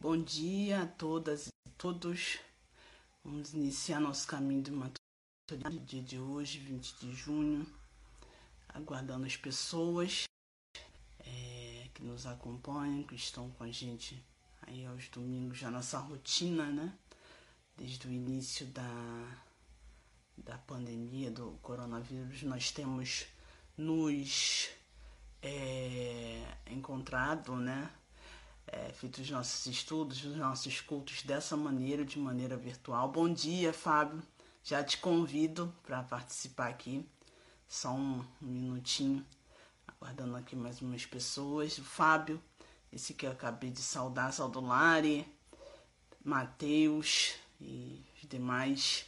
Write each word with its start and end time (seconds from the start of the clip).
Bom 0.00 0.16
dia 0.16 0.80
a 0.80 0.86
todas 0.86 1.48
e 1.48 1.70
todos. 1.76 2.38
Vamos 3.22 3.52
iniciar 3.52 4.00
nosso 4.00 4.26
caminho 4.26 4.62
de 4.62 4.70
maturidade 4.70 5.78
dia 5.80 6.00
de 6.00 6.18
hoje, 6.18 6.58
20 6.58 6.94
de 7.00 7.14
junho, 7.14 7.66
aguardando 8.66 9.26
as 9.26 9.36
pessoas 9.36 10.24
é, 11.18 11.86
que 11.92 12.02
nos 12.02 12.24
acompanham, 12.24 13.02
que 13.02 13.14
estão 13.14 13.50
com 13.50 13.62
a 13.62 13.70
gente 13.70 14.24
aí 14.62 14.86
aos 14.86 15.06
domingos, 15.08 15.58
já 15.58 15.70
nossa 15.70 15.98
rotina, 15.98 16.64
né? 16.72 16.94
Desde 17.76 18.08
o 18.08 18.10
início 18.10 18.64
da, 18.68 19.38
da 20.34 20.56
pandemia 20.56 21.30
do 21.30 21.58
coronavírus, 21.60 22.42
nós 22.44 22.72
temos 22.72 23.26
nos 23.76 24.70
é, 25.42 26.56
encontrado, 26.70 27.54
né? 27.54 27.90
É, 28.72 28.92
feito 28.92 29.20
os 29.20 29.28
nossos 29.28 29.66
estudos, 29.66 30.24
os 30.24 30.36
nossos 30.36 30.80
cultos 30.80 31.24
dessa 31.24 31.56
maneira, 31.56 32.04
de 32.04 32.20
maneira 32.20 32.56
virtual. 32.56 33.10
Bom 33.10 33.28
dia, 33.28 33.72
Fábio. 33.72 34.22
Já 34.62 34.84
te 34.84 34.98
convido 34.98 35.74
para 35.82 36.04
participar 36.04 36.68
aqui. 36.68 37.04
Só 37.66 37.90
um 37.90 38.24
minutinho, 38.40 39.26
aguardando 39.88 40.36
aqui 40.36 40.54
mais 40.54 40.80
umas 40.80 41.04
pessoas. 41.04 41.78
O 41.78 41.84
Fábio, 41.84 42.40
esse 42.92 43.12
que 43.12 43.26
eu 43.26 43.32
acabei 43.32 43.70
de 43.70 43.82
saudar, 43.82 44.32
Saudolari, 44.32 45.26
Mateus 46.24 47.34
e 47.60 48.00
os 48.14 48.28
demais 48.28 49.04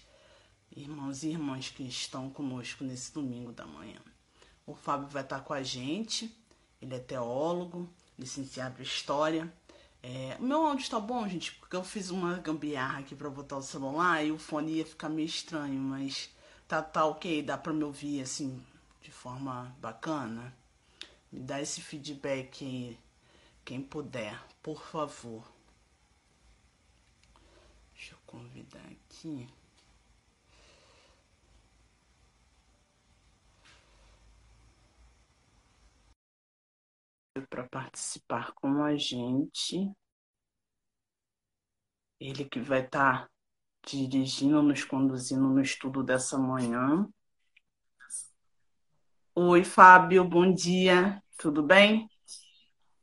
irmãos 0.74 1.22
e 1.22 1.28
irmãs 1.28 1.68
que 1.68 1.84
estão 1.84 2.28
conosco 2.30 2.82
nesse 2.82 3.12
domingo 3.14 3.52
da 3.52 3.64
manhã. 3.64 4.00
O 4.66 4.74
Fábio 4.74 5.06
vai 5.06 5.22
estar 5.22 5.38
com 5.40 5.52
a 5.52 5.62
gente, 5.62 6.36
ele 6.80 6.96
é 6.96 6.98
teólogo, 6.98 7.88
licenciado 8.22 8.80
em 8.80 8.84
História. 8.84 9.52
É, 10.02 10.36
o 10.40 10.42
meu 10.42 10.66
áudio 10.66 10.82
está 10.82 10.98
bom, 10.98 11.28
gente, 11.28 11.52
porque 11.54 11.76
eu 11.76 11.84
fiz 11.84 12.10
uma 12.10 12.38
gambiarra 12.38 13.00
aqui 13.00 13.14
para 13.14 13.30
botar 13.30 13.56
o 13.56 13.62
celular 13.62 14.24
e 14.24 14.32
o 14.32 14.38
fone 14.38 14.72
ia 14.72 14.86
ficar 14.86 15.08
meio 15.08 15.26
estranho, 15.26 15.78
mas 15.78 16.30
tá, 16.66 16.82
tá 16.82 17.04
ok, 17.04 17.42
dá 17.42 17.56
para 17.56 17.72
me 17.72 17.84
ouvir 17.84 18.20
assim 18.22 18.64
de 19.00 19.10
forma 19.10 19.74
bacana. 19.80 20.54
Me 21.30 21.40
dá 21.40 21.60
esse 21.60 21.80
feedback 21.80 22.64
aí, 22.64 22.98
quem 23.64 23.80
puder, 23.80 24.40
por 24.62 24.82
favor. 24.82 25.44
Deixa 27.94 28.14
eu 28.14 28.18
convidar 28.26 28.84
aqui. 28.90 29.48
Para 37.48 37.66
participar 37.68 38.52
com 38.52 38.82
a 38.82 38.96
gente. 38.96 39.90
Ele 42.20 42.44
que 42.44 42.60
vai 42.60 42.84
estar 42.84 43.22
tá 43.22 43.30
dirigindo, 43.86 44.62
nos 44.62 44.84
conduzindo 44.84 45.48
no 45.48 45.60
estudo 45.60 46.02
dessa 46.02 46.38
manhã. 46.38 47.08
Oi, 49.34 49.64
Fábio, 49.64 50.24
bom 50.24 50.52
dia. 50.52 51.22
Tudo 51.38 51.62
bem? 51.62 52.08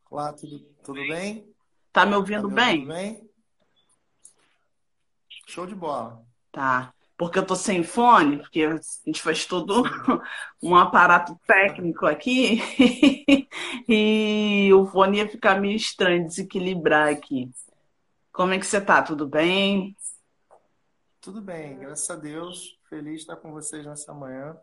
Olá, 0.09 0.31
tudo, 0.33 0.59
tudo 0.83 1.07
bem? 1.07 1.53
Tá 1.91 2.05
me 2.05 2.15
ouvindo, 2.15 2.43
tá 2.43 2.47
me 2.47 2.53
ouvindo 2.53 2.87
bem? 2.87 2.87
bem? 2.87 3.29
Show 5.47 5.65
de 5.65 5.73
bola. 5.73 6.23
Tá 6.51 6.93
porque 7.19 7.37
eu 7.37 7.45
tô 7.45 7.53
sem 7.53 7.83
fone, 7.83 8.37
porque 8.37 8.61
a 8.63 8.79
gente 9.05 9.21
faz 9.21 9.45
todo 9.45 9.83
um 10.63 10.73
aparato 10.73 11.37
técnico 11.45 12.05
aqui, 12.05 12.61
e 13.89 14.71
o 14.73 14.85
fone 14.85 15.17
ia 15.17 15.27
ficar 15.27 15.59
meio 15.59 15.75
estranho, 15.75 16.25
desequilibrar 16.25 17.09
aqui. 17.09 17.51
Como 18.31 18.53
é 18.53 18.57
que 18.57 18.65
você 18.65 18.79
tá? 18.79 19.03
Tudo 19.03 19.27
bem? 19.27 19.97
Tudo 21.19 21.41
bem, 21.41 21.79
graças 21.79 22.09
a 22.09 22.15
Deus. 22.15 22.79
Feliz 22.89 23.15
de 23.15 23.19
estar 23.19 23.35
com 23.35 23.51
vocês 23.51 23.85
nessa 23.85 24.13
manhã. 24.13 24.55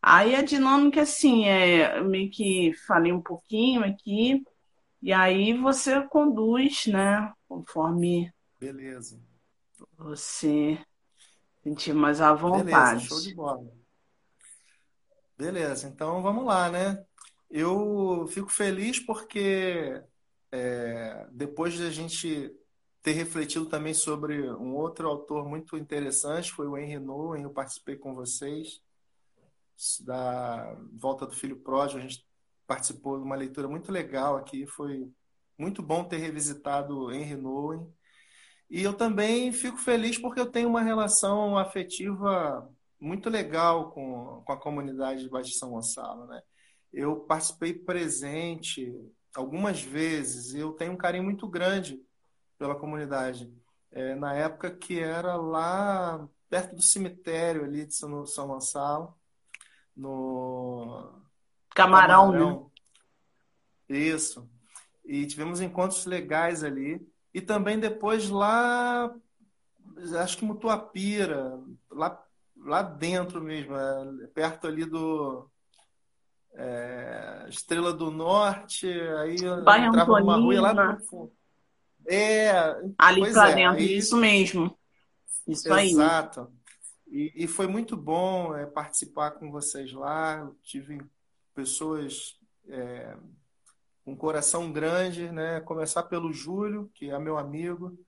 Aí 0.00 0.34
a 0.34 0.40
dinâmica, 0.40 1.02
assim, 1.02 1.44
é 1.44 2.00
meio 2.00 2.30
que 2.30 2.72
falei 2.86 3.12
um 3.12 3.20
pouquinho 3.20 3.84
aqui, 3.84 4.42
e 5.02 5.12
aí 5.12 5.52
você 5.52 6.00
conduz, 6.04 6.86
né, 6.86 7.30
conforme. 7.46 8.32
Beleza 8.58 9.28
você 10.00 10.78
sentir 11.62 11.94
mais 11.94 12.20
à 12.20 12.32
vontade. 12.32 12.64
Beleza, 12.64 13.00
show 13.00 13.20
de 13.20 13.34
bola. 13.34 13.72
Beleza, 15.36 15.88
então 15.88 16.22
vamos 16.22 16.44
lá, 16.44 16.70
né? 16.70 17.04
Eu 17.50 18.26
fico 18.28 18.48
feliz 18.48 18.98
porque 18.98 20.02
é, 20.52 21.26
depois 21.32 21.74
de 21.74 21.86
a 21.86 21.90
gente 21.90 22.54
ter 23.02 23.12
refletido 23.12 23.66
também 23.66 23.94
sobre 23.94 24.50
um 24.52 24.74
outro 24.74 25.08
autor 25.08 25.48
muito 25.48 25.76
interessante, 25.76 26.52
foi 26.52 26.66
o 26.66 26.76
Henry 26.76 26.98
Nouwen, 26.98 27.42
eu 27.42 27.50
participei 27.50 27.96
com 27.96 28.14
vocês 28.14 28.82
da 30.00 30.76
Volta 30.92 31.26
do 31.26 31.34
Filho 31.34 31.56
Pródigo, 31.56 31.98
a 31.98 32.02
gente 32.02 32.26
participou 32.66 33.18
de 33.18 33.24
uma 33.24 33.36
leitura 33.36 33.66
muito 33.66 33.90
legal 33.90 34.36
aqui, 34.36 34.66
foi 34.66 35.10
muito 35.56 35.82
bom 35.82 36.04
ter 36.04 36.18
revisitado 36.18 37.10
Henry 37.10 37.36
Nouwen, 37.36 37.90
e 38.70 38.82
eu 38.82 38.94
também 38.94 39.50
fico 39.52 39.76
feliz 39.76 40.16
porque 40.16 40.38
eu 40.38 40.46
tenho 40.46 40.68
uma 40.68 40.80
relação 40.80 41.58
afetiva 41.58 42.70
muito 43.00 43.28
legal 43.28 43.90
com, 43.90 44.42
com 44.44 44.52
a 44.52 44.56
comunidade 44.56 45.24
de 45.24 45.28
Baixo 45.28 45.50
de 45.50 45.58
São 45.58 45.70
Gonçalo. 45.70 46.26
Né? 46.26 46.40
Eu 46.92 47.16
participei 47.16 47.74
presente 47.74 48.94
algumas 49.34 49.82
vezes 49.82 50.54
e 50.54 50.60
eu 50.60 50.72
tenho 50.72 50.92
um 50.92 50.96
carinho 50.96 51.24
muito 51.24 51.48
grande 51.48 52.00
pela 52.56 52.76
comunidade. 52.76 53.52
É, 53.90 54.14
na 54.14 54.34
época 54.34 54.70
que 54.70 55.00
era 55.00 55.34
lá 55.34 56.28
perto 56.48 56.76
do 56.76 56.82
cemitério 56.82 57.64
ali 57.64 57.86
de 57.86 57.94
São, 57.94 58.24
São 58.24 58.46
Gonçalo, 58.46 59.18
no 59.96 61.12
Camarão, 61.74 62.30
Camarão. 62.30 62.70
Né? 63.88 63.98
Isso. 63.98 64.48
E 65.04 65.26
tivemos 65.26 65.60
encontros 65.60 66.06
legais 66.06 66.62
ali. 66.62 67.04
E 67.32 67.40
também 67.40 67.78
depois 67.78 68.28
lá, 68.28 69.14
acho 70.20 70.38
que 70.38 70.44
Mutuapira, 70.44 71.60
lá, 71.90 72.22
lá 72.56 72.82
dentro 72.82 73.40
mesmo, 73.40 73.74
é, 73.76 74.26
perto 74.34 74.66
ali 74.66 74.84
do 74.84 75.48
é, 76.54 77.46
Estrela 77.48 77.92
do 77.92 78.10
Norte, 78.10 78.88
aí 78.88 79.36
Bairro 79.64 79.86
entrava 79.86 80.20
numa 80.20 80.36
rua 80.36 80.60
lá 80.60 80.74
no 80.74 81.00
fundo. 81.00 81.32
É, 82.06 82.50
ali 82.98 83.32
para 83.32 83.50
é, 83.50 83.54
dentro, 83.54 83.78
aí, 83.78 83.96
isso 83.96 84.16
mesmo. 84.16 84.76
Isso 85.46 85.68
exato. 85.68 85.80
aí. 85.80 85.90
Exato. 85.90 86.52
E, 87.06 87.44
e, 87.44 87.46
foi 87.46 87.66
muito 87.66 87.96
bom 87.96 88.56
é, 88.56 88.66
participar 88.66 89.32
com 89.32 89.50
vocês 89.50 89.92
lá. 89.92 90.38
Eu 90.38 90.56
tive 90.62 91.00
pessoas 91.54 92.38
é, 92.68 93.16
um 94.06 94.16
coração 94.16 94.72
grande, 94.72 95.30
né? 95.30 95.60
Começar 95.60 96.04
pelo 96.04 96.32
Júlio, 96.32 96.90
que 96.94 97.10
é 97.10 97.18
meu 97.18 97.36
amigo. 97.36 97.98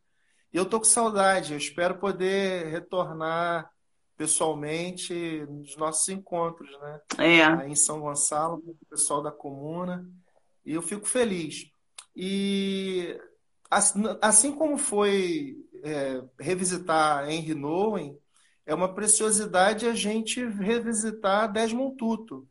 E 0.52 0.56
eu 0.56 0.64
tô 0.64 0.78
com 0.78 0.84
saudade, 0.84 1.52
eu 1.52 1.58
espero 1.58 1.98
poder 1.98 2.66
retornar 2.66 3.70
pessoalmente 4.16 5.44
nos 5.48 5.76
nossos 5.76 6.08
encontros, 6.08 6.70
né? 6.80 7.00
É. 7.18 7.44
Aí 7.44 7.70
em 7.70 7.74
São 7.74 8.00
Gonçalo, 8.00 8.60
com 8.60 8.70
o 8.70 8.86
pessoal 8.88 9.22
da 9.22 9.32
comuna. 9.32 10.06
E 10.64 10.74
eu 10.74 10.82
fico 10.82 11.06
feliz. 11.06 11.70
E 12.14 13.18
assim 14.20 14.52
como 14.52 14.76
foi 14.76 15.56
é, 15.82 16.22
revisitar 16.38 17.28
Henry 17.28 17.54
Nouwen, 17.54 18.18
é 18.66 18.74
uma 18.74 18.94
preciosidade 18.94 19.86
a 19.86 19.94
gente 19.94 20.44
revisitar 20.44 21.50
Desmond 21.50 21.96
Tutu. 21.96 22.46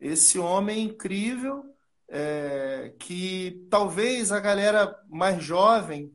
Esse 0.00 0.38
homem 0.38 0.84
incrível 0.86 1.71
é, 2.14 2.94
que 2.98 3.66
talvez 3.70 4.30
a 4.30 4.38
galera 4.38 4.94
mais 5.08 5.42
jovem 5.42 6.14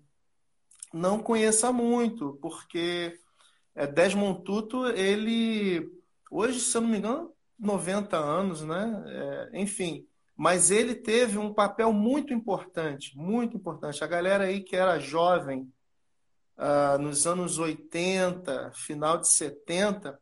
não 0.94 1.18
conheça 1.18 1.74
muito, 1.74 2.38
porque 2.40 3.20
é, 3.74 3.88
Desmond 3.88 4.44
Tutu, 4.44 4.88
ele, 4.90 5.90
hoje, 6.30 6.60
se 6.60 6.78
eu 6.78 6.82
não 6.82 6.90
me 6.90 7.00
engano, 7.00 7.34
90 7.60 8.16
anos, 8.16 8.62
né? 8.62 9.04
É, 9.08 9.60
enfim, 9.60 10.08
mas 10.36 10.70
ele 10.70 10.94
teve 10.94 11.40
um 11.40 11.52
papel 11.52 11.92
muito 11.92 12.32
importante, 12.32 13.18
muito 13.18 13.58
importante. 13.58 14.04
A 14.04 14.08
galera 14.08 14.44
aí 14.44 14.62
que 14.62 14.76
era 14.76 15.00
jovem 15.00 15.68
uh, 16.60 17.02
nos 17.02 17.26
anos 17.26 17.58
80, 17.58 18.72
final 18.76 19.18
de 19.18 19.30
70, 19.30 20.20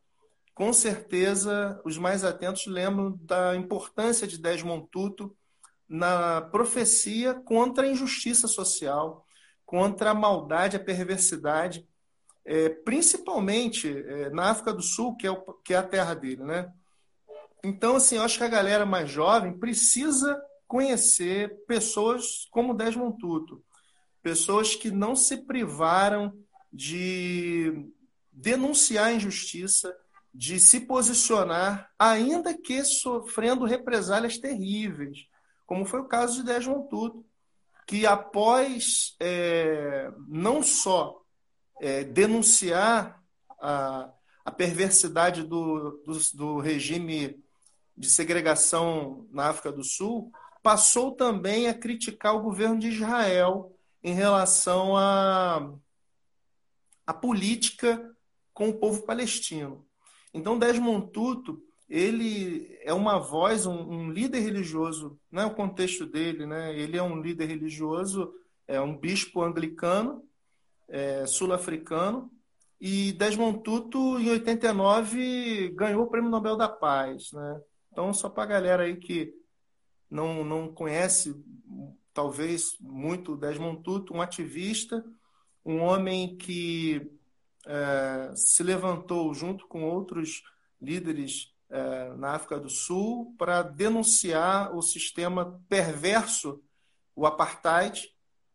com 0.54 0.72
certeza 0.72 1.78
os 1.84 1.98
mais 1.98 2.24
atentos 2.24 2.66
lembram 2.66 3.14
da 3.20 3.54
importância 3.54 4.26
de 4.26 4.40
Desmond 4.40 4.88
Tutu 4.90 5.36
na 5.88 6.40
profecia 6.40 7.34
contra 7.34 7.84
a 7.86 7.90
injustiça 7.90 8.48
social, 8.48 9.24
contra 9.64 10.10
a 10.10 10.14
maldade, 10.14 10.76
a 10.76 10.80
perversidade, 10.82 11.86
é, 12.44 12.68
principalmente 12.68 13.88
é, 13.88 14.30
na 14.30 14.50
África 14.50 14.72
do 14.72 14.82
Sul, 14.82 15.16
que 15.16 15.26
é, 15.26 15.30
o, 15.30 15.40
que 15.64 15.74
é 15.74 15.76
a 15.76 15.82
terra 15.82 16.14
dele, 16.14 16.44
né? 16.44 16.72
Então, 17.64 17.96
assim, 17.96 18.16
eu 18.16 18.22
acho 18.22 18.38
que 18.38 18.44
a 18.44 18.48
galera 18.48 18.86
mais 18.86 19.10
jovem 19.10 19.58
precisa 19.58 20.40
conhecer 20.68 21.64
pessoas 21.66 22.46
como 22.50 22.74
Desmond 22.74 23.18
Tutu, 23.18 23.64
pessoas 24.22 24.76
que 24.76 24.90
não 24.90 25.16
se 25.16 25.38
privaram 25.38 26.32
de 26.72 27.88
denunciar 28.32 29.06
a 29.06 29.12
injustiça, 29.12 29.96
de 30.32 30.60
se 30.60 30.80
posicionar, 30.80 31.90
ainda 31.98 32.56
que 32.56 32.84
sofrendo 32.84 33.64
represálias 33.64 34.38
terríveis, 34.38 35.26
como 35.66 35.84
foi 35.84 36.00
o 36.00 36.08
caso 36.08 36.36
de 36.36 36.44
Desmond 36.44 36.88
Tutu, 36.88 37.24
que 37.86 38.06
após 38.06 39.16
é, 39.20 40.10
não 40.26 40.62
só 40.62 41.20
é, 41.80 42.04
denunciar 42.04 43.22
a, 43.60 44.10
a 44.44 44.50
perversidade 44.50 45.42
do, 45.42 46.02
do, 46.04 46.18
do 46.34 46.58
regime 46.58 47.42
de 47.96 48.08
segregação 48.08 49.26
na 49.30 49.48
África 49.48 49.72
do 49.72 49.82
Sul, 49.82 50.30
passou 50.62 51.12
também 51.12 51.68
a 51.68 51.74
criticar 51.74 52.34
o 52.34 52.42
governo 52.42 52.78
de 52.78 52.88
Israel 52.88 53.72
em 54.02 54.14
relação 54.14 54.96
à, 54.96 55.72
à 57.06 57.14
política 57.14 58.14
com 58.52 58.68
o 58.68 58.74
povo 58.78 59.02
palestino. 59.02 59.86
Então, 60.34 60.58
Desmond 60.58 61.10
Tutu 61.12 61.65
ele 61.88 62.76
é 62.82 62.92
uma 62.92 63.18
voz, 63.18 63.64
um, 63.66 63.78
um 63.78 64.10
líder 64.10 64.40
religioso, 64.40 65.18
né? 65.30 65.44
o 65.44 65.54
contexto 65.54 66.04
dele, 66.04 66.44
né? 66.46 66.76
ele 66.76 66.96
é 66.96 67.02
um 67.02 67.20
líder 67.20 67.46
religioso, 67.46 68.32
é 68.66 68.80
um 68.80 68.96
bispo 68.96 69.42
anglicano, 69.42 70.24
é, 70.88 71.26
sul-africano, 71.26 72.30
e 72.80 73.12
Desmond 73.12 73.62
Tutu, 73.62 74.18
em 74.18 74.30
89, 74.30 75.70
ganhou 75.74 76.04
o 76.04 76.08
Prêmio 76.08 76.30
Nobel 76.30 76.56
da 76.56 76.68
Paz. 76.68 77.32
Né? 77.32 77.60
Então, 77.90 78.12
só 78.12 78.28
para 78.28 78.42
a 78.42 78.46
galera 78.46 78.82
aí 78.82 78.96
que 78.96 79.32
não, 80.10 80.44
não 80.44 80.72
conhece, 80.72 81.34
talvez, 82.12 82.76
muito 82.80 83.36
Desmond 83.36 83.82
Tutu, 83.82 84.12
um 84.14 84.20
ativista, 84.20 85.04
um 85.64 85.80
homem 85.80 86.36
que 86.36 87.10
é, 87.66 88.32
se 88.34 88.62
levantou 88.62 89.32
junto 89.32 89.66
com 89.66 89.84
outros 89.84 90.42
líderes 90.80 91.52
é, 91.54 91.55
na 92.16 92.32
África 92.32 92.58
do 92.58 92.68
Sul 92.68 93.34
para 93.36 93.62
denunciar 93.62 94.74
o 94.74 94.82
sistema 94.82 95.60
perverso, 95.68 96.62
o 97.14 97.26
apartheid, 97.26 98.08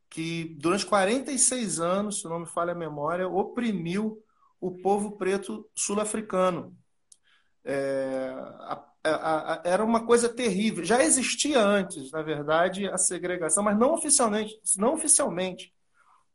que 0.09 0.55
durante 0.59 0.85
46 0.85 1.79
anos, 1.79 2.21
se 2.21 2.27
não 2.27 2.39
me 2.39 2.45
falha 2.45 2.73
a 2.73 2.75
memória, 2.75 3.27
oprimiu 3.27 4.21
o 4.59 4.71
povo 4.71 5.17
preto 5.17 5.67
sul-africano. 5.73 6.75
É, 7.63 8.35
era 9.63 9.83
uma 9.83 10.05
coisa 10.05 10.29
terrível. 10.29 10.83
Já 10.83 11.03
existia 11.03 11.59
antes, 11.59 12.11
na 12.11 12.21
verdade, 12.21 12.87
a 12.87 12.97
segregação, 12.97 13.63
mas 13.63 13.77
não 13.77 13.93
oficialmente. 13.93 14.59
Não 14.77 14.93
oficialmente. 14.93 15.73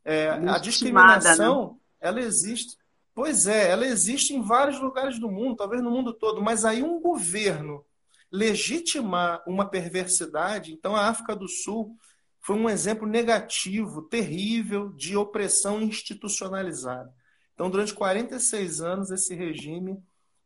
É, 0.05 0.31
a 0.31 0.59
discriminação, 0.59 1.73
né? 1.73 1.79
ela 2.01 2.21
existe. 2.21 2.77
Pois 3.17 3.47
é, 3.47 3.71
ela 3.71 3.87
existe 3.87 4.35
em 4.35 4.43
vários 4.43 4.79
lugares 4.79 5.19
do 5.19 5.31
mundo, 5.31 5.57
talvez 5.57 5.83
no 5.83 5.91
mundo 5.91 6.13
todo, 6.13 6.43
mas 6.43 6.67
aí 6.67 6.83
um 6.83 7.01
governo 7.01 7.83
legitimar 8.31 9.43
uma 9.47 9.65
perversidade, 9.65 10.71
então 10.71 10.95
a 10.95 11.09
África 11.09 11.35
do 11.35 11.49
Sul 11.49 11.97
foi 12.43 12.57
um 12.57 12.69
exemplo 12.69 13.09
negativo, 13.09 14.03
terrível, 14.03 14.91
de 14.91 15.17
opressão 15.17 15.81
institucionalizada. 15.81 17.11
Então, 17.55 17.71
durante 17.71 17.95
46 17.95 18.83
anos, 18.83 19.11
esse 19.11 19.35
regime 19.35 19.99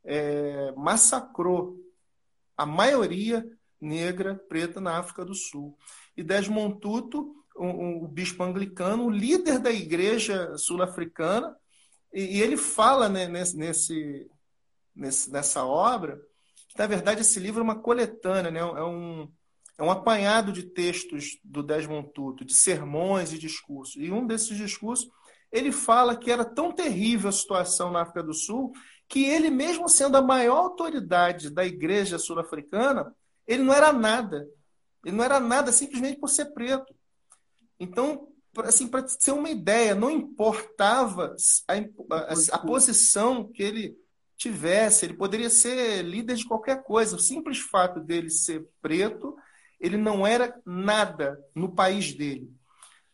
é, 0.05 0.73
massacrou 0.77 1.77
a 2.57 2.65
maioria 2.65 3.45
negra, 3.81 4.37
preta 4.49 4.81
na 4.81 4.97
África 4.97 5.25
do 5.25 5.35
Sul. 5.35 5.77
E 6.17 6.23
Desmond 6.23 6.79
Tutu, 6.79 7.35
o, 7.57 8.05
o 8.05 8.07
bispo 8.07 8.45
anglicano, 8.45 9.07
o 9.07 9.11
líder 9.11 9.59
da 9.59 9.73
igreja 9.73 10.57
sul-africana, 10.57 11.57
e, 12.13 12.39
e 12.39 12.43
ele 12.43 12.57
fala 12.57 13.09
né, 13.09 13.27
nesse, 13.27 14.31
nesse, 14.95 15.31
nessa 15.31 15.65
obra 15.65 16.21
que, 16.69 16.79
na 16.79 16.87
verdade, 16.87 17.21
esse 17.21 17.39
livro 17.41 17.61
é 17.61 17.65
uma 17.65 17.81
coletânea, 17.81 18.51
né? 18.51 18.61
é, 18.61 18.85
um, 18.85 19.29
é 19.79 19.83
um 19.83 19.91
apanhado 19.91 20.53
de 20.53 20.63
textos 20.63 21.39
do 21.43 21.63
Desmond 21.63 22.13
Tutu, 22.13 22.45
de 22.45 22.55
sermões 22.55 23.33
e 23.33 23.39
discursos. 23.39 23.97
E 23.97 24.11
um 24.11 24.27
desses 24.27 24.57
discursos, 24.57 25.11
ele 25.51 25.73
fala 25.73 26.17
que 26.17 26.31
era 26.31 26.45
tão 26.45 26.73
terrível 26.73 27.29
a 27.29 27.33
situação 27.33 27.91
na 27.91 28.03
África 28.03 28.23
do 28.23 28.35
Sul 28.35 28.73
que 29.09 29.25
ele, 29.25 29.51
mesmo 29.51 29.89
sendo 29.89 30.17
a 30.17 30.23
maior 30.23 30.59
autoridade 30.59 31.51
da 31.51 31.65
igreja 31.65 32.17
sul-africana, 32.17 33.13
ele 33.45 33.65
não 33.65 33.75
era 33.75 33.93
nada. 33.93 34.49
Ele 35.05 35.17
não 35.17 35.25
era 35.25 35.41
nada 35.41 35.73
simplesmente 35.73 36.21
por 36.21 36.29
ser 36.29 36.53
preto. 36.53 36.95
Então, 37.81 38.29
assim, 38.59 38.89
para 38.89 39.03
ter 39.03 39.33
uma 39.33 39.49
ideia, 39.51 39.95
não 39.95 40.11
importava 40.11 41.35
a, 41.69 41.75
a, 41.75 42.35
a, 42.53 42.59
posição 42.59 43.45
que 43.45 43.63
ele 43.63 43.97
tivesse, 44.37 45.05
ele 45.05 45.15
poderia 45.15 45.51
ser 45.51 46.03
líder 46.03 46.37
de 46.37 46.47
qualquer 46.47 46.83
coisa. 46.83 47.17
O 47.17 47.21
simples 47.21 47.59
fato 47.59 48.01
dele 48.01 48.31
ser 48.31 48.67
preto, 48.83 49.37
ele 49.79 49.97
não 49.97 50.27
era 50.27 50.61
nada 50.65 51.39
no 51.55 51.75
país 51.75 52.13
dele. 52.13 52.51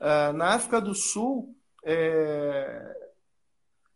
Uh, 0.01 0.33
na 0.33 0.55
África 0.55 0.81
do 0.81 0.95
Sul, 0.95 1.55
é, 1.85 2.97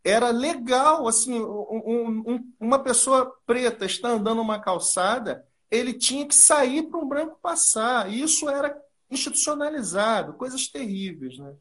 era 0.05 0.31
legal, 0.31 1.07
assim, 1.07 1.39
um, 1.41 2.23
um, 2.27 2.53
uma 2.59 2.79
pessoa 2.79 3.37
preta 3.47 3.85
está 3.85 4.09
andando 4.09 4.41
uma 4.41 4.61
calçada, 4.61 5.47
ele 5.71 5.93
tinha 5.93 6.27
que 6.27 6.35
sair 6.35 6.85
para 6.85 6.99
um 6.99 7.07
branco 7.07 7.39
passar. 7.41 8.13
Isso 8.13 8.49
era 8.49 8.77
institucionalizado, 9.11 10.35
coisas 10.35 10.69
terríveis. 10.69 11.39
Né? 11.39 11.55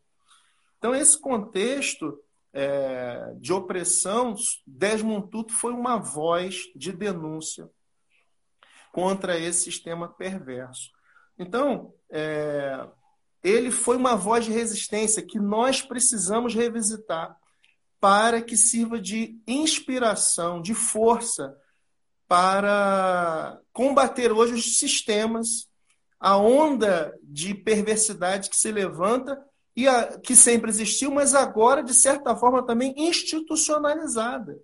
Então, 0.78 0.94
esse 0.94 1.20
contexto 1.20 2.18
é, 2.54 3.34
de 3.38 3.54
opressão, 3.54 4.36
Desmond 4.66 5.30
Tutu 5.30 5.54
foi 5.54 5.74
uma 5.74 5.98
voz 5.98 6.64
de 6.76 6.92
denúncia 6.92 7.70
contra 8.92 9.38
esse 9.38 9.64
sistema 9.64 10.08
perverso. 10.08 10.92
Então, 11.38 11.94
é, 12.10 12.88
ele 13.44 13.72
foi 13.72 13.96
uma 13.96 14.16
voz 14.16 14.46
de 14.46 14.52
resistência 14.52 15.26
que 15.26 15.40
nós 15.40 15.82
precisamos 15.82 16.54
revisitar 16.54 17.38
para 18.00 18.42
que 18.42 18.56
sirva 18.56 19.00
de 19.00 19.40
inspiração, 19.48 20.62
de 20.62 20.74
força 20.74 21.56
para 22.28 23.60
combater 23.74 24.32
hoje 24.32 24.54
os 24.54 24.80
sistemas 24.80 25.69
a 26.20 26.38
onda 26.38 27.18
de 27.24 27.54
perversidade 27.54 28.50
que 28.50 28.58
se 28.58 28.72
levanta 28.72 29.42
e 29.76 29.88
a, 29.88 30.20
que 30.20 30.36
sempre 30.36 30.70
existiu, 30.70 31.10
mas 31.12 31.34
agora, 31.34 31.82
de 31.82 31.94
certa 31.94 32.36
forma, 32.36 32.66
também 32.66 32.94
institucionalizada 32.98 34.60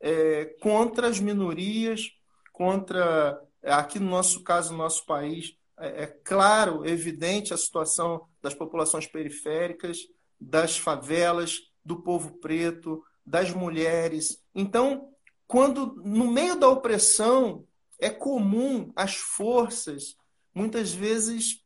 é, 0.00 0.46
contra 0.60 1.08
as 1.08 1.20
minorias, 1.20 2.10
contra, 2.52 3.40
aqui 3.62 3.98
no 3.98 4.08
nosso 4.08 4.42
caso, 4.42 4.72
no 4.72 4.78
nosso 4.78 5.04
país, 5.04 5.54
é, 5.78 6.04
é 6.04 6.06
claro, 6.06 6.86
evidente 6.86 7.52
a 7.52 7.56
situação 7.56 8.26
das 8.42 8.54
populações 8.54 9.06
periféricas, 9.06 9.98
das 10.40 10.78
favelas, 10.78 11.60
do 11.84 12.02
povo 12.02 12.38
preto, 12.38 13.04
das 13.24 13.50
mulheres. 13.50 14.42
Então, 14.54 15.10
quando 15.46 15.94
no 16.04 16.30
meio 16.30 16.56
da 16.56 16.68
opressão 16.68 17.64
é 17.98 18.10
comum 18.10 18.92
as 18.94 19.16
forças 19.16 20.16
muitas 20.58 20.92
vezes 20.92 21.62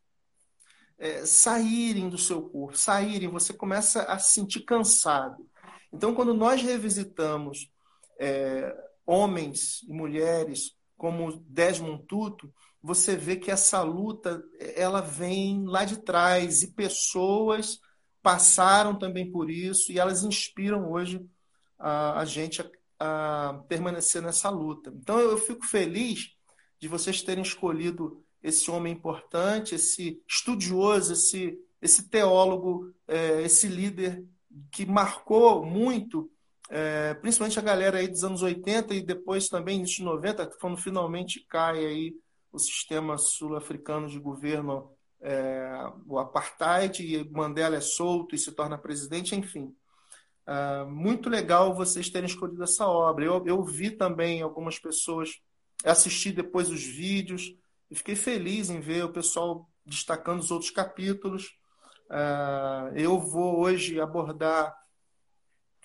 é, 0.98 1.24
saírem 1.24 2.10
do 2.10 2.18
seu 2.18 2.42
corpo, 2.42 2.76
saírem, 2.76 3.30
você 3.30 3.54
começa 3.54 4.02
a 4.02 4.18
se 4.18 4.34
sentir 4.34 4.60
cansado. 4.66 5.48
Então, 5.90 6.14
quando 6.14 6.34
nós 6.34 6.62
revisitamos 6.62 7.70
é, 8.20 8.70
homens 9.06 9.82
e 9.88 9.92
mulheres 9.94 10.76
como 10.98 11.42
Desmond 11.48 12.04
Tutu, 12.06 12.52
você 12.82 13.16
vê 13.16 13.36
que 13.36 13.50
essa 13.50 13.82
luta 13.82 14.42
ela 14.76 15.00
vem 15.00 15.64
lá 15.64 15.86
de 15.86 16.02
trás 16.02 16.62
e 16.62 16.72
pessoas 16.72 17.80
passaram 18.22 18.98
também 18.98 19.30
por 19.32 19.50
isso 19.50 19.90
e 19.90 19.98
elas 19.98 20.22
inspiram 20.22 20.92
hoje 20.92 21.24
a, 21.78 22.20
a 22.20 22.24
gente 22.24 22.60
a, 22.60 23.48
a 23.48 23.54
permanecer 23.68 24.20
nessa 24.20 24.50
luta. 24.50 24.92
Então 24.94 25.18
eu 25.18 25.38
fico 25.38 25.64
feliz 25.64 26.36
de 26.78 26.88
vocês 26.88 27.22
terem 27.22 27.42
escolhido 27.42 28.21
esse 28.42 28.70
homem 28.70 28.92
importante, 28.92 29.74
esse 29.74 30.20
estudioso, 30.28 31.12
esse, 31.12 31.58
esse 31.80 32.08
teólogo, 32.08 32.92
é, 33.06 33.42
esse 33.42 33.68
líder 33.68 34.24
que 34.70 34.84
marcou 34.84 35.64
muito, 35.64 36.30
é, 36.68 37.14
principalmente 37.14 37.58
a 37.58 37.62
galera 37.62 37.98
aí 37.98 38.08
dos 38.08 38.24
anos 38.24 38.42
80 38.42 38.94
e 38.94 39.02
depois 39.02 39.48
também 39.48 39.82
dos 39.82 39.98
90, 39.98 40.46
quando 40.60 40.76
finalmente 40.76 41.44
cai 41.48 41.84
aí 41.84 42.16
o 42.50 42.58
sistema 42.58 43.16
sul-africano 43.16 44.08
de 44.08 44.18
governo, 44.18 44.90
é, 45.20 45.70
o 46.06 46.18
apartheid, 46.18 47.02
e 47.02 47.30
Mandela 47.30 47.76
é 47.76 47.80
solto 47.80 48.34
e 48.34 48.38
se 48.38 48.52
torna 48.52 48.76
presidente, 48.76 49.36
enfim. 49.36 49.74
É, 50.46 50.84
muito 50.84 51.30
legal 51.30 51.74
vocês 51.74 52.10
terem 52.10 52.28
escolhido 52.28 52.62
essa 52.62 52.86
obra. 52.86 53.24
Eu, 53.24 53.42
eu 53.46 53.62
vi 53.62 53.90
também 53.90 54.42
algumas 54.42 54.78
pessoas, 54.78 55.40
assisti 55.84 56.32
depois 56.32 56.68
os 56.68 56.82
vídeos, 56.82 57.54
e 57.92 57.94
fiquei 57.94 58.16
feliz 58.16 58.70
em 58.70 58.80
ver 58.80 59.04
o 59.04 59.12
pessoal 59.12 59.68
destacando 59.84 60.40
os 60.40 60.50
outros 60.50 60.70
capítulos. 60.70 61.54
Uh, 62.08 62.96
eu 62.96 63.20
vou 63.20 63.60
hoje 63.60 64.00
abordar 64.00 64.74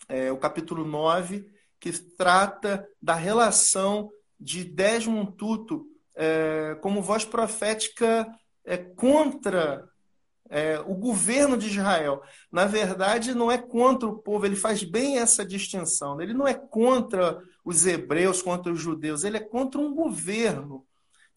é, 0.08 0.32
o 0.32 0.38
capítulo 0.38 0.86
9, 0.86 1.52
que 1.82 1.92
trata 1.92 2.88
da 3.02 3.14
relação 3.14 4.10
de 4.40 4.64
Desmond 4.64 5.34
Tutu 5.34 5.86
é, 6.16 6.78
como 6.82 7.02
voz 7.02 7.26
profética 7.26 8.26
é, 8.64 8.78
contra 8.78 9.86
é, 10.50 10.80
o 10.80 10.96
governo 10.96 11.58
de 11.58 11.68
Israel. 11.68 12.22
Na 12.50 12.66
verdade, 12.66 13.36
não 13.36 13.52
é 13.52 13.58
contra 13.58 14.08
o 14.08 14.18
povo, 14.18 14.46
ele 14.46 14.56
faz 14.56 14.82
bem 14.82 15.20
essa 15.20 15.46
distinção. 15.46 16.22
Ele 16.22 16.34
não 16.34 16.48
é 16.48 16.54
contra 16.54 17.38
os 17.66 17.86
hebreus, 17.86 18.42
contra 18.42 18.72
os 18.72 18.80
judeus, 18.80 19.26
ele 19.26 19.36
é 19.36 19.42
contra 19.42 19.82
um 19.82 19.94
governo 19.94 20.87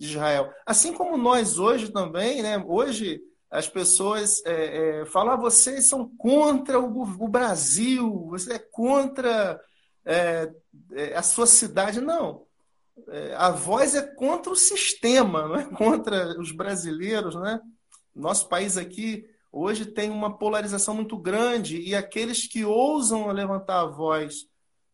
de 0.00 0.06
Israel. 0.06 0.50
Assim 0.64 0.94
como 0.94 1.18
nós 1.18 1.58
hoje 1.58 1.92
também, 1.92 2.42
né? 2.42 2.56
hoje 2.66 3.20
as 3.50 3.68
pessoas 3.68 4.42
é, 4.46 5.00
é, 5.02 5.04
falam, 5.04 5.34
ah, 5.34 5.36
vocês 5.36 5.88
são 5.88 6.08
contra 6.16 6.80
o, 6.80 7.02
o 7.02 7.28
Brasil, 7.28 8.26
você 8.30 8.54
é 8.54 8.58
contra 8.58 9.60
é, 10.06 10.50
é 10.92 11.14
a 11.16 11.22
sua 11.22 11.46
cidade. 11.46 12.00
Não. 12.00 12.46
É, 13.08 13.34
a 13.34 13.50
voz 13.50 13.94
é 13.94 14.02
contra 14.02 14.50
o 14.50 14.56
sistema, 14.56 15.46
não 15.46 15.56
é 15.56 15.64
contra 15.76 16.40
os 16.40 16.50
brasileiros, 16.50 17.34
né? 17.34 17.60
Nosso 18.14 18.48
país 18.48 18.78
aqui 18.78 19.28
hoje 19.52 19.84
tem 19.84 20.10
uma 20.10 20.38
polarização 20.38 20.94
muito 20.94 21.18
grande 21.18 21.80
e 21.80 21.94
aqueles 21.94 22.46
que 22.46 22.64
ousam 22.64 23.30
levantar 23.32 23.80
a 23.80 23.86
voz 23.86 24.46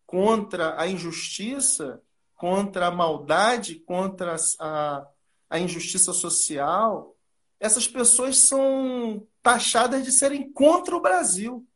contra 0.06 0.80
a 0.80 0.88
injustiça, 0.88 2.00
contra 2.36 2.86
a 2.86 2.90
maldade, 2.90 3.76
contra 3.80 4.36
a, 4.60 5.06
a 5.48 5.58
injustiça 5.58 6.12
social, 6.12 7.16
essas 7.58 7.88
pessoas 7.88 8.38
são 8.38 9.26
taxadas 9.42 10.04
de 10.04 10.12
serem 10.12 10.52
contra 10.52 10.94
o 10.94 11.00
Brasil. 11.00 11.66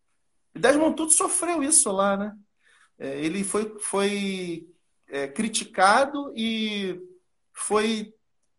Desmond 0.54 0.96
Tutu 0.96 1.12
sofreu 1.12 1.62
isso 1.62 1.90
lá, 1.90 2.16
né? 2.16 2.36
É, 2.98 3.18
ele 3.24 3.42
foi, 3.42 3.78
foi 3.78 4.68
é, 5.08 5.26
criticado 5.28 6.32
e 6.36 7.00
foi 7.52 8.12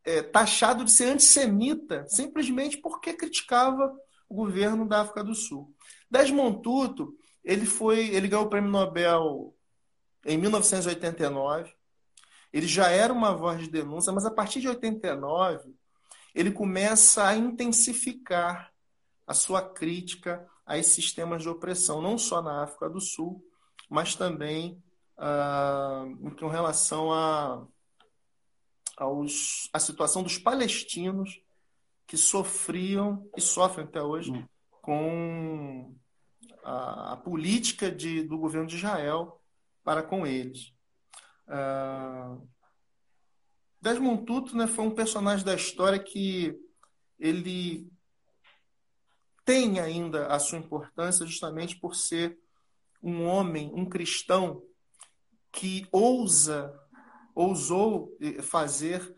é, 0.04 0.24
taxado 0.24 0.84
de 0.84 0.92
ser 0.92 1.06
antissemita 1.06 2.06
simplesmente 2.08 2.78
porque 2.78 3.14
criticava 3.14 3.96
o 4.28 4.34
governo 4.36 4.88
da 4.88 5.02
África 5.02 5.24
do 5.24 5.36
Sul. 5.36 5.76
Desmond 6.10 6.62
Tutu, 6.64 7.16
ele 7.44 7.66
foi, 7.66 8.08
ele 8.10 8.28
ganhou 8.28 8.46
o 8.46 8.50
prêmio 8.50 8.72
Nobel 8.72 9.56
em 10.26 10.38
1989. 10.38 11.72
Ele 12.52 12.68
já 12.68 12.90
era 12.90 13.14
uma 13.14 13.34
voz 13.34 13.60
de 13.60 13.70
denúncia, 13.70 14.12
mas 14.12 14.26
a 14.26 14.32
partir 14.32 14.60
de 14.62 14.68
89 14.68 15.74
ele 16.34 16.52
começa 16.52 17.28
a 17.28 17.36
intensificar 17.36 18.72
a 19.28 19.34
sua 19.34 19.62
crítica 19.62 20.48
a 20.66 20.78
esses 20.78 20.94
sistemas 20.94 21.42
de 21.42 21.50
opressão, 21.50 22.02
não 22.02 22.18
só 22.18 22.42
na 22.42 22.64
África 22.64 22.90
do 22.90 23.02
Sul, 23.02 23.44
mas 23.90 24.16
também 24.16 24.82
ah, 25.18 26.06
com 26.40 26.48
relação 26.48 27.12
a 27.12 27.66
aos, 28.98 29.70
a 29.74 29.80
situação 29.80 30.22
dos 30.22 30.38
palestinos 30.38 31.42
que 32.06 32.16
sofriam 32.18 33.28
e 33.36 33.42
sofrem 33.42 33.86
até 33.86 34.02
hoje 34.02 34.32
hum. 34.32 34.46
com 34.82 35.96
a, 36.64 37.14
a, 37.14 37.18
política 37.18 37.92
de, 37.92 38.24
do 38.24 38.38
governo 38.38 38.68
de 38.68 38.76
Israel 38.76 39.42
para 39.84 40.04
com 40.04 40.28
eles. 40.28 40.74
Uh, 41.48 42.48
Desmond 43.82 44.26
Tutu 44.26 44.56
né, 44.56 44.68
foi 44.68 44.86
um 44.86 44.96
personagem 44.96 45.46
da 45.46 45.56
história 45.56 45.98
que 45.98 46.56
ele 47.20 47.92
tem 49.44 49.80
ainda 49.80 50.28
a 50.28 50.40
sua 50.40 50.60
importância 50.60 51.26
justamente 51.26 51.80
por 51.80 51.96
ser 51.96 52.38
um 53.02 53.26
homem, 53.26 53.72
um 53.74 53.86
cristão 53.86 54.64
que 55.52 55.88
ousa 55.92 56.80
ousou 57.34 58.16
eh, 58.22 58.42
fazer 58.42 59.16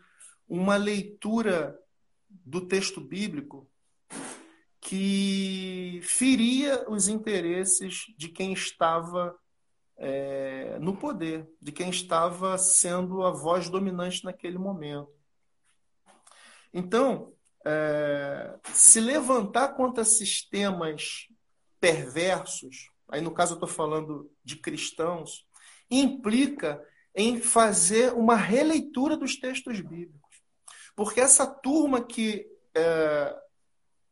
uma 0.48 0.76
leitura 0.76 1.78
do 2.28 2.66
texto 2.66 3.00
bíblico 3.00 3.68
que 4.80 6.00
feria 6.02 6.88
os 6.88 7.08
interesses 7.08 8.04
de 8.16 8.28
quem 8.28 8.52
estava 8.52 9.36
é, 9.96 10.78
no 10.80 10.96
poder, 10.96 11.48
de 11.60 11.72
quem 11.72 11.90
estava 11.90 12.58
sendo 12.58 13.24
a 13.24 13.30
voz 13.30 13.68
dominante 13.68 14.24
naquele 14.24 14.58
momento. 14.58 15.12
Então, 16.72 17.32
é, 17.64 18.58
se 18.72 19.00
levantar 19.00 19.68
contra 19.68 20.04
sistemas 20.04 21.28
perversos, 21.80 22.90
aí 23.08 23.20
no 23.20 23.32
caso 23.32 23.52
eu 23.52 23.56
estou 23.56 23.68
falando 23.68 24.30
de 24.42 24.56
cristãos, 24.56 25.46
implica 25.90 26.82
em 27.14 27.40
fazer 27.40 28.12
uma 28.12 28.34
releitura 28.34 29.16
dos 29.16 29.36
textos 29.36 29.80
bíblicos. 29.80 30.42
Porque 30.96 31.20
essa 31.20 31.46
turma 31.46 32.02
que 32.04 32.46
é, 32.74 33.36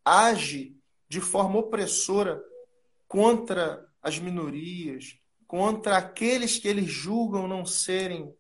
age 0.04 0.76
de 1.08 1.20
forma 1.20 1.58
opressora 1.58 2.42
contra 3.08 3.86
as 4.00 4.18
minorias, 4.18 5.18
contra 5.52 5.98
aqueles 5.98 6.58
que 6.58 6.66
eles 6.66 6.90
julgam 6.90 7.46
não 7.46 7.66
serem 7.66 8.34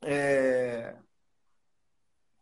é, 0.00 0.96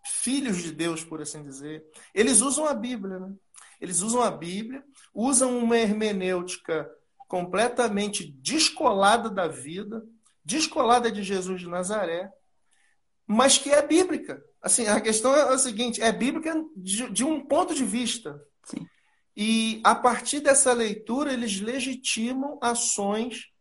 filhos 0.07 0.59
de 0.59 0.71
Deus, 0.71 1.03
por 1.03 1.21
assim 1.21 1.43
dizer, 1.43 1.85
eles 2.15 2.43
usam 2.43 2.65
a 2.65 2.75
Bíblia. 2.75 3.19
Né? 3.19 3.35
Eles 3.81 4.01
usam 4.01 4.23
a 4.23 4.31
Bíblia, 4.31 4.85
usam 5.13 5.59
uma 5.59 5.77
hermenêutica 5.77 6.89
completamente 7.27 8.25
descolada 8.25 9.29
da 9.29 9.49
vida, 9.49 10.07
descolada 10.45 11.11
de 11.11 11.25
Jesus 11.25 11.61
de 11.61 11.69
Nazaré, 11.69 12.31
mas 13.27 13.59
que 13.59 13.71
é 13.71 13.85
bíblica. 13.85 14.41
Assim, 14.63 14.87
a 14.87 15.01
questão 15.01 15.35
é 15.35 15.53
a 15.53 15.59
seguinte: 15.59 16.01
é 16.01 16.13
bíblica 16.13 16.55
de, 16.77 17.11
de 17.11 17.25
um 17.25 17.45
ponto 17.45 17.75
de 17.75 17.85
vista. 17.85 18.41
Sim. 18.63 18.87
E 19.37 19.81
a 19.83 19.93
partir 19.93 20.39
dessa 20.39 20.73
leitura, 20.73 21.33
eles 21.33 21.61
legitimam 21.61 22.61
ações 22.63 23.52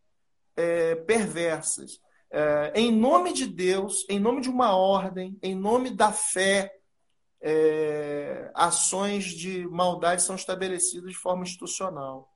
é, 0.56 0.94
perversas. 0.94 2.00
É, 2.30 2.72
em 2.74 2.90
nome 2.90 3.32
de 3.32 3.46
Deus, 3.46 4.06
em 4.08 4.18
nome 4.18 4.40
de 4.40 4.48
uma 4.48 4.74
ordem, 4.74 5.38
em 5.42 5.54
nome 5.54 5.90
da 5.90 6.12
fé, 6.12 6.72
é, 7.40 8.50
ações 8.54 9.24
de 9.24 9.66
maldade 9.68 10.22
são 10.22 10.36
estabelecidas 10.36 11.10
de 11.10 11.16
forma 11.16 11.42
institucional. 11.42 12.32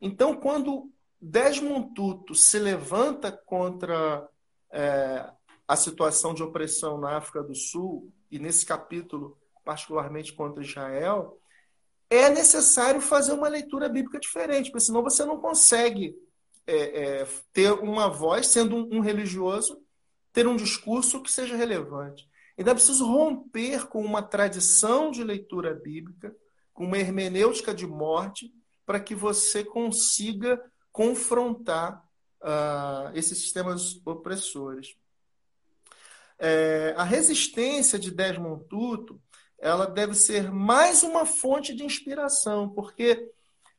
Então, 0.00 0.34
quando 0.34 0.90
Desmond 1.20 1.94
Tutu 1.94 2.34
se 2.34 2.58
levanta 2.58 3.30
contra 3.30 4.28
é, 4.72 5.30
a 5.68 5.76
situação 5.76 6.34
de 6.34 6.42
opressão 6.42 6.98
na 6.98 7.16
África 7.16 7.42
do 7.42 7.54
Sul, 7.54 8.12
e 8.30 8.38
nesse 8.38 8.66
capítulo, 8.66 9.38
particularmente 9.64 10.32
contra 10.32 10.62
Israel, 10.62 11.38
é 12.08 12.28
necessário 12.28 13.00
fazer 13.00 13.32
uma 13.32 13.48
leitura 13.48 13.88
bíblica 13.88 14.18
diferente, 14.18 14.70
porque 14.70 14.84
senão 14.84 15.02
você 15.02 15.24
não 15.24 15.40
consegue 15.40 16.16
é, 16.66 17.20
é, 17.20 17.28
ter 17.52 17.72
uma 17.72 18.08
voz, 18.08 18.48
sendo 18.48 18.76
um, 18.76 18.96
um, 18.96 19.00
religioso, 19.00 19.80
ter 20.32 20.46
um 20.46 20.56
discurso 20.56 21.22
que 21.22 21.30
seja 21.30 21.56
relevante. 21.56 22.28
Então 22.58 22.72
é 22.72 22.74
preciso 22.74 23.06
romper 23.06 23.86
com 23.86 24.04
uma 24.04 24.22
tradição 24.22 25.10
de 25.10 25.22
leitura 25.22 25.74
bíblica, 25.74 26.34
com 26.72 26.84
uma 26.84 26.98
hermenêutica 26.98 27.74
de 27.74 27.86
morte, 27.86 28.52
para 28.84 29.00
que 29.00 29.14
você 29.14 29.64
consiga 29.64 30.60
confrontar 30.92 32.02
uh, 32.42 33.10
esses 33.14 33.38
sistemas 33.38 34.00
opressores. 34.06 34.96
É, 36.38 36.94
a 36.96 37.04
resistência 37.04 37.98
de 37.98 38.10
Desmond 38.10 38.64
Tutu 38.68 39.20
ela 39.58 39.86
deve 39.86 40.14
ser 40.14 40.52
mais 40.52 41.02
uma 41.02 41.24
fonte 41.24 41.74
de 41.74 41.82
inspiração, 41.82 42.68
porque 42.68 43.32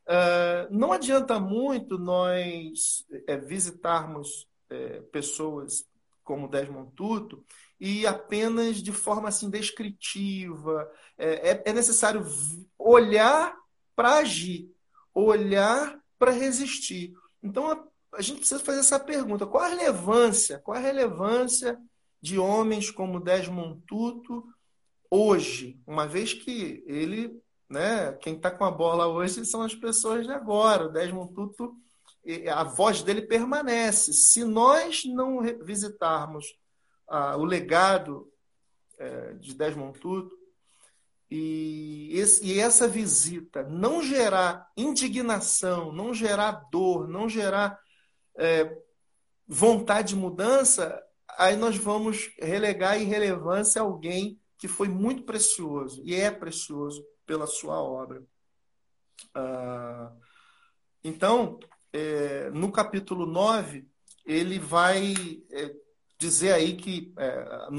uh, 0.07 0.67
não 0.71 0.91
adianta 0.91 1.39
muito 1.39 1.97
nós 1.97 3.05
é, 3.27 3.37
visitarmos 3.37 4.47
é, 4.69 5.01
pessoas 5.11 5.85
como 6.23 6.47
Desmond 6.47 6.91
Tutu 6.93 7.43
e 7.79 8.05
apenas 8.05 8.77
de 8.77 8.91
forma 8.91 9.29
assim 9.29 9.49
descritiva. 9.49 10.89
É, 11.17 11.51
é, 11.51 11.63
é 11.67 11.73
necessário 11.73 12.25
olhar 12.77 13.55
para 13.95 14.17
agir, 14.17 14.69
olhar 15.13 15.99
para 16.19 16.31
resistir. 16.31 17.13
Então, 17.41 17.71
a, 17.71 17.83
a, 18.13 18.21
gente 18.21 18.39
precisa 18.39 18.59
fazer 18.59 18.79
essa 18.79 18.99
pergunta: 18.99 19.47
qual 19.47 19.63
a 19.63 19.69
relevância? 19.69 20.59
Qual 20.59 20.77
a 20.77 20.81
relevância 20.81 21.79
de 22.21 22.37
homens 22.37 22.91
como 22.91 23.19
Desmond 23.19 23.81
Tutu 23.87 24.43
hoje? 25.09 25.79
Uma 25.87 26.07
vez 26.07 26.33
que 26.33 26.83
ele, 26.85 27.41
né, 27.69 28.13
quem 28.13 28.36
está 28.36 28.50
com 28.50 28.63
a 28.63 28.71
bola 28.71 29.07
hoje 29.07 29.45
são 29.45 29.62
as 29.62 29.75
pessoas 29.75 30.25
de 30.25 30.31
agora. 30.31 30.86
O 30.86 30.91
Desmond 30.91 31.33
Tutu, 31.33 31.75
a 32.53 32.63
voz 32.63 33.01
dele 33.01 33.21
permanece. 33.21 34.13
Se 34.13 34.43
nós 34.43 35.03
não 35.05 35.41
visitarmos 35.63 36.45
ah, 37.07 37.38
o 37.38 37.43
legado 37.43 38.31
é, 38.97 39.33
de 39.33 39.53
Desmond 39.53 40.00
Tutu, 40.00 40.36
e, 41.29 42.09
esse, 42.13 42.45
e 42.45 42.57
essa 42.57 42.88
visita 42.88 43.63
não 43.63 44.01
gerar 44.01 44.71
indignação, 44.77 45.91
não 45.91 46.13
gerar 46.13 46.67
dor, 46.71 47.07
não 47.07 47.27
gerar 47.27 47.77
é, 48.38 48.77
vontade 49.45 50.09
de 50.09 50.15
mudança, 50.15 51.01
aí 51.38 51.57
nós 51.57 51.75
vamos 51.75 52.31
relegar 52.39 53.01
irrelevância 53.01 53.81
a 53.81 53.86
alguém 53.86 54.39
que 54.57 54.69
foi 54.69 54.88
muito 54.88 55.24
precioso 55.24 56.01
e 56.03 56.15
é 56.15 56.31
precioso 56.31 57.05
pela 57.27 57.46
sua 57.46 57.79
obra. 57.79 58.24
Ah, 59.36 60.12
então, 61.03 61.60
é, 61.93 62.50
no 62.50 62.72
capítulo 62.72 63.27
9, 63.27 63.88
ele 64.25 64.57
vai 64.57 65.13
é, 65.51 65.75
dizer 66.17 66.53
aí 66.53 66.75
que 66.75 67.13
é, 67.17 67.69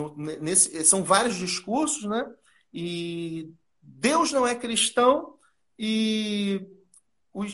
nesse, 0.40 0.85
são 0.85 1.02
vários 1.02 1.35
discursos, 1.35 2.05
né? 2.05 2.25
E 2.73 3.52
Deus 3.83 4.31
não 4.31 4.47
é 4.47 4.55
cristão 4.55 5.37
e 5.76 6.64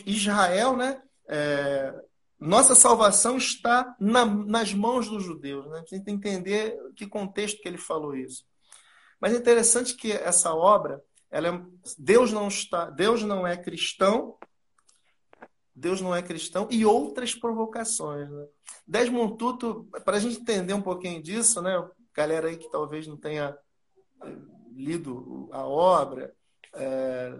Israel, 0.05 0.75
né? 0.75 1.01
Nossa 2.39 2.75
salvação 2.75 3.37
está 3.37 3.95
na, 3.99 4.25
nas 4.25 4.73
mãos 4.73 5.09
dos 5.09 5.23
judeus. 5.23 5.65
Né? 5.67 5.77
A 5.77 5.79
gente 5.79 6.03
tem 6.03 6.19
que 6.19 6.27
entender 6.27 6.77
que 6.95 7.07
contexto 7.07 7.61
que 7.61 7.67
ele 7.67 7.77
falou 7.77 8.15
isso. 8.15 8.45
Mas 9.19 9.33
é 9.33 9.37
interessante 9.37 9.95
que 9.95 10.11
essa 10.11 10.53
obra, 10.53 11.01
ela 11.29 11.47
é, 11.47 11.61
Deus 11.97 12.31
não 12.31 12.47
está, 12.47 12.89
Deus 12.89 13.23
não 13.23 13.45
é 13.45 13.57
cristão, 13.57 14.37
Deus 15.75 15.99
não 15.99 16.15
é 16.15 16.21
cristão 16.21 16.67
e 16.71 16.85
outras 16.85 17.35
provocações. 17.35 18.29
Né? 18.29 18.47
Desmond 18.87 19.37
Tutu, 19.37 19.89
para 20.05 20.17
a 20.17 20.19
gente 20.19 20.39
entender 20.39 20.73
um 20.73 20.81
pouquinho 20.81 21.21
disso, 21.21 21.61
né? 21.61 21.73
Galera 22.13 22.47
aí 22.47 22.55
que 22.55 22.71
talvez 22.71 23.05
não 23.07 23.17
tenha 23.17 23.57
lido 24.73 25.49
a 25.51 25.65
obra, 25.65 26.33
é, 26.73 27.33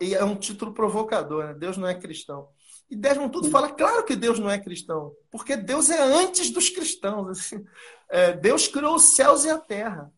é 0.00 0.24
um 0.24 0.36
título 0.36 0.72
provocador, 0.72 1.46
né? 1.46 1.54
Deus 1.54 1.76
não 1.76 1.88
é 1.88 1.94
cristão. 1.98 2.48
E 2.88 2.96
Desmond 2.96 3.32
Tutu 3.32 3.50
fala, 3.50 3.70
claro 3.70 4.04
que 4.04 4.16
Deus 4.16 4.38
não 4.38 4.50
é 4.50 4.58
cristão, 4.58 5.14
porque 5.30 5.56
Deus 5.56 5.90
é 5.90 6.00
antes 6.02 6.50
dos 6.50 6.68
cristãos. 6.68 7.28
Assim. 7.28 7.64
É, 8.12 8.32
Deus 8.32 8.66
criou 8.66 8.96
os 8.96 9.14
céus 9.14 9.44
e 9.44 9.50
a 9.50 9.56
terra. 9.56 10.12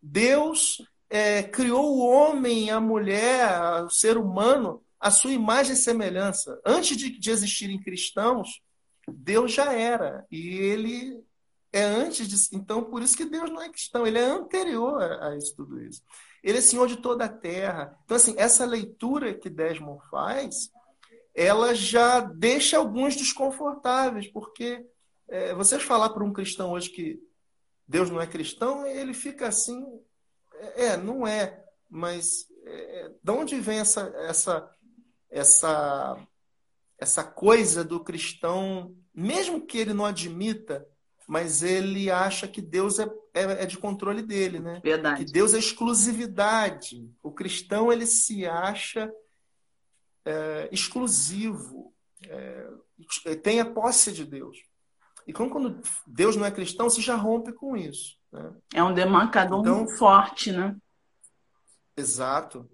Deus 0.00 0.80
é, 1.08 1.42
criou 1.42 1.96
o 1.96 2.06
homem, 2.06 2.70
a 2.70 2.80
mulher, 2.80 3.84
o 3.84 3.90
ser 3.90 4.16
humano, 4.16 4.82
a 4.98 5.10
sua 5.10 5.32
imagem 5.32 5.74
e 5.74 5.76
semelhança. 5.76 6.60
Antes 6.64 6.96
de, 6.96 7.18
de 7.18 7.30
existirem 7.30 7.80
cristãos, 7.80 8.60
Deus 9.08 9.52
já 9.52 9.72
era. 9.72 10.26
E 10.30 10.48
ele 10.48 11.22
é 11.72 11.82
antes 11.82 12.26
de. 12.28 12.56
Então, 12.56 12.82
por 12.82 13.02
isso 13.02 13.16
que 13.16 13.24
Deus 13.24 13.50
não 13.50 13.62
é 13.62 13.68
cristão, 13.68 14.06
ele 14.06 14.18
é 14.18 14.24
anterior 14.24 15.00
a, 15.02 15.28
a 15.28 15.36
isso 15.36 15.54
tudo 15.54 15.80
isso. 15.80 16.02
Ele 16.42 16.58
é 16.58 16.60
senhor 16.60 16.86
de 16.86 16.96
toda 16.96 17.24
a 17.24 17.28
terra. 17.28 17.96
Então, 18.04 18.16
assim, 18.16 18.34
essa 18.38 18.64
leitura 18.64 19.34
que 19.34 19.50
Desmond 19.50 20.00
faz, 20.10 20.70
ela 21.34 21.74
já 21.74 22.20
deixa 22.20 22.78
alguns 22.78 23.16
desconfortáveis, 23.16 24.28
porque 24.28 24.86
é, 25.28 25.54
vocês 25.54 25.82
falar 25.82 26.10
para 26.10 26.24
um 26.24 26.32
cristão 26.32 26.70
hoje 26.70 26.90
que 26.90 27.20
Deus 27.86 28.10
não 28.10 28.20
é 28.20 28.26
cristão, 28.26 28.86
ele 28.86 29.12
fica 29.12 29.48
assim, 29.48 29.84
é, 30.60 30.86
é 30.86 30.96
não 30.96 31.26
é, 31.26 31.64
mas 31.88 32.46
é, 32.64 33.10
de 33.22 33.30
onde 33.30 33.60
vem 33.60 33.78
essa, 33.78 34.12
essa, 34.28 34.70
essa, 35.30 36.26
essa 36.98 37.24
coisa 37.24 37.84
do 37.84 38.02
cristão, 38.02 38.94
mesmo 39.14 39.66
que 39.66 39.78
ele 39.78 39.94
não 39.94 40.04
admita 40.04 40.86
mas 41.26 41.62
ele 41.62 42.10
acha 42.10 42.46
que 42.46 42.62
Deus 42.62 43.00
é, 43.00 43.10
é, 43.34 43.42
é, 43.64 43.66
de 43.66 43.76
controle 43.76 44.22
dele, 44.22 44.60
né? 44.60 44.80
Verdade. 44.82 45.24
Que 45.24 45.32
Deus 45.32 45.54
é 45.54 45.58
exclusividade. 45.58 47.10
O 47.22 47.32
cristão 47.32 47.92
ele 47.92 48.06
se 48.06 48.46
acha 48.46 49.12
é, 50.24 50.68
exclusivo, 50.70 51.92
é, 52.28 53.34
tem 53.42 53.60
a 53.60 53.66
posse 53.66 54.12
de 54.12 54.24
Deus. 54.24 54.56
E 55.26 55.32
como 55.32 55.50
quando 55.50 55.80
Deus 56.06 56.36
não 56.36 56.46
é 56.46 56.50
cristão, 56.52 56.88
se 56.88 57.00
já 57.00 57.16
rompe 57.16 57.52
com 57.52 57.76
isso. 57.76 58.16
Né? 58.36 58.52
É 58.74 58.84
um 58.84 58.92
demarcador 58.92 59.60
então, 59.60 59.76
muito 59.78 59.96
forte, 59.96 60.52
né? 60.52 60.76
Exato, 61.96 62.68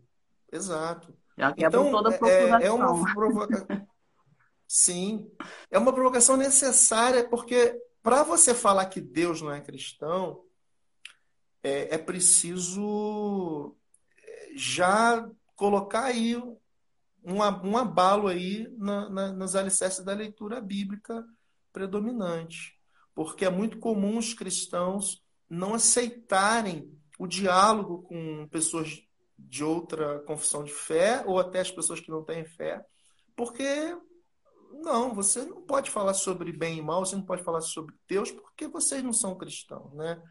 exato. 0.50 1.16
Já 1.38 1.54
então, 1.56 1.90
toda 1.90 2.10
a 2.10 2.28
é, 2.28 2.66
é 2.66 2.70
uma 2.70 3.14
provocação. 3.14 3.88
Sim, 4.66 5.30
é 5.70 5.78
uma 5.78 5.92
provocação 5.92 6.36
necessária 6.36 7.28
porque 7.28 7.78
para 8.02 8.22
você 8.24 8.54
falar 8.54 8.86
que 8.86 9.00
Deus 9.00 9.40
não 9.40 9.52
é 9.52 9.60
cristão, 9.60 10.44
é, 11.62 11.94
é 11.94 11.98
preciso 11.98 13.76
é, 14.18 14.50
já 14.56 15.28
colocar 15.54 16.06
aí 16.06 16.36
um, 16.36 17.36
um 17.64 17.76
abalo 17.76 18.26
aí 18.26 18.66
na, 18.76 19.08
na, 19.08 19.32
nos 19.32 19.54
alicerces 19.54 20.04
da 20.04 20.12
leitura 20.12 20.60
bíblica 20.60 21.24
predominante. 21.72 22.76
Porque 23.14 23.44
é 23.44 23.50
muito 23.50 23.78
comum 23.78 24.18
os 24.18 24.34
cristãos 24.34 25.22
não 25.52 25.74
aceitarem 25.74 26.90
o 27.18 27.26
diálogo 27.26 28.02
com 28.04 28.48
pessoas 28.48 29.02
de 29.38 29.62
outra 29.62 30.20
confissão 30.20 30.64
de 30.64 30.72
fé, 30.72 31.22
ou 31.26 31.38
até 31.38 31.60
as 31.60 31.70
pessoas 31.70 32.00
que 32.00 32.10
não 32.10 32.24
têm 32.24 32.42
fé, 32.46 32.82
porque 33.36 33.94
não, 34.82 35.14
você 35.14 35.44
não 35.44 35.60
pode 35.60 35.90
falar 35.90 36.14
sobre 36.14 36.52
bem 36.52 36.78
e 36.78 36.82
mal, 36.82 37.04
você 37.04 37.14
não 37.14 37.26
pode 37.26 37.42
falar 37.42 37.60
sobre 37.60 37.94
Deus, 38.08 38.32
porque 38.32 38.66
vocês 38.66 39.02
não 39.02 39.12
são 39.12 39.36
cristãos, 39.36 39.92
né? 39.92 40.22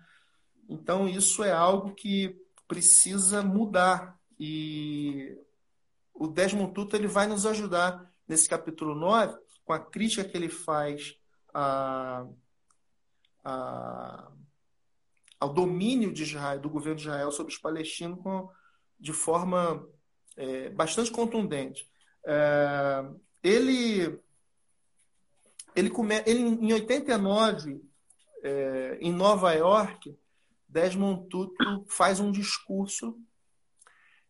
Então, 0.67 1.07
isso 1.07 1.43
é 1.43 1.51
algo 1.51 1.93
que 1.93 2.35
precisa 2.67 3.43
mudar. 3.43 4.19
E 4.39 5.37
o 6.15 6.27
Desmond 6.27 6.73
Tutu 6.73 6.95
ele 6.95 7.07
vai 7.07 7.27
nos 7.27 7.45
ajudar 7.45 8.11
nesse 8.27 8.49
capítulo 8.49 8.95
9, 8.95 9.37
com 9.63 9.73
a 9.73 9.79
crítica 9.79 10.23
que 10.23 10.35
ele 10.35 10.49
faz 10.49 11.15
a, 11.53 12.25
a, 13.43 14.31
ao 15.41 15.51
domínio 15.51 16.13
de 16.13 16.21
Israel, 16.21 16.59
do 16.59 16.69
governo 16.69 16.95
de 16.95 17.01
Israel 17.01 17.31
sobre 17.31 17.51
os 17.51 17.59
palestinos 17.59 18.19
com, 18.21 18.47
de 18.99 19.11
forma 19.11 19.83
é, 20.37 20.69
bastante 20.69 21.11
contundente. 21.11 21.89
É, 22.23 23.03
ele 23.41 24.21
ele, 25.75 25.89
come... 25.89 26.21
ele 26.27 26.41
em 26.41 26.73
89, 26.73 27.81
é, 28.43 28.97
em 29.01 29.11
Nova 29.11 29.51
York, 29.53 30.15
Desmond 30.67 31.27
Tutu 31.27 31.85
faz 31.87 32.19
um 32.19 32.31
discurso 32.31 33.17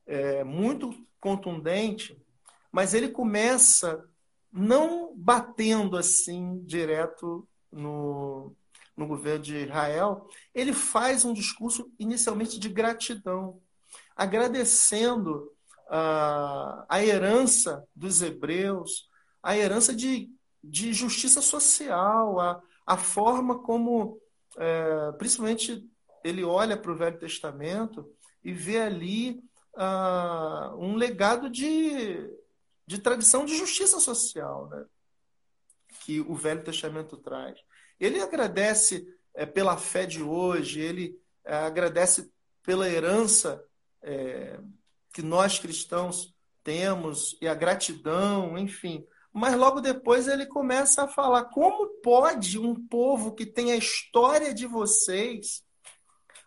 é, 0.05 0.45
muito 0.45 0.95
contundente, 1.19 2.17
mas 2.71 2.93
ele 2.93 3.09
começa 3.09 4.07
não 4.51 5.13
batendo 5.15 5.97
assim 5.97 6.63
direto 6.63 7.47
no, 7.71 8.55
no 9.01 9.07
governo 9.07 9.43
de 9.43 9.57
Israel, 9.57 10.27
ele 10.53 10.73
faz 10.73 11.25
um 11.25 11.33
discurso 11.33 11.91
inicialmente 11.99 12.59
de 12.59 12.69
gratidão, 12.69 13.59
agradecendo 14.15 15.51
a, 15.89 16.85
a 16.87 17.03
herança 17.03 17.85
dos 17.95 18.21
hebreus, 18.21 19.09
a 19.43 19.57
herança 19.57 19.93
de 19.93 20.29
de 20.63 20.93
justiça 20.93 21.41
social, 21.41 22.39
a, 22.39 22.61
a 22.85 22.97
forma 22.97 23.59
como, 23.59 24.19
é, 24.57 25.11
principalmente, 25.13 25.87
ele 26.23 26.43
olha 26.43 26.77
para 26.77 26.91
o 26.91 26.95
Velho 26.95 27.17
Testamento 27.17 28.07
e 28.43 28.53
vê 28.53 28.79
ali 28.79 29.43
uh, 29.75 30.75
um 30.77 30.95
legado 30.95 31.49
de, 31.49 32.29
de 32.85 32.99
tradição 32.99 33.45
de 33.45 33.57
justiça 33.57 33.99
social 33.99 34.67
né? 34.69 34.85
que 36.01 36.21
o 36.21 36.35
Velho 36.35 36.63
Testamento 36.63 37.17
traz. 37.17 37.59
Ele 38.01 38.19
agradece 38.19 39.07
é, 39.35 39.45
pela 39.45 39.77
fé 39.77 40.07
de 40.07 40.23
hoje, 40.23 40.81
ele 40.81 41.15
é, 41.45 41.55
agradece 41.55 42.31
pela 42.63 42.89
herança 42.89 43.63
é, 44.01 44.59
que 45.13 45.21
nós 45.21 45.59
cristãos 45.59 46.33
temos 46.63 47.37
e 47.39 47.47
a 47.47 47.53
gratidão, 47.53 48.57
enfim. 48.57 49.05
Mas 49.31 49.55
logo 49.55 49.79
depois 49.79 50.27
ele 50.27 50.47
começa 50.47 51.03
a 51.03 51.07
falar: 51.07 51.45
como 51.45 52.01
pode 52.01 52.57
um 52.57 52.75
povo 52.87 53.33
que 53.33 53.45
tem 53.45 53.71
a 53.71 53.77
história 53.77 54.51
de 54.51 54.65
vocês, 54.65 55.63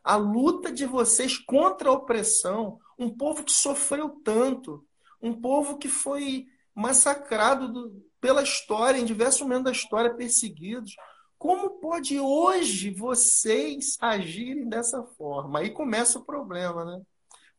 a 0.03 0.17
luta 0.17 0.73
de 0.73 0.85
vocês 0.85 1.38
contra 1.38 1.88
a 1.88 1.93
opressão, 1.93 2.81
um 2.99 3.09
povo 3.09 3.45
que 3.45 3.53
sofreu 3.53 4.21
tanto, 4.25 4.85
um 5.23 5.33
povo 5.33 5.79
que 5.79 5.88
foi 5.88 6.47
massacrado 6.75 7.73
do, 7.73 8.05
pela 8.21 8.43
história, 8.43 8.99
em 8.99 9.05
diversos 9.05 9.43
momentos 9.43 9.64
da 9.64 9.73
história, 9.73 10.14
perseguidos. 10.14 10.97
Como 11.45 11.79
pode 11.79 12.19
hoje 12.19 12.89
vocês 12.89 13.99
agirem 14.01 14.67
dessa 14.67 15.03
forma? 15.03 15.59
Aí 15.59 15.69
começa 15.69 16.19
o 16.19 16.25
problema, 16.25 16.87
né? 16.87 17.03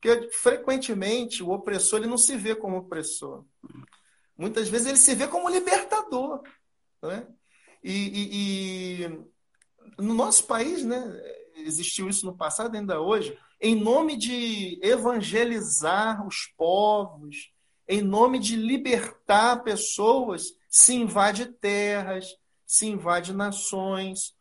Porque 0.02 0.32
frequentemente 0.32 1.44
o 1.44 1.52
opressor 1.52 2.00
ele 2.00 2.08
não 2.08 2.18
se 2.18 2.36
vê 2.36 2.56
como 2.56 2.78
opressor. 2.78 3.46
Muitas 4.36 4.70
vezes 4.70 4.88
ele 4.88 4.98
se 4.98 5.14
vê 5.14 5.28
como 5.28 5.48
libertador. 5.48 6.42
Né? 7.00 7.28
E, 7.84 7.94
e, 7.94 9.04
e 9.04 9.20
no 10.00 10.16
nosso 10.16 10.48
país, 10.48 10.84
né, 10.84 11.04
existiu 11.58 12.10
isso 12.10 12.26
no 12.26 12.36
passado, 12.36 12.76
ainda 12.76 13.00
hoje, 13.00 13.38
em 13.62 13.76
nome 13.76 14.18
de 14.18 14.80
evangelizar 14.82 16.26
os 16.26 16.48
povos, 16.58 17.54
em 17.88 18.02
nome 18.02 18.40
de 18.40 18.56
libertar 18.56 19.62
pessoas, 19.62 20.56
se 20.68 20.96
invade 20.96 21.46
terras, 21.46 22.36
se 22.66 22.88
invade 22.88 23.34
nações, 23.34 24.34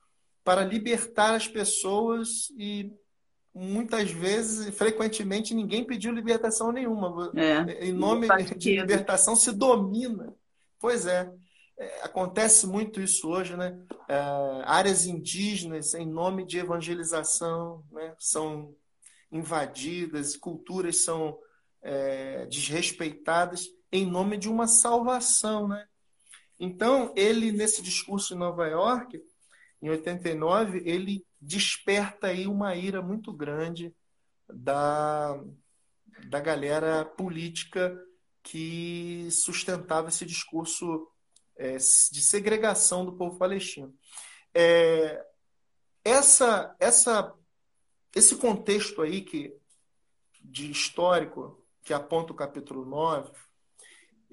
para 0.45 0.65
libertar 0.65 1.35
as 1.35 1.49
pessoas 1.49 2.51
e 2.59 2.93
muitas 3.55 4.11
vezes, 4.11 4.77
frequentemente, 4.77 5.55
ninguém 5.55 5.85
pediu 5.85 6.13
libertação 6.13 6.73
nenhuma. 6.73 7.33
É, 7.37 7.87
em 7.87 7.93
nome 7.93 8.29
de 8.57 8.77
libertação 8.77 9.37
se 9.37 9.53
domina. 9.53 10.35
Pois 10.79 11.07
é. 11.07 11.33
é. 11.79 12.03
Acontece 12.03 12.67
muito 12.67 13.01
isso 13.01 13.29
hoje, 13.29 13.57
né? 13.57 13.79
É, 14.09 14.19
áreas 14.65 15.07
indígenas, 15.07 15.95
em 15.95 16.07
nome 16.07 16.45
de 16.45 16.59
evangelização, 16.59 17.83
né? 17.93 18.15
são 18.19 18.75
invadidas, 19.31 20.37
culturas 20.37 21.05
são 21.05 21.39
é, 21.83 22.47
desrespeitadas 22.47 23.67
em 23.91 24.05
nome 24.05 24.37
de 24.37 24.49
uma 24.49 24.67
salvação, 24.67 25.69
né? 25.69 25.87
Então, 26.65 27.13
ele, 27.15 27.53
nesse 27.53 27.83
discurso 27.83 28.33
em 28.33 28.39
Nova 28.39 28.67
York, 28.67 29.23
em 29.83 29.91
89, 29.91 30.83
ele 30.87 31.27
desperta 31.39 32.29
aí 32.29 32.47
uma 32.47 32.75
ira 32.75 33.03
muito 33.03 33.31
grande 33.35 33.95
da, 34.49 35.39
da 36.27 36.41
galera 36.41 37.05
política 37.05 37.95
que 38.43 39.29
sustentava 39.31 40.09
esse 40.09 40.25
discurso 40.25 41.07
é, 41.55 41.77
de 41.77 42.23
segregação 42.23 43.05
do 43.05 43.13
povo 43.13 43.37
palestino. 43.37 43.95
É, 44.55 45.23
essa, 46.03 46.75
essa, 46.81 47.35
esse 48.17 48.37
contexto 48.37 49.03
aí 49.03 49.21
que, 49.21 49.55
de 50.41 50.71
histórico 50.71 51.63
que 51.83 51.93
aponta 51.93 52.33
o 52.33 52.37
capítulo 52.37 52.87
9, 52.87 53.31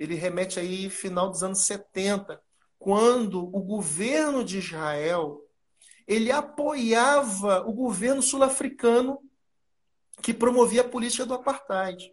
ele 0.01 0.15
remete 0.15 0.59
aí 0.59 0.89
final 0.89 1.29
dos 1.29 1.43
anos 1.43 1.59
70, 1.59 2.41
quando 2.79 3.39
o 3.39 3.61
governo 3.61 4.43
de 4.43 4.57
Israel 4.57 5.47
ele 6.07 6.31
apoiava 6.31 7.61
o 7.67 7.71
governo 7.71 8.19
sul-africano 8.19 9.19
que 10.19 10.33
promovia 10.33 10.81
a 10.81 10.89
política 10.89 11.23
do 11.23 11.35
apartheid. 11.35 12.11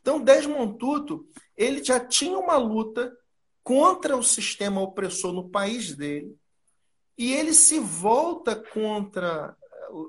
Então, 0.00 0.20
Desmond 0.20 0.78
Tutu, 0.78 1.26
ele 1.56 1.82
já 1.82 1.98
tinha 1.98 2.38
uma 2.38 2.56
luta 2.56 3.12
contra 3.64 4.16
o 4.16 4.22
sistema 4.22 4.80
opressor 4.80 5.32
no 5.32 5.50
país 5.50 5.96
dele, 5.96 6.38
e 7.18 7.32
ele 7.32 7.52
se 7.52 7.80
volta 7.80 8.54
contra 8.54 9.56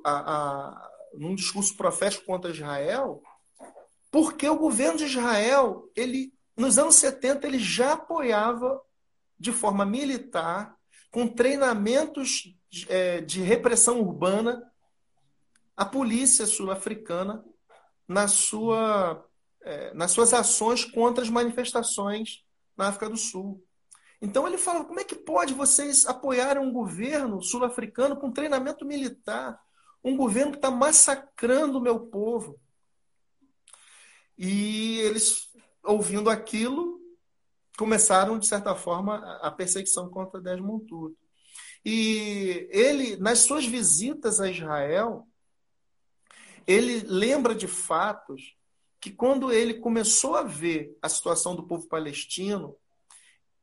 a, 0.05 0.11
a, 0.11 0.91
num 1.15 1.33
discurso 1.33 1.75
profético 1.75 2.27
contra 2.27 2.51
Israel, 2.51 3.23
porque 4.11 4.47
o 4.47 4.59
governo 4.59 4.99
de 4.99 5.05
Israel, 5.05 5.89
ele 5.95 6.31
nos 6.61 6.77
anos 6.77 6.95
70, 6.95 7.47
ele 7.47 7.59
já 7.59 7.93
apoiava 7.93 8.79
de 9.37 9.51
forma 9.51 9.83
militar, 9.83 10.77
com 11.09 11.27
treinamentos 11.27 12.55
de, 12.69 12.85
é, 12.89 13.19
de 13.19 13.41
repressão 13.41 13.99
urbana, 13.99 14.71
a 15.75 15.83
polícia 15.83 16.45
sul-africana 16.45 17.43
na 18.07 18.27
sua, 18.27 19.27
é, 19.63 19.93
nas 19.95 20.11
suas 20.11 20.33
ações 20.33 20.85
contra 20.85 21.23
as 21.23 21.29
manifestações 21.29 22.45
na 22.77 22.89
África 22.89 23.09
do 23.09 23.17
Sul. 23.17 23.65
Então 24.21 24.47
ele 24.47 24.57
fala: 24.57 24.85
como 24.85 24.99
é 24.99 25.03
que 25.03 25.15
pode 25.15 25.55
vocês 25.55 26.05
apoiarem 26.05 26.61
um 26.61 26.71
governo 26.71 27.41
sul-africano 27.41 28.15
com 28.15 28.31
treinamento 28.31 28.85
militar? 28.85 29.59
Um 30.03 30.15
governo 30.15 30.51
que 30.51 30.57
está 30.59 30.69
massacrando 30.69 31.79
o 31.79 31.81
meu 31.81 31.99
povo. 31.99 32.59
E 34.37 34.99
eles 34.99 35.50
ouvindo 35.83 36.29
aquilo, 36.29 36.99
começaram, 37.77 38.37
de 38.37 38.47
certa 38.47 38.75
forma, 38.75 39.17
a 39.41 39.49
perseguição 39.49 40.09
contra 40.09 40.41
Desmond 40.41 40.85
Tutu. 40.85 41.17
E 41.83 42.67
ele, 42.69 43.17
nas 43.17 43.39
suas 43.39 43.65
visitas 43.65 44.39
a 44.39 44.49
Israel, 44.49 45.27
ele 46.67 46.99
lembra 47.07 47.55
de 47.55 47.67
fatos 47.67 48.55
que 48.99 49.09
quando 49.09 49.51
ele 49.51 49.73
começou 49.73 50.35
a 50.35 50.43
ver 50.43 50.95
a 51.01 51.09
situação 51.09 51.55
do 51.55 51.65
povo 51.65 51.87
palestino, 51.87 52.77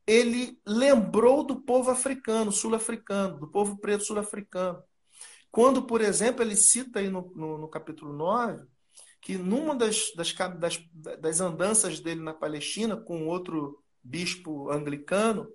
ele 0.05 0.59
lembrou 0.67 1.43
do 1.43 1.61
povo 1.61 1.91
africano, 1.91 2.51
sul-africano, 2.51 3.39
do 3.39 3.47
povo 3.47 3.77
preto 3.77 4.03
sul-africano. 4.03 4.83
Quando, 5.49 5.83
por 5.83 6.01
exemplo, 6.01 6.43
ele 6.43 6.55
cita 6.55 6.99
aí 6.99 7.09
no, 7.09 7.31
no, 7.35 7.57
no 7.57 7.67
capítulo 7.69 8.11
9, 8.11 8.65
que 9.21 9.37
numa 9.37 9.75
das, 9.75 10.11
das, 10.15 10.33
das, 10.33 10.81
das 11.19 11.41
andanças 11.41 11.99
dele 11.99 12.21
na 12.21 12.33
Palestina 12.33 12.95
com 12.95 13.27
outro 13.27 13.83
bispo 14.03 14.71
anglicano, 14.71 15.51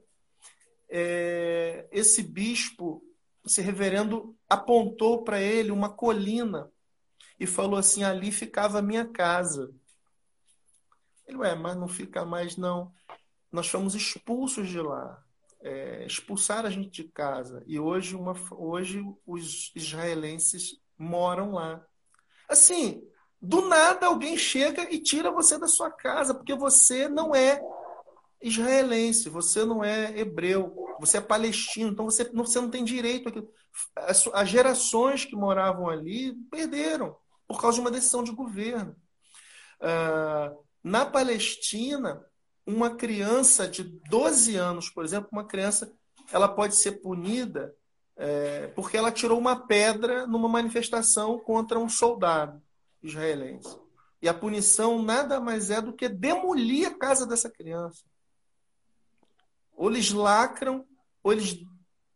é, 0.89 1.89
esse 1.91 2.23
bispo, 2.23 3.03
esse 3.45 3.61
reverendo, 3.61 4.37
apontou 4.49 5.25
para 5.25 5.41
ele 5.41 5.71
uma 5.71 5.89
colina 5.89 6.71
e 7.39 7.47
falou 7.47 7.79
assim: 7.79 8.05
ali 8.05 8.31
ficava 8.31 8.79
a 8.79 8.83
minha 8.83 9.07
casa. 9.07 9.75
Ele, 11.27 11.39
ué, 11.39 11.55
mas 11.55 11.77
não 11.77 11.89
fica 11.89 12.25
mais 12.25 12.57
não. 12.57 12.93
Nós 13.51 13.69
fomos 13.69 13.95
expulsos 13.95 14.69
de 14.69 14.81
lá. 14.81 15.23
É, 15.61 16.05
expulsaram 16.07 16.69
a 16.69 16.71
gente 16.71 17.03
de 17.03 17.09
casa. 17.09 17.63
E 17.67 17.79
hoje, 17.79 18.15
uma, 18.15 18.35
hoje 18.51 19.03
os 19.27 19.73
israelenses 19.75 20.79
moram 20.99 21.53
lá. 21.53 21.85
Assim, 22.47 23.03
do 23.45 23.69
nada 23.69 24.07
alguém 24.07 24.39
chega 24.39 24.91
e 24.91 24.99
tira 24.99 25.31
você 25.31 25.59
da 25.59 25.69
sua 25.69 25.91
casa, 25.91 26.35
porque 26.35 26.55
você 26.55 27.09
não 27.09 27.35
é 27.35 27.61
israelense, 28.41 29.29
você 29.29 29.65
não 29.67 29.85
é 29.85 30.19
hebreu, 30.19 30.75
você 30.99 31.19
é 31.19 31.21
palestino, 31.21 31.91
então 31.91 32.07
você 32.07 32.25
não, 32.33 32.47
você 32.47 32.59
não 32.59 32.71
tem 32.71 32.83
direito 32.83 33.29
àquilo. 33.29 33.49
As, 33.97 34.27
as 34.33 34.49
gerações 34.49 35.27
que 35.27 35.37
moravam 35.37 35.89
ali 35.91 36.35
perderam 36.51 37.17
por 37.47 37.61
causa 37.61 37.77
de 37.77 37.81
uma 37.83 37.91
decisão 37.91 38.25
de 38.25 38.33
governo. 38.33 38.97
Uh, 39.79 40.65
na 40.83 41.05
Palestina, 41.05 42.25
uma 42.67 42.95
criança 42.97 43.69
de 43.69 43.85
12 44.09 44.57
anos, 44.57 44.89
por 44.89 45.05
exemplo, 45.05 45.29
uma 45.31 45.45
criança, 45.47 45.93
ela 46.33 46.49
pode 46.49 46.77
ser 46.77 47.03
punida 47.03 47.75
é, 48.17 48.69
porque 48.69 48.97
ela 48.97 49.13
tirou 49.13 49.39
uma 49.39 49.67
pedra 49.67 50.27
numa 50.27 50.49
manifestação 50.49 51.39
contra 51.39 51.79
um 51.79 51.89
soldado 51.89 52.63
israelense. 53.07 53.79
E 54.21 54.29
a 54.29 54.35
punição 54.35 55.03
nada 55.03 55.39
mais 55.39 55.71
é 55.71 55.81
do 55.81 55.93
que 55.93 56.09
demolir 56.09 56.89
a 56.89 56.99
casa 56.99 57.27
dessa 57.27 57.51
criança. 57.51 58.03
Ou 59.77 59.91
eles 59.91 60.11
lacram, 60.11 60.87
ou 61.23 61.33
eles 61.33 61.63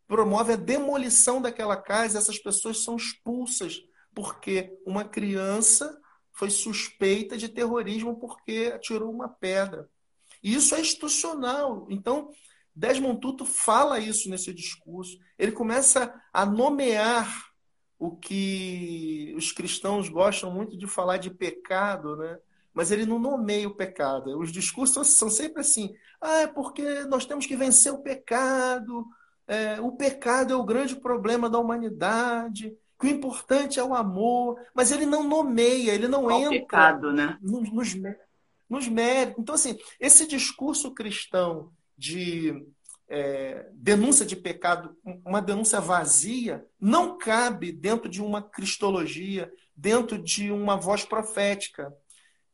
promovem 0.07 0.55
a 0.55 0.59
demolição 0.59 1.41
daquela 1.41 1.77
casa, 1.77 2.19
essas 2.19 2.39
pessoas 2.39 2.83
são 2.83 2.97
expulsas, 2.97 3.83
porque 4.15 4.77
uma 4.87 5.05
criança 5.05 6.01
foi 6.33 6.51
suspeita 6.51 7.37
de 7.37 7.49
terrorismo 7.49 8.19
porque 8.19 8.73
atirou 8.75 9.13
uma 9.13 9.29
pedra. 9.29 9.89
E 10.43 10.55
isso 10.55 10.75
é 10.75 10.81
institucional. 10.81 11.87
Então, 11.91 12.31
Desmond 12.75 13.21
Tutu 13.21 13.45
fala 13.45 13.99
isso 13.99 14.31
nesse 14.31 14.55
discurso. 14.55 15.19
Ele 15.37 15.53
começa 15.53 16.15
a 16.33 16.47
nomear 16.47 17.48
o 17.99 18.13
que 18.13 19.35
os 19.37 19.51
cristãos 19.51 20.09
gostam 20.09 20.53
muito 20.53 20.77
de 20.77 20.87
falar 20.87 21.17
de 21.17 21.31
pecado, 21.31 22.17
né? 22.17 22.39
mas 22.73 22.93
ele 22.93 23.05
não 23.05 23.19
nomeia 23.19 23.67
o 23.67 23.75
pecado. 23.75 24.39
Os 24.39 24.53
discursos 24.53 25.09
são 25.09 25.29
sempre 25.29 25.63
assim: 25.63 25.95
ah, 26.21 26.43
é 26.43 26.47
porque 26.47 26.83
nós 27.07 27.27
temos 27.27 27.45
que 27.45 27.57
vencer 27.57 27.93
o 27.93 27.99
pecado, 27.99 29.05
é, 29.49 29.81
o 29.81 29.93
pecado 29.93 30.53
é 30.53 30.57
o 30.57 30.65
grande 30.65 30.95
problema 30.95 31.51
da 31.51 31.59
humanidade, 31.59 32.77
que 33.01 33.07
o 33.07 33.11
importante 33.11 33.81
é 33.81 33.85
o 33.85 33.95
amor, 33.95 34.61
mas 34.75 34.93
ele 34.93 35.07
não 35.07 35.25
nomeia, 35.25 35.93
ele 35.93 36.07
não 36.07 36.25
Qual 36.25 36.39
entra 36.41 36.51
pecado, 36.51 37.13
né? 37.13 37.37
nos, 37.41 37.73
nos, 37.73 37.95
nos 38.69 38.89
méritos. 38.89 39.43
Então, 39.43 39.55
assim, 39.55 39.77
esse 39.99 40.27
discurso 40.27 40.93
cristão 40.93 41.73
de 41.97 42.65
é, 43.09 43.69
denúncia 43.73 44.25
de 44.27 44.37
pecado, 44.37 44.95
uma 45.25 45.41
denúncia 45.41 45.81
vazia, 45.81 46.67
não 46.79 47.17
cabe 47.17 47.73
dentro 47.73 48.09
de 48.09 48.23
uma 48.23 48.43
cristologia, 48.43 49.51
dentro 49.75 50.23
de 50.23 50.51
uma 50.51 50.77
voz 50.77 51.05
profética. 51.05 51.93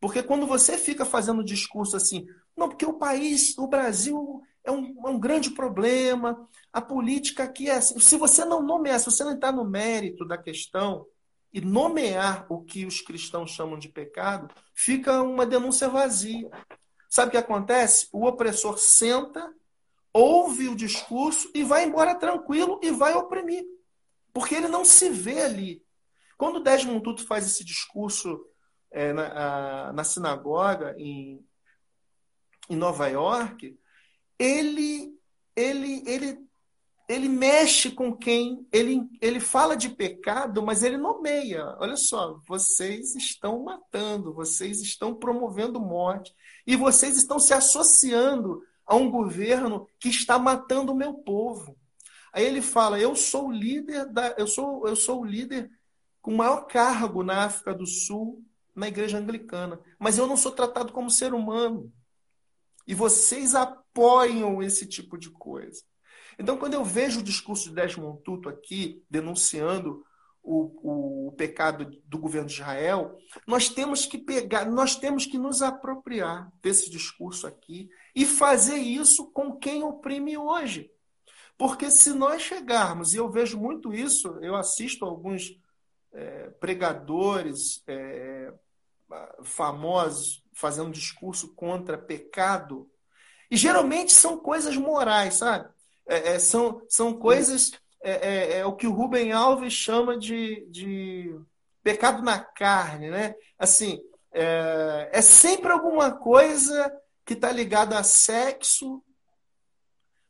Porque 0.00 0.22
quando 0.22 0.46
você 0.46 0.78
fica 0.78 1.04
fazendo 1.04 1.42
discurso 1.42 1.96
assim, 1.96 2.26
não, 2.56 2.68
porque 2.68 2.86
o 2.86 2.94
país, 2.94 3.58
o 3.58 3.66
Brasil 3.66 4.42
é 4.62 4.70
um, 4.70 4.94
é 5.06 5.10
um 5.10 5.18
grande 5.18 5.50
problema, 5.50 6.48
a 6.72 6.80
política 6.80 7.44
aqui 7.44 7.68
é 7.68 7.76
assim. 7.76 7.98
Se 7.98 8.16
você 8.16 8.44
não 8.44 8.62
nomear, 8.62 9.00
se 9.00 9.06
você 9.06 9.24
não 9.24 9.34
está 9.34 9.50
no 9.50 9.64
mérito 9.64 10.24
da 10.24 10.38
questão 10.38 11.04
e 11.52 11.60
nomear 11.60 12.46
o 12.48 12.62
que 12.62 12.86
os 12.86 13.00
cristãos 13.00 13.50
chamam 13.50 13.78
de 13.78 13.88
pecado, 13.88 14.54
fica 14.72 15.22
uma 15.22 15.44
denúncia 15.44 15.88
vazia. 15.88 16.48
Sabe 17.08 17.28
o 17.28 17.30
que 17.32 17.36
acontece? 17.36 18.08
O 18.12 18.26
opressor 18.26 18.78
senta 18.78 19.52
ouve 20.14 20.68
o 20.68 20.76
discurso 20.76 21.50
e 21.52 21.64
vai 21.64 21.84
embora 21.84 22.14
tranquilo 22.14 22.78
e 22.80 22.92
vai 22.92 23.14
oprimir. 23.14 23.64
Porque 24.32 24.54
ele 24.54 24.68
não 24.68 24.84
se 24.84 25.10
vê 25.10 25.40
ali 25.42 25.84
Quando 26.38 26.62
Desmond 26.62 27.02
Tutu 27.02 27.26
faz 27.26 27.46
esse 27.46 27.64
discurso 27.64 28.40
é, 28.92 29.12
na, 29.12 29.88
a, 29.88 29.92
na, 29.92 30.04
sinagoga 30.04 30.94
em, 30.96 31.44
em 32.70 32.76
Nova 32.76 33.08
York, 33.08 33.76
ele, 34.38 35.16
ele, 35.56 36.02
ele, 36.06 36.38
ele 37.08 37.28
mexe 37.28 37.90
com 37.90 38.16
quem. 38.16 38.66
Ele, 38.72 39.02
ele 39.20 39.40
fala 39.40 39.76
de 39.76 39.88
pecado, 39.88 40.62
mas 40.62 40.82
ele 40.82 40.96
nomeia. 40.96 41.76
Olha 41.78 41.96
só, 41.96 42.40
vocês 42.46 43.16
estão 43.16 43.64
matando, 43.64 44.32
vocês 44.32 44.80
estão 44.80 45.14
promovendo 45.14 45.80
morte, 45.80 46.32
e 46.66 46.76
vocês 46.76 47.16
estão 47.16 47.38
se 47.38 47.52
associando 47.52 48.62
a 48.86 48.94
um 48.94 49.10
governo 49.10 49.88
que 49.98 50.08
está 50.08 50.38
matando 50.38 50.92
o 50.92 50.96
meu 50.96 51.14
povo. 51.14 51.76
Aí 52.32 52.44
ele 52.44 52.60
fala: 52.60 52.98
eu 52.98 53.14
sou 53.14 53.48
o 53.48 53.52
líder 53.52 54.06
da, 54.06 54.34
eu 54.38 54.46
sou, 54.46 54.86
eu 54.86 54.96
sou 54.96 55.22
o 55.22 55.24
líder 55.24 55.70
com 56.20 56.34
maior 56.34 56.66
cargo 56.66 57.22
na 57.22 57.44
África 57.44 57.74
do 57.74 57.86
Sul, 57.86 58.44
na 58.74 58.88
igreja 58.88 59.18
anglicana, 59.18 59.78
mas 59.98 60.18
eu 60.18 60.26
não 60.26 60.36
sou 60.36 60.50
tratado 60.50 60.92
como 60.92 61.10
ser 61.10 61.32
humano. 61.32 61.92
E 62.86 62.94
vocês 62.94 63.54
apoiam 63.54 64.62
esse 64.62 64.86
tipo 64.86 65.16
de 65.16 65.30
coisa. 65.30 65.82
Então, 66.38 66.56
quando 66.56 66.74
eu 66.74 66.84
vejo 66.84 67.20
o 67.20 67.22
discurso 67.22 67.68
de 67.68 67.74
Desmond 67.74 68.20
Tutu 68.22 68.48
aqui 68.48 69.02
denunciando 69.08 70.04
o, 70.44 71.28
o, 71.28 71.32
pecado 71.32 71.90
do 72.04 72.18
governo 72.18 72.46
de 72.46 72.54
Israel, 72.54 73.18
nós 73.46 73.70
temos 73.70 74.04
que 74.04 74.18
pegar, 74.18 74.66
nós 74.66 74.94
temos 74.94 75.24
que 75.24 75.38
nos 75.38 75.62
apropriar 75.62 76.52
desse 76.62 76.90
discurso 76.90 77.46
aqui 77.46 77.88
e 78.14 78.26
fazer 78.26 78.76
isso 78.76 79.32
com 79.32 79.56
quem 79.56 79.82
oprime 79.82 80.36
hoje. 80.36 80.90
Porque 81.56 81.90
se 81.90 82.12
nós 82.12 82.42
chegarmos, 82.42 83.14
e 83.14 83.16
eu 83.16 83.30
vejo 83.30 83.58
muito 83.58 83.94
isso, 83.94 84.38
eu 84.42 84.54
assisto 84.54 85.06
alguns 85.06 85.58
é, 86.12 86.50
pregadores 86.60 87.82
é, 87.86 88.52
famosos 89.42 90.44
fazendo 90.52 90.90
discurso 90.90 91.54
contra 91.54 91.96
pecado, 91.96 92.90
e 93.50 93.56
geralmente 93.56 94.12
são 94.12 94.36
coisas 94.36 94.76
morais, 94.76 95.34
sabe? 95.34 95.68
É, 96.06 96.34
é 96.34 96.38
são, 96.38 96.82
são 96.88 97.14
coisas. 97.14 97.72
É, 98.06 98.10
é, 98.10 98.58
é, 98.58 98.66
o 98.66 98.76
que 98.76 98.86
o 98.86 98.92
Rubem 98.92 99.32
Alves 99.32 99.72
chama 99.72 100.18
de, 100.18 100.66
de 100.68 101.34
pecado 101.82 102.22
na 102.22 102.38
carne, 102.38 103.08
né? 103.08 103.34
Assim, 103.58 103.98
é, 104.30 105.08
é 105.10 105.22
sempre 105.22 105.72
alguma 105.72 106.12
coisa 106.12 106.94
que 107.24 107.32
está 107.32 107.50
ligada 107.50 107.98
a 107.98 108.02
sexo, 108.02 109.02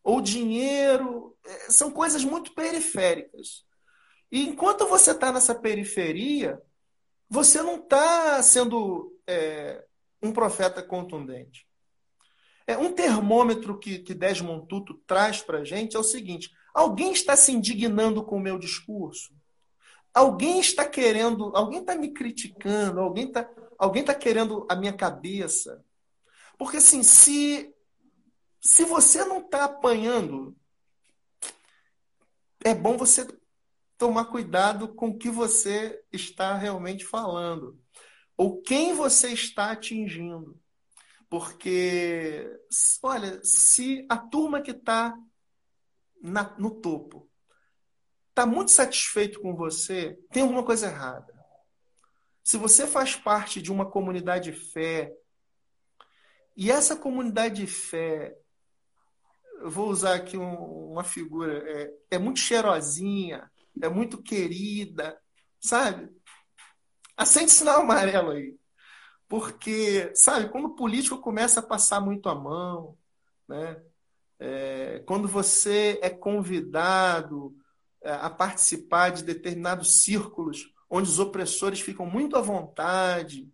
ou 0.04 0.20
dinheiro, 0.20 1.36
é, 1.44 1.70
são 1.70 1.90
coisas 1.90 2.24
muito 2.24 2.54
periféricas. 2.54 3.64
E 4.30 4.46
enquanto 4.46 4.86
você 4.86 5.10
está 5.10 5.32
nessa 5.32 5.54
periferia, 5.54 6.62
você 7.28 7.60
não 7.60 7.76
está 7.76 8.40
sendo 8.40 9.18
é, 9.26 9.84
um 10.22 10.32
profeta 10.32 10.80
contundente. 10.80 11.66
É, 12.68 12.78
um 12.78 12.92
termômetro 12.92 13.76
que, 13.80 13.98
que 13.98 14.14
Desmond 14.14 14.68
Tutu 14.68 14.94
traz 15.06 15.42
para 15.42 15.58
a 15.58 15.64
gente 15.64 15.96
é 15.96 15.98
o 15.98 16.04
seguinte: 16.04 16.50
alguém 16.74 17.12
está 17.12 17.36
se 17.36 17.52
indignando 17.52 18.22
com 18.22 18.36
o 18.36 18.40
meu 18.40 18.58
discurso? 18.58 19.32
Alguém 20.12 20.60
está 20.60 20.84
querendo, 20.84 21.56
alguém 21.56 21.80
está 21.80 21.94
me 21.94 22.12
criticando, 22.12 23.00
alguém 23.00 23.28
está 23.28 23.48
alguém 23.78 24.04
tá 24.04 24.14
querendo 24.14 24.66
a 24.68 24.76
minha 24.76 24.92
cabeça? 24.92 25.84
Porque 26.58 26.76
assim, 26.76 27.02
se 27.02 27.72
se 28.60 28.84
você 28.84 29.24
não 29.24 29.40
está 29.40 29.64
apanhando, 29.64 30.56
é 32.64 32.74
bom 32.74 32.96
você 32.96 33.26
tomar 33.98 34.24
cuidado 34.26 34.88
com 34.94 35.08
o 35.08 35.18
que 35.18 35.28
você 35.30 36.02
está 36.10 36.54
realmente 36.56 37.04
falando. 37.04 37.78
Ou 38.36 38.62
quem 38.62 38.94
você 38.94 39.32
está 39.32 39.70
atingindo. 39.70 40.58
Porque, 41.28 42.50
olha, 43.02 43.40
se 43.44 44.06
a 44.08 44.16
turma 44.16 44.62
que 44.62 44.70
está 44.70 45.16
no 46.58 46.70
topo 46.70 47.30
está 48.30 48.44
muito 48.44 48.72
satisfeito 48.72 49.40
com 49.40 49.54
você, 49.54 50.18
tem 50.30 50.42
alguma 50.42 50.64
coisa 50.64 50.88
errada. 50.88 51.32
Se 52.42 52.56
você 52.56 52.86
faz 52.86 53.14
parte 53.14 53.62
de 53.62 53.70
uma 53.70 53.88
comunidade 53.88 54.50
de 54.50 54.58
fé, 54.58 55.12
e 56.56 56.70
essa 56.70 56.96
comunidade 56.96 57.64
de 57.64 57.66
fé 57.66 58.36
vou 59.62 59.88
usar 59.88 60.14
aqui 60.14 60.36
um, 60.36 60.92
uma 60.92 61.04
figura, 61.04 61.62
é, 61.70 61.90
é 62.12 62.18
muito 62.18 62.40
cheirosinha, 62.40 63.50
é 63.80 63.88
muito 63.88 64.20
querida, 64.20 65.18
sabe? 65.60 66.10
Acende 67.16 67.50
sinal 67.50 67.82
amarelo 67.82 68.32
aí. 68.32 68.56
Porque, 69.28 70.10
sabe, 70.14 70.50
quando 70.50 70.66
o 70.66 70.74
político 70.74 71.18
começa 71.18 71.60
a 71.60 71.62
passar 71.62 72.00
muito 72.00 72.28
a 72.28 72.34
mão, 72.34 72.98
né? 73.48 73.80
É, 74.38 75.02
quando 75.06 75.28
você 75.28 75.98
é 76.02 76.10
convidado 76.10 77.56
é, 78.02 78.12
a 78.12 78.28
participar 78.28 79.10
de 79.10 79.22
determinados 79.22 80.02
círculos 80.02 80.72
onde 80.90 81.08
os 81.08 81.18
opressores 81.18 81.80
ficam 81.80 82.06
muito 82.06 82.36
à 82.36 82.40
vontade, 82.40 83.50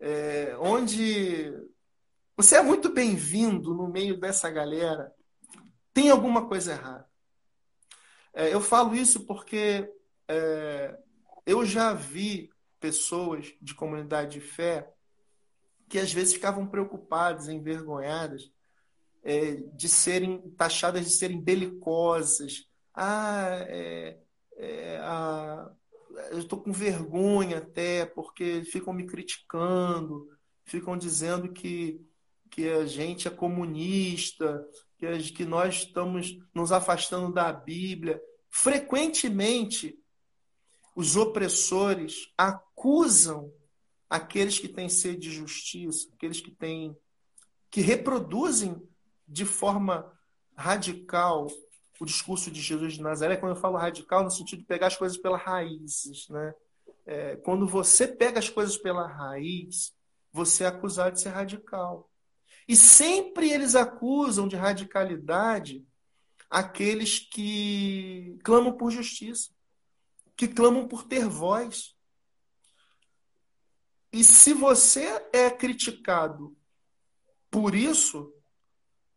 é, 0.00 0.56
onde 0.58 1.52
você 2.36 2.56
é 2.56 2.62
muito 2.62 2.92
bem-vindo 2.92 3.74
no 3.74 3.88
meio 3.88 4.18
dessa 4.18 4.50
galera. 4.50 5.14
Tem 5.94 6.10
alguma 6.10 6.48
coisa 6.48 6.72
errada. 6.72 7.06
É, 8.34 8.52
eu 8.52 8.60
falo 8.60 8.94
isso 8.94 9.26
porque 9.26 9.88
é, 10.26 10.98
eu 11.46 11.64
já 11.64 11.92
vi 11.92 12.50
pessoas 12.80 13.54
de 13.60 13.74
comunidade 13.74 14.32
de 14.32 14.40
fé 14.40 14.92
que 15.88 15.98
às 15.98 16.12
vezes 16.12 16.34
ficavam 16.34 16.66
preocupadas, 16.66 17.48
envergonhadas 17.48 18.50
é, 19.22 19.56
de 19.74 19.88
serem 19.88 20.50
taxadas 20.56 21.04
de 21.04 21.12
serem 21.12 21.40
belicosas. 21.40 22.66
Ah, 22.94 23.64
é, 23.68 24.18
é, 24.56 24.98
ah, 25.02 25.70
eu 26.30 26.38
estou 26.38 26.60
com 26.60 26.72
vergonha 26.72 27.58
até 27.58 28.04
porque 28.04 28.62
ficam 28.64 28.92
me 28.92 29.06
criticando, 29.06 30.28
ficam 30.64 30.96
dizendo 30.96 31.52
que 31.52 32.00
que 32.52 32.68
a 32.68 32.84
gente 32.84 33.26
é 33.26 33.30
comunista, 33.30 34.62
que, 34.98 35.32
que 35.32 35.44
nós 35.46 35.76
estamos 35.76 36.38
nos 36.54 36.70
afastando 36.70 37.32
da 37.32 37.50
Bíblia. 37.50 38.22
Frequentemente, 38.50 39.98
os 40.94 41.16
opressores 41.16 42.30
acusam 42.36 43.50
aqueles 44.08 44.58
que 44.58 44.68
têm 44.68 44.90
sede 44.90 45.20
de 45.20 45.30
justiça, 45.30 46.10
aqueles 46.12 46.42
que 46.42 46.50
têm 46.50 46.94
que 47.70 47.80
reproduzem 47.80 48.76
de 49.26 49.44
forma 49.44 50.10
radical 50.56 51.48
o 52.02 52.04
discurso 52.04 52.50
de 52.50 52.60
Jesus 52.60 52.94
de 52.94 53.02
Nazaré. 53.02 53.36
Quando 53.36 53.54
eu 53.54 53.60
falo 53.60 53.76
radical, 53.76 54.24
no 54.24 54.30
sentido 54.30 54.58
de 54.58 54.64
pegar 54.64 54.88
as 54.88 54.96
coisas 54.96 55.16
pelas 55.16 55.40
raízes, 55.40 56.28
né? 56.28 56.54
É, 57.06 57.36
quando 57.36 57.66
você 57.66 58.08
pega 58.08 58.40
as 58.40 58.48
coisas 58.48 58.76
pela 58.76 59.06
raiz, 59.06 59.94
você 60.32 60.64
é 60.64 60.66
acusado 60.66 61.14
de 61.14 61.20
ser 61.20 61.28
radical. 61.28 62.10
E 62.66 62.74
sempre 62.74 63.50
eles 63.50 63.74
acusam 63.74 64.48
de 64.48 64.56
radicalidade 64.56 65.84
aqueles 66.50 67.18
que 67.18 68.36
clamam 68.42 68.76
por 68.76 68.90
justiça, 68.90 69.50
que 70.36 70.48
clamam 70.48 70.86
por 70.88 71.04
ter 71.04 71.28
voz. 71.28 71.96
E 74.12 74.22
se 74.24 74.52
você 74.52 75.24
é 75.32 75.50
criticado 75.50 76.56
por 77.50 77.74
isso, 77.74 78.32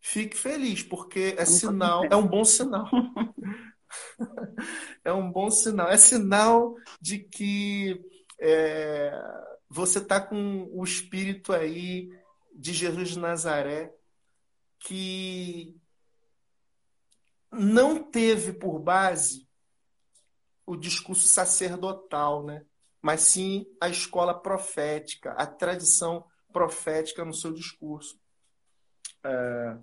fique 0.05 0.37
feliz, 0.37 0.83
porque 0.83 1.33
é 1.35 1.45
sinal, 1.45 2.05
é 2.05 2.15
um 2.15 2.27
bom 2.27 2.45
sinal. 2.45 2.87
é 5.03 5.11
um 5.11 5.31
bom 5.31 5.49
sinal. 5.49 5.89
É 5.89 5.97
sinal 5.97 6.75
de 7.01 7.19
que 7.19 8.05
é, 8.39 9.11
você 9.67 9.97
está 9.97 10.21
com 10.21 10.69
o 10.71 10.83
espírito 10.83 11.51
aí 11.51 12.07
de 12.53 12.71
Jesus 12.71 13.09
de 13.09 13.19
Nazaré 13.19 13.91
que 14.77 15.75
não 17.51 18.03
teve 18.03 18.53
por 18.53 18.77
base 18.77 19.49
o 20.67 20.75
discurso 20.75 21.27
sacerdotal, 21.27 22.45
né? 22.45 22.63
mas 23.01 23.21
sim 23.21 23.65
a 23.81 23.89
escola 23.89 24.39
profética, 24.39 25.31
a 25.31 25.47
tradição 25.47 26.23
profética 26.53 27.25
no 27.25 27.33
seu 27.33 27.51
discurso. 27.51 28.19
É... 29.25 29.77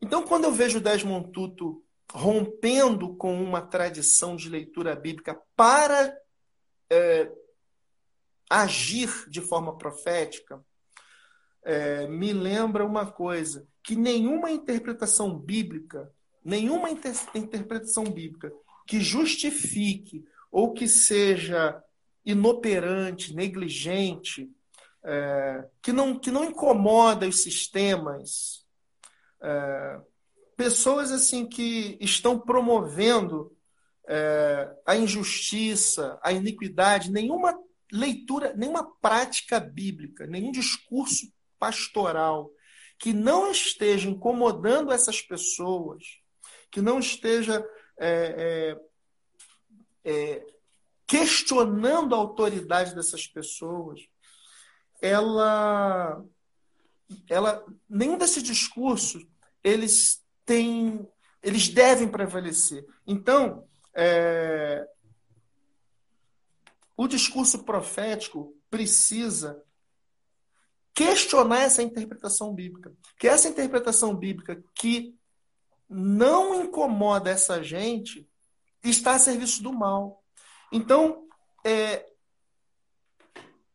Então, 0.00 0.22
quando 0.22 0.44
eu 0.44 0.52
vejo 0.52 0.80
Desmond 0.80 1.30
Tutu 1.30 1.84
rompendo 2.12 3.16
com 3.16 3.42
uma 3.42 3.60
tradição 3.60 4.36
de 4.36 4.48
leitura 4.48 4.94
bíblica 4.94 5.40
para 5.56 6.16
é, 6.90 7.30
agir 8.48 9.28
de 9.28 9.40
forma 9.40 9.76
profética, 9.76 10.64
é, 11.64 12.06
me 12.06 12.32
lembra 12.32 12.84
uma 12.84 13.10
coisa, 13.10 13.66
que 13.82 13.96
nenhuma 13.96 14.50
interpretação 14.50 15.36
bíblica, 15.38 16.12
nenhuma 16.44 16.90
inter 16.90 17.14
interpretação 17.34 18.04
bíblica 18.04 18.52
que 18.86 19.00
justifique 19.00 20.24
ou 20.52 20.72
que 20.72 20.86
seja 20.86 21.82
inoperante, 22.24 23.34
negligente, 23.34 24.50
é, 25.04 25.68
que, 25.82 25.92
não, 25.92 26.18
que 26.18 26.30
não 26.30 26.44
incomoda 26.44 27.28
os 27.28 27.42
sistemas, 27.42 28.64
é, 29.42 30.00
pessoas 30.56 31.12
assim 31.12 31.46
que 31.46 31.98
estão 32.00 32.38
promovendo 32.38 33.54
é, 34.08 34.70
a 34.86 34.96
injustiça, 34.96 36.18
a 36.22 36.32
iniquidade, 36.32 37.12
nenhuma 37.12 37.58
leitura, 37.92 38.54
nenhuma 38.54 38.90
prática 39.00 39.60
bíblica, 39.60 40.26
nenhum 40.26 40.50
discurso 40.50 41.32
pastoral 41.58 42.50
que 42.98 43.12
não 43.12 43.50
esteja 43.50 44.08
incomodando 44.08 44.92
essas 44.92 45.20
pessoas, 45.20 46.02
que 46.70 46.80
não 46.80 46.98
esteja 46.98 47.64
é, 47.98 48.76
é, 50.04 50.10
é, 50.10 50.46
questionando 51.06 52.14
a 52.14 52.18
autoridade 52.18 52.94
dessas 52.94 53.26
pessoas, 53.26 54.00
ela, 55.00 56.24
ela, 57.28 57.64
nenhum 57.88 58.16
desses 58.18 58.42
discursos 58.42 59.26
eles 59.62 60.22
têm, 60.44 61.08
eles 61.42 61.68
devem 61.68 62.08
prevalecer. 62.08 62.84
Então, 63.06 63.66
é, 63.94 64.86
o 66.96 67.08
discurso 67.08 67.64
profético 67.64 68.54
precisa 68.70 69.62
questionar 70.92 71.62
essa 71.62 71.82
interpretação 71.82 72.54
bíblica. 72.54 72.92
Que 73.18 73.26
essa 73.26 73.48
interpretação 73.48 74.14
bíblica 74.14 74.62
que 74.74 75.14
não 75.88 76.62
incomoda 76.62 77.30
essa 77.30 77.62
gente 77.62 78.28
está 78.82 79.14
a 79.14 79.18
serviço 79.18 79.62
do 79.62 79.72
mal. 79.72 80.22
Então, 80.70 81.26
é, 81.64 82.06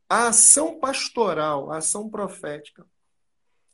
a 0.09 0.29
ação 0.29 0.79
pastoral, 0.79 1.71
a 1.71 1.77
ação 1.77 2.09
profética 2.09 2.85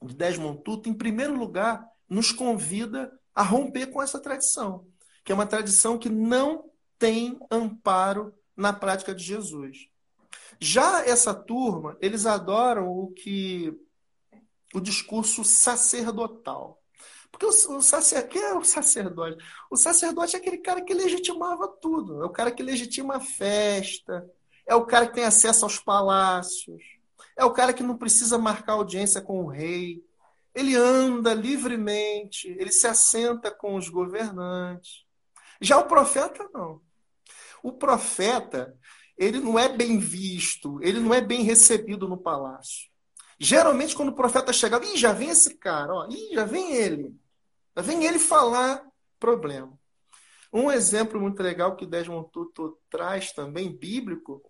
de 0.02 0.14
Desmond 0.14 0.62
Tutu, 0.64 0.90
em 0.90 0.94
primeiro 0.94 1.34
lugar, 1.34 1.90
nos 2.10 2.32
convida 2.32 3.12
a 3.34 3.42
romper 3.42 3.88
com 3.88 4.02
essa 4.02 4.20
tradição, 4.20 4.86
que 5.24 5.32
é 5.32 5.36
uma 5.36 5.48
tradição 5.48 5.98
que 5.98 6.10
não 6.10 6.70
tem 7.00 7.40
amparo 7.50 8.34
na 8.56 8.72
prática 8.72 9.16
de 9.16 9.24
Jesus. 9.24 9.88
Já 10.60 11.06
essa 11.06 11.34
turma, 11.34 11.98
eles 12.00 12.26
adoram 12.26 12.88
o 12.88 13.12
que 13.12 13.74
o 14.74 14.80
discurso 14.80 15.44
sacerdotal. 15.44 16.82
Porque 17.32 17.46
o, 17.46 17.50
o 17.50 17.80
é 18.40 18.54
o 18.54 18.64
sacerdote? 18.64 19.44
O 19.70 19.76
sacerdote 19.76 20.36
é 20.36 20.40
aquele 20.40 20.58
cara 20.60 20.82
que 20.82 20.94
legitimava 20.94 21.68
tudo. 21.68 22.24
É 22.24 22.26
o 22.26 22.30
cara 22.30 22.52
que 22.52 22.64
legitima 22.64 23.18
a 23.18 23.20
festa, 23.20 24.30
é 24.68 24.76
o 24.76 24.86
cara 24.86 25.08
que 25.08 25.14
tem 25.14 25.24
acesso 25.24 25.66
aos 25.66 25.80
palácios, 25.80 26.82
é 27.38 27.44
o 27.44 27.52
cara 27.52 27.74
que 27.74 27.84
não 27.84 27.98
precisa 27.98 28.38
marcar 28.38 28.74
audiência 28.74 29.22
com 29.22 29.44
o 29.44 29.48
rei. 29.48 30.04
Ele 30.54 30.76
anda 30.76 31.34
livremente, 31.34 32.48
ele 32.58 32.72
se 32.72 32.88
assenta 32.88 33.52
com 33.52 33.76
os 33.76 33.90
governantes. 33.90 35.04
Já 35.60 35.78
o 35.78 35.86
profeta, 35.86 36.50
não. 36.54 36.82
O 37.62 37.74
profeta, 37.74 38.78
ele 39.18 39.40
não 39.40 39.60
é 39.60 39.68
bem 39.68 39.98
visto, 39.98 40.80
ele 40.82 41.00
não 41.00 41.14
é 41.14 41.20
bem 41.20 41.44
recebido 41.44 42.08
no 42.08 42.18
palácio. 42.18 42.90
Geralmente, 43.38 43.96
quando 43.96 44.10
o 44.10 44.16
profeta 44.16 44.54
chegava, 44.54 44.86
Ih, 44.86 44.98
já 44.98 45.12
vem 45.12 45.30
esse 45.30 45.56
cara, 45.56 45.94
ó, 45.94 46.08
Ih, 46.08 46.34
já 46.34 46.46
vem 46.46 46.74
ele. 46.74 47.14
Já 47.76 47.82
vem 47.82 48.06
ele 48.06 48.20
falar 48.20 48.86
problema. 49.20 49.78
Um 50.54 50.72
exemplo 50.72 51.20
muito 51.20 51.44
legal 51.44 51.76
que 51.76 51.86
Desmond 51.86 52.30
Tutu 52.32 52.80
traz 52.90 53.34
também, 53.34 53.76
bíblico, 53.76 54.42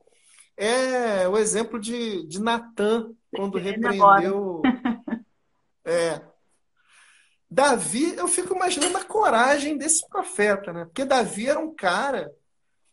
é 0.57 1.27
o 1.27 1.37
exemplo 1.37 1.79
de, 1.79 2.25
de 2.27 2.41
Natan, 2.41 3.11
quando 3.35 3.57
repreendeu. 3.57 4.61
É, 5.87 6.19
Davi, 7.47 8.15
eu 8.15 8.27
fico 8.27 8.55
imaginando 8.55 8.97
a 8.97 9.03
coragem 9.03 9.77
desse 9.77 10.03
profeta, 10.09 10.73
né? 10.73 10.85
Porque 10.85 11.05
Davi 11.05 11.47
era 11.47 11.59
um 11.59 11.75
cara 11.75 12.33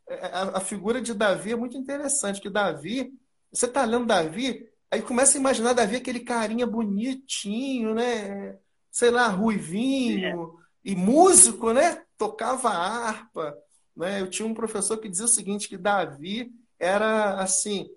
é, 0.09 0.27
a, 0.27 0.59
a, 0.59 0.61
figura 0.61 1.01
de 1.01 1.15
Davi 1.15 1.53
é 1.53 1.57
muito 1.57 1.77
interessante, 1.77 2.41
que 2.41 2.51
Davi, 2.51 3.13
você 3.53 3.67
está 3.67 3.85
lendo 3.85 4.07
Davi, 4.07 4.69
aí 4.91 5.01
começa 5.01 5.39
a 5.39 5.41
imaginar 5.41 5.73
Davi 5.73 5.97
aquele 5.97 6.21
carinha 6.21 6.67
bonitinho, 6.67 7.95
né? 7.95 8.59
Sei 8.91 9.11
lá, 9.11 9.29
ruivinho, 9.29 10.59
é. 10.85 10.91
e 10.91 10.95
músico, 10.95 11.73
né? 11.73 12.03
Tocava 12.19 12.69
harpa. 12.69 13.57
Né? 13.97 14.21
Eu 14.21 14.29
tinha 14.29 14.47
um 14.47 14.55
professor 14.55 14.99
que 14.99 15.09
dizia 15.09 15.25
o 15.25 15.29
seguinte, 15.29 15.69
que 15.69 15.79
Davi 15.79 16.53
era 16.83 17.41
assim, 17.41 17.89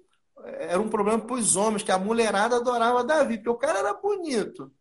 era 0.46 0.80
um 0.80 0.88
problema 0.90 1.20
para 1.20 1.36
os 1.36 1.56
homens, 1.56 1.82
que 1.82 1.92
a 1.92 1.98
mulherada 1.98 2.58
adorava 2.58 3.04
Davi, 3.04 3.38
porque 3.38 3.50
o 3.50 3.56
cara 3.58 3.80
era 3.80 3.94
bonito, 3.96 4.72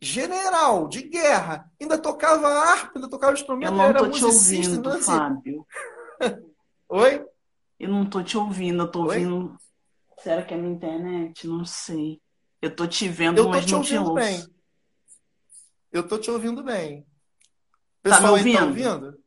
general 0.00 0.88
de 0.88 1.02
guerra, 1.02 1.70
ainda 1.80 1.96
tocava 1.96 2.48
harpa, 2.48 2.92
ainda 2.96 3.08
tocava 3.08 3.34
instrumento, 3.34 3.72
Eu 3.72 3.76
não 3.76 3.84
era 3.84 4.10
te 4.10 4.24
ouvindo, 4.24 4.80
então, 4.80 4.92
assim, 4.92 5.04
Fábio. 5.04 5.66
Oi? 6.88 7.24
Eu 7.78 7.88
não 7.88 8.04
tô 8.08 8.22
te 8.22 8.36
ouvindo, 8.36 8.82
eu 8.82 8.90
tô 8.90 9.02
Oi? 9.02 9.24
ouvindo. 9.24 9.56
Será 10.18 10.42
que 10.42 10.54
é 10.54 10.56
minha 10.56 10.72
internet? 10.74 11.46
Não 11.46 11.64
sei. 11.64 12.20
Eu 12.60 12.74
tô 12.74 12.86
te 12.86 13.08
vendo, 13.08 13.38
eu 13.38 13.44
tô 13.44 13.50
mas 13.50 13.64
te 13.64 13.72
não 13.72 13.78
ouvindo 13.78 14.04
te 14.04 14.10
ouço. 14.10 14.14
Bem. 14.14 14.54
Eu 15.92 16.06
tô 16.06 16.18
te 16.18 16.30
ouvindo 16.30 16.62
bem. 16.64 17.06
Pessoal 18.02 18.22
tá 18.22 18.26
me 18.26 18.38
ouvindo? 18.38 18.58
Tá 18.58 18.64
ouvindo? 18.66 19.21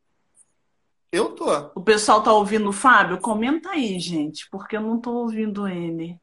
Eu 1.12 1.34
tô. 1.34 1.46
O 1.74 1.82
pessoal 1.82 2.22
tá 2.22 2.32
ouvindo 2.32 2.68
o 2.68 2.72
Fábio? 2.72 3.20
Comenta 3.20 3.70
aí, 3.70 3.98
gente, 3.98 4.48
porque 4.50 4.76
eu 4.76 4.80
não 4.80 5.00
tô 5.00 5.12
ouvindo 5.12 5.66
ele. 5.66 6.20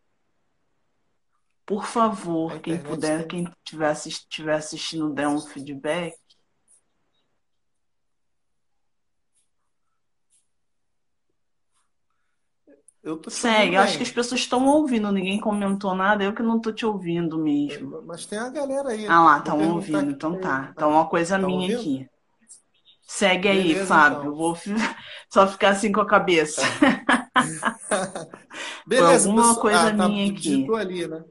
Por 1.66 1.86
favor, 1.86 2.60
quem 2.60 2.78
puder, 2.78 3.26
quem 3.26 3.46
estiver 3.66 4.56
assistindo, 4.56 5.14
der 5.14 5.28
um 5.30 5.40
feedback. 5.40 6.14
Eu 13.02 13.18
tô 13.18 13.30
Segue, 13.30 13.76
acho 13.76 13.98
que 13.98 14.04
as 14.04 14.12
pessoas 14.12 14.42
estão 14.42 14.66
ouvindo, 14.66 15.12
ninguém 15.12 15.40
comentou 15.40 15.94
nada, 15.94 16.24
eu 16.24 16.34
que 16.34 16.42
não 16.42 16.60
tô 16.62 16.72
te 16.72 16.86
ouvindo 16.86 17.38
mesmo. 17.38 18.02
Mas 18.06 18.26
tem 18.26 18.40
a 18.40 18.50
galera 18.50 18.90
aí. 18.90 19.06
Ah 19.08 19.24
lá, 19.24 19.38
estão 19.40 19.74
ouvindo, 19.74 20.12
então 20.12 20.40
tá. 20.40 20.70
Então 20.72 20.92
uma 20.92 21.08
coisa 21.10 21.38
tá 21.38 21.46
minha 21.46 21.60
ouvindo? 21.60 21.80
aqui. 21.80 22.10
Segue 23.16 23.48
aí, 23.48 23.68
Beleza, 23.68 23.86
Fábio. 23.86 24.22
Então. 24.22 24.36
Vou 24.36 24.58
só 25.30 25.48
ficar 25.48 25.70
assim 25.70 25.92
com 25.92 26.02
a 26.02 26.08
cabeça. 26.08 26.64
Beleza, 28.88 29.30
alguma 29.30 29.44
pessoal... 29.44 29.62
coisa 29.62 29.90
ah, 29.90 29.96
tá, 29.96 30.10
minha 30.10 30.34
aqui. 30.34 30.68
ali, 30.76 31.08
né? 31.08 31.24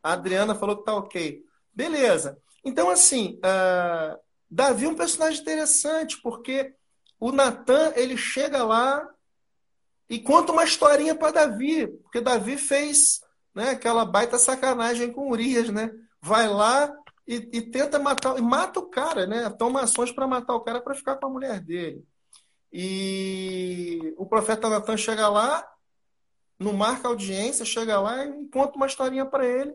A 0.00 0.12
Adriana 0.12 0.54
falou 0.54 0.76
que 0.76 0.84
tá 0.84 0.94
ok. 0.94 1.42
Beleza. 1.74 2.38
Então, 2.64 2.88
assim, 2.88 3.36
uh, 3.38 4.16
Davi 4.48 4.84
é 4.84 4.88
um 4.88 4.94
personagem 4.94 5.40
interessante, 5.40 6.22
porque 6.22 6.72
o 7.18 7.32
Natan, 7.32 7.92
ele 7.96 8.16
chega 8.16 8.62
lá 8.62 9.04
e 10.08 10.20
conta 10.20 10.52
uma 10.52 10.62
historinha 10.62 11.16
para 11.16 11.32
Davi, 11.32 11.88
porque 12.04 12.20
Davi 12.20 12.56
fez 12.56 13.20
né, 13.52 13.70
aquela 13.70 14.04
baita 14.04 14.38
sacanagem 14.38 15.10
com 15.10 15.32
Urias, 15.32 15.68
né? 15.68 15.90
Vai 16.22 16.46
lá 16.46 16.94
e, 17.26 17.36
e 17.52 17.62
tenta 17.62 17.98
matar, 17.98 18.38
e 18.38 18.42
mata 18.42 18.80
o 18.80 18.88
cara, 18.88 19.26
né? 19.26 19.48
Toma 19.50 19.82
ações 19.82 20.12
para 20.12 20.26
matar 20.26 20.54
o 20.54 20.60
cara 20.60 20.80
para 20.80 20.94
ficar 20.94 21.16
com 21.16 21.26
a 21.26 21.30
mulher 21.30 21.60
dele. 21.60 22.04
E 22.72 24.14
o 24.16 24.26
profeta 24.26 24.68
Natan 24.68 24.96
chega 24.96 25.28
lá, 25.28 25.66
não 26.58 26.72
marca 26.72 27.08
audiência, 27.08 27.64
chega 27.64 28.00
lá 28.00 28.24
e 28.24 28.48
conta 28.48 28.76
uma 28.76 28.86
historinha 28.86 29.24
para 29.24 29.46
ele 29.46 29.74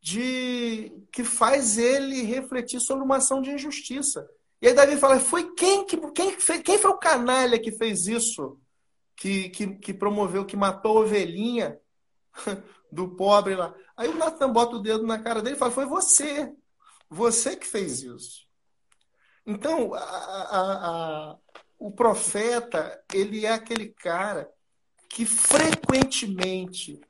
de 0.00 0.92
que 1.12 1.24
faz 1.24 1.76
ele 1.76 2.22
refletir 2.22 2.80
sobre 2.80 3.04
uma 3.04 3.16
ação 3.16 3.42
de 3.42 3.50
injustiça. 3.50 4.28
E 4.60 4.68
aí 4.68 4.74
Davi 4.74 4.96
fala: 4.96 5.18
foi 5.18 5.52
quem 5.54 5.84
que 5.84 5.96
quem, 6.12 6.36
quem 6.62 6.78
foi 6.78 6.90
o 6.90 6.98
canalha 6.98 7.58
que 7.58 7.72
fez 7.72 8.06
isso? 8.06 8.58
que, 9.18 9.48
que, 9.50 9.66
que 9.74 9.92
promoveu, 9.92 10.46
que 10.46 10.56
matou 10.56 10.98
a 10.98 11.00
ovelhinha 11.02 11.78
do 12.90 13.08
pobre 13.16 13.56
lá. 13.56 13.74
Aí 13.98 14.08
o 14.08 14.14
Natan 14.14 14.52
bota 14.52 14.76
o 14.76 14.78
dedo 14.78 15.04
na 15.04 15.18
cara 15.18 15.42
dele 15.42 15.56
e 15.56 15.58
fala: 15.58 15.72
Foi 15.72 15.84
você. 15.84 16.50
Você 17.10 17.56
que 17.56 17.66
fez 17.66 18.02
isso. 18.02 18.46
Então, 19.44 19.92
a, 19.92 19.98
a, 19.98 20.88
a, 21.32 21.38
o 21.78 21.90
profeta, 21.90 23.02
ele 23.12 23.44
é 23.44 23.52
aquele 23.52 23.88
cara 23.88 24.48
que 25.10 25.26
frequentemente 25.26 27.00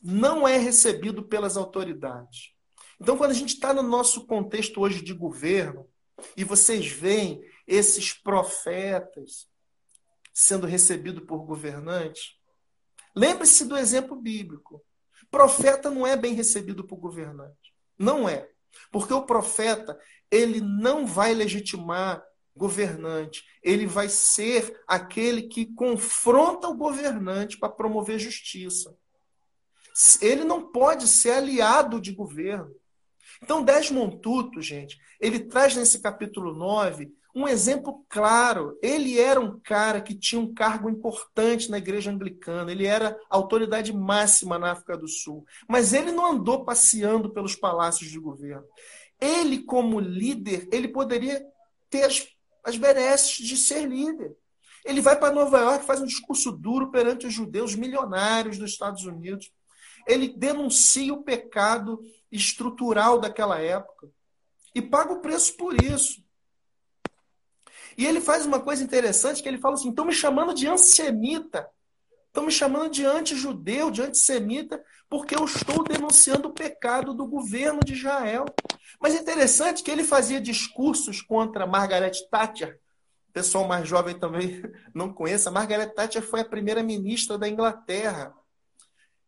não 0.00 0.46
é 0.46 0.56
recebido 0.56 1.24
pelas 1.24 1.56
autoridades. 1.56 2.52
Então, 3.00 3.16
quando 3.16 3.32
a 3.32 3.34
gente 3.34 3.54
está 3.54 3.74
no 3.74 3.82
nosso 3.82 4.26
contexto 4.26 4.80
hoje 4.80 5.02
de 5.02 5.12
governo, 5.12 5.88
e 6.36 6.44
vocês 6.44 6.86
veem 6.88 7.42
esses 7.66 8.12
profetas 8.12 9.48
sendo 10.32 10.66
recebido 10.66 11.26
por 11.26 11.44
governantes. 11.44 12.36
Lembre-se 13.14 13.64
do 13.64 13.76
exemplo 13.76 14.14
bíblico. 14.16 14.84
Profeta 15.30 15.90
não 15.90 16.06
é 16.06 16.16
bem 16.16 16.34
recebido 16.34 16.84
por 16.84 16.96
governante. 16.96 17.74
Não 17.98 18.28
é. 18.28 18.48
Porque 18.90 19.12
o 19.12 19.22
profeta, 19.22 19.98
ele 20.30 20.60
não 20.60 21.06
vai 21.06 21.34
legitimar 21.34 22.22
governante, 22.56 23.44
ele 23.62 23.86
vai 23.86 24.08
ser 24.08 24.82
aquele 24.86 25.42
que 25.42 25.66
confronta 25.74 26.68
o 26.68 26.76
governante 26.76 27.56
para 27.56 27.68
promover 27.68 28.18
justiça. 28.18 28.96
Ele 30.20 30.44
não 30.44 30.70
pode 30.70 31.06
ser 31.06 31.30
aliado 31.30 32.00
de 32.00 32.12
governo. 32.12 32.74
Então, 33.42 33.62
Desmond 33.62 34.18
Tutu, 34.20 34.60
gente, 34.60 34.98
ele 35.20 35.40
traz 35.40 35.76
nesse 35.76 36.00
capítulo 36.00 36.54
9 36.54 37.12
um 37.34 37.46
exemplo 37.46 38.04
claro. 38.08 38.78
Ele 38.82 39.18
era 39.18 39.40
um 39.40 39.58
cara 39.60 40.00
que 40.00 40.14
tinha 40.14 40.40
um 40.40 40.52
cargo 40.52 40.88
importante 40.88 41.70
na 41.70 41.78
igreja 41.78 42.10
anglicana, 42.10 42.72
ele 42.72 42.86
era 42.86 43.18
autoridade 43.30 43.92
máxima 43.92 44.58
na 44.58 44.72
África 44.72 44.96
do 44.96 45.08
Sul. 45.08 45.44
Mas 45.68 45.92
ele 45.92 46.12
não 46.12 46.32
andou 46.32 46.64
passeando 46.64 47.30
pelos 47.30 47.54
palácios 47.54 48.10
de 48.10 48.18
governo. 48.18 48.64
Ele, 49.20 49.62
como 49.62 50.00
líder, 50.00 50.68
ele 50.72 50.88
poderia 50.88 51.44
ter 51.90 52.04
as, 52.04 52.26
as 52.64 52.76
benesses 52.76 53.46
de 53.46 53.56
ser 53.56 53.86
líder. 53.88 54.36
Ele 54.84 55.00
vai 55.00 55.18
para 55.18 55.34
Nova 55.34 55.58
York, 55.58 55.84
faz 55.84 56.00
um 56.00 56.06
discurso 56.06 56.52
duro 56.52 56.90
perante 56.90 57.26
os 57.26 57.34
judeus 57.34 57.74
milionários 57.74 58.58
dos 58.58 58.70
Estados 58.70 59.04
Unidos. 59.04 59.50
Ele 60.06 60.28
denuncia 60.28 61.12
o 61.12 61.22
pecado 61.22 62.00
estrutural 62.30 63.18
daquela 63.18 63.60
época 63.60 64.08
e 64.74 64.80
paga 64.80 65.12
o 65.12 65.20
preço 65.20 65.56
por 65.56 65.74
isso. 65.82 66.22
E 67.98 68.06
ele 68.06 68.20
faz 68.20 68.46
uma 68.46 68.60
coisa 68.60 68.84
interessante 68.84 69.42
que 69.42 69.48
ele 69.48 69.58
fala 69.58 69.74
assim: 69.74 69.90
estão 69.90 70.04
me 70.04 70.12
chamando 70.12 70.54
de 70.54 70.68
antissemita, 70.68 71.68
estão 72.28 72.46
me 72.46 72.52
chamando 72.52 72.88
de 72.88 73.04
antijudeu, 73.04 73.90
de 73.90 74.02
antissemita, 74.02 74.80
porque 75.10 75.34
eu 75.34 75.44
estou 75.44 75.82
denunciando 75.82 76.48
o 76.48 76.54
pecado 76.54 77.12
do 77.12 77.26
governo 77.26 77.80
de 77.84 77.94
Israel. 77.94 78.44
Mas 79.00 79.16
é 79.16 79.18
interessante 79.18 79.82
que 79.82 79.90
ele 79.90 80.04
fazia 80.04 80.40
discursos 80.40 81.20
contra 81.20 81.66
Margaret 81.66 82.12
Thatcher. 82.30 82.78
O 83.30 83.32
pessoal 83.32 83.66
mais 83.66 83.88
jovem 83.88 84.16
também 84.16 84.62
não 84.94 85.12
conhece. 85.12 85.50
Margaret 85.50 85.88
Thatcher 85.88 86.22
foi 86.22 86.42
a 86.42 86.48
primeira 86.48 86.84
ministra 86.84 87.36
da 87.36 87.48
Inglaterra. 87.48 88.32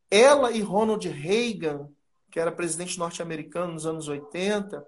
Ela 0.08 0.52
e 0.52 0.60
Ronald 0.60 1.08
Reagan, 1.08 1.88
que 2.30 2.38
era 2.38 2.52
presidente 2.52 2.98
norte-americano 3.00 3.72
nos 3.72 3.84
anos 3.84 4.06
80, 4.06 4.86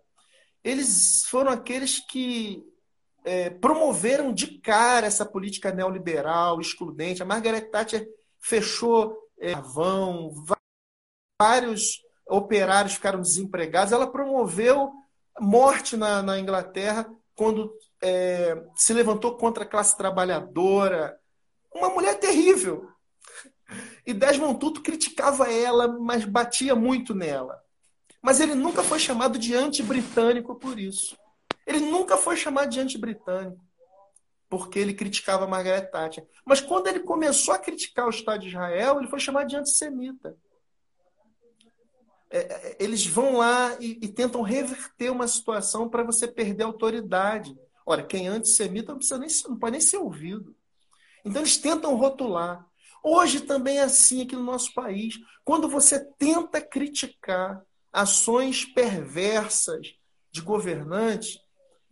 eles 0.62 1.24
foram 1.26 1.50
aqueles 1.50 1.98
que 1.98 2.64
é, 3.24 3.50
promoveram 3.50 4.32
de 4.32 4.58
cara 4.58 5.06
essa 5.06 5.24
política 5.24 5.72
neoliberal, 5.72 6.60
excludente. 6.60 7.22
A 7.22 7.26
Margaret 7.26 7.62
Thatcher 7.62 8.06
fechou 8.40 9.16
é, 9.38 9.54
vão, 9.54 10.32
vários 11.40 12.00
operários 12.28 12.94
ficaram 12.94 13.20
desempregados. 13.20 13.92
Ela 13.92 14.06
promoveu 14.06 14.92
morte 15.40 15.96
na, 15.96 16.22
na 16.22 16.38
Inglaterra 16.38 17.08
quando 17.34 17.72
é, 18.02 18.62
se 18.76 18.92
levantou 18.92 19.36
contra 19.36 19.64
a 19.64 19.66
classe 19.66 19.96
trabalhadora. 19.96 21.18
Uma 21.74 21.88
mulher 21.88 22.18
terrível. 22.18 22.88
E 24.06 24.12
Desmond 24.12 24.58
Tutu 24.58 24.82
criticava 24.82 25.50
ela, 25.50 25.88
mas 25.88 26.24
batia 26.24 26.74
muito 26.74 27.14
nela. 27.14 27.60
Mas 28.20 28.40
ele 28.40 28.54
nunca 28.54 28.82
foi 28.82 28.98
chamado 28.98 29.38
de 29.38 29.54
anti-britânico 29.54 30.54
por 30.54 30.78
isso. 30.78 31.16
Ele 31.66 31.80
nunca 31.80 32.16
foi 32.16 32.36
chamado 32.36 32.70
de 32.70 32.80
anti-britânico, 32.80 33.64
porque 34.48 34.78
ele 34.78 34.94
criticava 34.94 35.46
Margaret 35.46 35.86
Thatcher. 35.86 36.26
Mas 36.44 36.60
quando 36.60 36.86
ele 36.88 37.00
começou 37.00 37.54
a 37.54 37.58
criticar 37.58 38.06
o 38.06 38.10
Estado 38.10 38.40
de 38.40 38.48
Israel, 38.48 38.98
ele 38.98 39.08
foi 39.08 39.20
chamado 39.20 39.48
de 39.48 39.56
antissemita. 39.56 40.36
É, 42.30 42.38
é 42.38 42.76
eles 42.80 43.06
vão 43.06 43.36
lá 43.36 43.76
e, 43.80 43.98
e, 44.02 44.08
tentam 44.08 44.42
reverter 44.42 45.10
uma 45.10 45.28
situação 45.28 45.88
para 45.88 46.02
você 46.02 46.26
perder 46.26 46.64
a 46.64 46.66
autoridade. 46.66 47.56
Ora, 47.84 48.02
quem 48.02 48.26
é 48.26 48.30
antissemita 48.30 48.92
não, 48.92 48.98
precisa 48.98 49.18
nem, 49.18 49.28
não 49.48 49.58
pode 49.58 49.72
nem 49.72 49.80
ser 49.80 49.98
ouvido. 49.98 50.54
Então 51.24 51.42
eles 51.42 51.56
tentam 51.56 51.94
rotular. 51.94 52.66
Hoje 53.02 53.40
também 53.40 53.78
é 53.78 53.82
assim 53.82 54.22
aqui 54.22 54.36
no 54.36 54.44
nosso 54.44 54.72
país. 54.72 55.18
Quando 55.44 55.68
você 55.68 56.00
tenta 56.14 56.60
criticar 56.60 57.60
ações 57.92 58.64
perversas 58.64 59.94
de 60.30 60.40
governantes, 60.40 61.38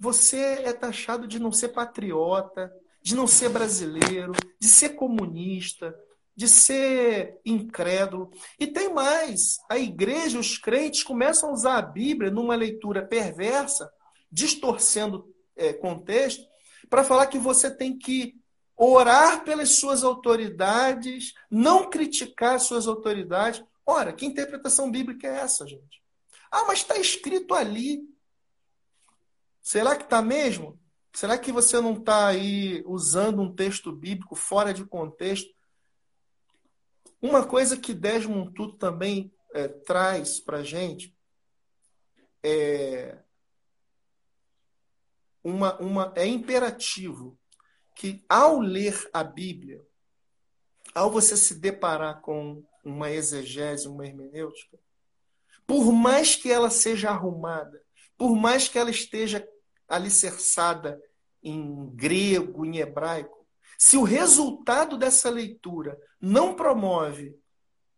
você 0.01 0.62
é 0.64 0.72
taxado 0.72 1.28
de 1.28 1.38
não 1.38 1.53
ser 1.53 1.68
patriota, 1.68 2.72
de 3.03 3.14
não 3.14 3.26
ser 3.26 3.51
brasileiro, 3.51 4.32
de 4.59 4.66
ser 4.66 4.90
comunista, 4.90 5.94
de 6.34 6.48
ser 6.48 7.38
incrédulo. 7.44 8.30
E 8.59 8.66
tem 8.66 8.94
mais: 8.94 9.59
a 9.68 9.78
igreja, 9.78 10.38
os 10.38 10.57
crentes 10.57 11.03
começam 11.03 11.51
a 11.51 11.53
usar 11.53 11.76
a 11.76 11.82
Bíblia 11.82 12.30
numa 12.30 12.55
leitura 12.55 13.07
perversa, 13.07 13.92
distorcendo 14.32 15.28
é, 15.55 15.74
contexto, 15.74 16.42
para 16.88 17.05
falar 17.05 17.26
que 17.26 17.38
você 17.38 17.70
tem 17.70 17.98
que 17.98 18.40
orar 18.74 19.44
pelas 19.44 19.72
suas 19.72 20.03
autoridades, 20.03 21.34
não 21.51 21.90
criticar 21.90 22.55
as 22.55 22.62
suas 22.62 22.88
autoridades. 22.88 23.62
Ora, 23.84 24.14
que 24.14 24.24
interpretação 24.24 24.90
bíblica 24.90 25.28
é 25.28 25.40
essa, 25.40 25.66
gente? 25.66 26.03
Ah, 26.51 26.64
mas 26.66 26.78
está 26.78 26.96
escrito 26.96 27.53
ali. 27.53 28.01
Será 29.70 29.94
que 29.94 30.02
está 30.02 30.20
mesmo? 30.20 30.80
Será 31.12 31.38
que 31.38 31.52
você 31.52 31.80
não 31.80 31.92
está 31.92 32.26
aí 32.26 32.82
usando 32.84 33.40
um 33.40 33.54
texto 33.54 33.92
bíblico 33.92 34.34
fora 34.34 34.74
de 34.74 34.84
contexto? 34.84 35.48
Uma 37.22 37.46
coisa 37.46 37.76
que 37.76 37.94
Desmond 37.94 38.52
Tutu 38.52 38.76
também 38.78 39.32
é, 39.54 39.68
traz 39.68 40.40
para 40.40 40.64
gente 40.64 41.16
é 42.42 43.16
uma, 45.44 45.78
uma 45.78 46.12
é 46.16 46.26
imperativo 46.26 47.38
que 47.94 48.24
ao 48.28 48.58
ler 48.58 49.08
a 49.12 49.22
Bíblia, 49.22 49.86
ao 50.92 51.12
você 51.12 51.36
se 51.36 51.54
deparar 51.54 52.20
com 52.22 52.60
uma 52.84 53.12
exegese, 53.12 53.86
uma 53.86 54.04
hermenêutica, 54.04 54.80
por 55.64 55.92
mais 55.92 56.34
que 56.34 56.50
ela 56.50 56.70
seja 56.70 57.10
arrumada, 57.10 57.80
por 58.18 58.34
mais 58.34 58.66
que 58.66 58.76
ela 58.76 58.90
esteja 58.90 59.48
alicerçada 59.91 61.01
em 61.43 61.91
grego, 61.95 62.64
em 62.64 62.78
hebraico, 62.78 63.47
se 63.78 63.97
o 63.97 64.03
resultado 64.03 64.97
dessa 64.99 65.30
leitura 65.30 65.99
não 66.20 66.55
promove 66.55 67.34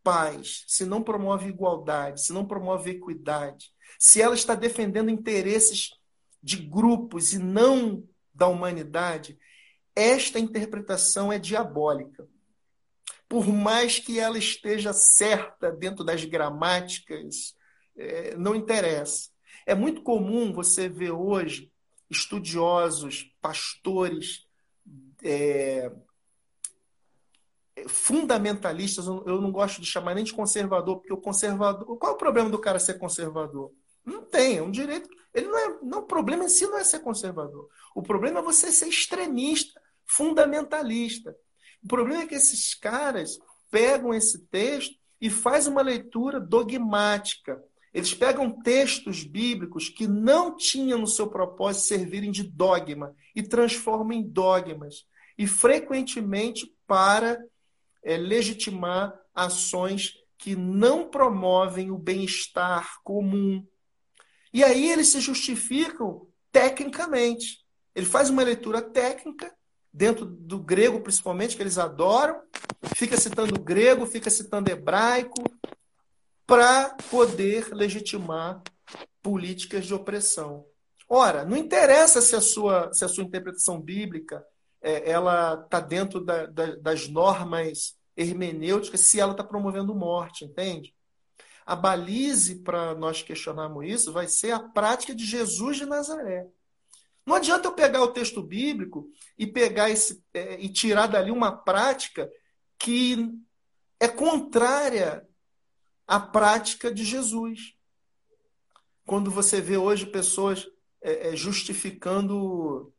paz, 0.03 0.65
se 0.67 0.85
não 0.85 1.03
promove 1.03 1.49
igualdade, 1.49 2.25
se 2.25 2.33
não 2.33 2.47
promove 2.47 2.93
equidade, 2.93 3.73
se 3.99 4.23
ela 4.23 4.35
está 4.35 4.55
defendendo 4.55 5.11
interesses 5.11 5.91
de 6.43 6.57
grupos 6.57 7.33
e 7.33 7.39
não 7.39 8.05
da 8.33 8.47
humanidade, 8.47 9.39
esta 9.95 10.39
interpretação 10.39 11.33
é 11.33 11.39
diabólica. 11.39 12.27
Por 13.29 13.49
mais 13.49 13.99
que 13.99 14.19
ela 14.19 14.39
esteja 14.39 14.93
certa 14.93 15.71
dentro 15.71 16.05
das 16.05 16.25
gramáticas, 16.25 17.55
é, 17.97 18.37
não 18.37 18.55
interessa. 18.55 19.31
É 19.67 19.75
muito 19.75 20.03
comum 20.03 20.53
você 20.53 20.89
ver 20.89 21.13
hoje 21.13 21.72
estudiosos, 22.13 23.35
pastores, 23.41 24.47
é, 25.23 25.91
fundamentalistas, 27.87 29.07
eu 29.07 29.41
não 29.41 29.51
gosto 29.51 29.81
de 29.81 29.87
chamar 29.87 30.15
nem 30.15 30.25
de 30.25 30.33
conservador, 30.33 30.99
porque 30.99 31.13
o 31.13 31.21
conservador. 31.21 31.97
Qual 31.97 32.13
é 32.13 32.15
o 32.15 32.19
problema 32.19 32.51
do 32.51 32.59
cara 32.59 32.79
ser 32.79 32.99
conservador? 32.99 33.73
Não 34.05 34.23
tem, 34.23 34.59
é 34.59 34.63
um 34.63 34.71
direito. 34.71 35.09
Ele 35.33 35.47
não 35.47 35.59
é. 35.59 35.79
Não, 35.83 35.99
o 36.01 36.07
problema 36.07 36.45
em 36.45 36.49
si 36.49 36.67
não 36.67 36.79
é 36.79 36.85
ser 36.85 37.01
conservador. 37.01 37.69
O 37.95 38.03
problema 38.03 38.41
é 38.41 38.43
você 38.43 38.71
ser 38.71 38.89
extremista, 38.89 39.81
fundamentalista. 40.05 41.35
O 41.83 41.89
problema 41.89 42.23
é 42.23 42.27
que 42.27 42.35
esses 42.35 42.75
caras 42.75 43.39
pegam 43.71 44.13
esse 44.13 44.47
texto 44.47 44.95
e 45.21 45.31
faz 45.31 45.67
uma 45.67 45.83
leitura 45.83 46.39
dogmática. 46.39 47.63
Eles 47.93 48.15
pegam 48.15 48.51
textos 48.63 49.23
bíblicos 49.23 49.89
que 49.89 50.07
não 50.07 50.57
tinham 50.57 50.99
no 50.99 51.07
seu 51.07 51.29
propósito 51.29 51.87
servirem 51.87 52.31
de 52.31 52.43
dogma 52.43 53.15
e 53.35 53.43
transformam 53.43 54.13
em 54.13 54.23
dogmas. 54.23 55.07
E 55.37 55.47
frequentemente 55.47 56.75
para 56.87 57.39
é, 58.03 58.17
legitimar 58.17 59.15
ações 59.35 60.15
que 60.39 60.57
não 60.57 61.09
promovem 61.09 61.91
o 61.91 61.99
bem-estar 61.99 63.01
comum. 63.05 63.65
E 64.53 64.65
aí 64.65 64.91
eles 64.91 65.09
se 65.09 65.21
justificam 65.21 66.27
tecnicamente. 66.51 67.61
Ele 67.95 68.07
faz 68.07 68.31
uma 68.31 68.43
leitura 68.43 68.83
técnica, 68.83 69.55
dentro 69.93 70.25
do 70.25 70.59
grego 70.59 71.01
principalmente, 71.01 71.57
que 71.57 71.63
eles 71.63 71.79
adoram, 71.79 72.41
fica 72.97 73.17
citando 73.19 73.61
grego, 73.61 74.07
fica 74.07 74.31
citando 74.31 74.71
hebraico, 74.71 75.45
para 76.47 76.97
poder 77.11 77.73
legitimar 77.73 78.63
políticas 79.23 79.87
de 79.87 79.95
opressão. 79.95 80.67
Ora, 81.09 81.45
não 81.45 81.57
interessa 81.57 82.21
se 82.21 82.35
a 82.35 82.41
sua, 82.41 82.93
se 82.93 83.05
a 83.05 83.09
sua 83.09 83.25
interpretação 83.25 83.81
bíblica 83.81 84.45
é, 84.81 85.11
ela 85.11 85.63
está 85.63 85.79
dentro 85.79 86.25
da, 86.25 86.47
da, 86.47 86.75
das 86.77 87.09
normas 87.09 87.97
hermenêuticas, 88.17 89.01
se 89.01 89.21
ela 89.21 89.33
está 89.33 89.45
promovendo 89.45 89.95
morte, 89.95 90.45
entende? 90.45 90.95
A 91.65 91.77
balize 91.77 92.57
para 92.57 92.95
nós 92.95 93.23
questionarmos 93.23 93.87
isso 93.87 94.13
vai 94.13 94.27
ser 94.27 94.51
a 94.51 94.59
prática 94.59 95.15
de 95.15 95.25
Jesus 95.25 95.77
de 95.77 95.87
Nazaré. 95.87 96.47
Não 97.25 97.37
adianta 97.37 97.69
eu 97.69 97.73
pegar 97.73 98.03
o 98.03 98.13
texto 98.13 98.43
bíblico 98.43 99.09
e 99.39 99.47
pegar 99.47 99.89
esse 99.91 100.23
é, 100.35 100.61
e 100.61 100.69
tirar 100.69 101.07
dali 101.07 101.31
uma 101.31 101.53
prática 101.53 102.29
que 102.77 103.31
é 104.01 104.09
contrária 104.09 105.27
à 106.07 106.19
prática 106.21 106.93
de 106.93 107.05
Jesus. 107.05 107.75
Quando 109.07 109.31
você 109.31 109.61
vê 109.61 109.77
hoje 109.77 110.07
pessoas 110.07 110.69
é, 111.01 111.31
é, 111.31 111.37
justificando 111.37 112.93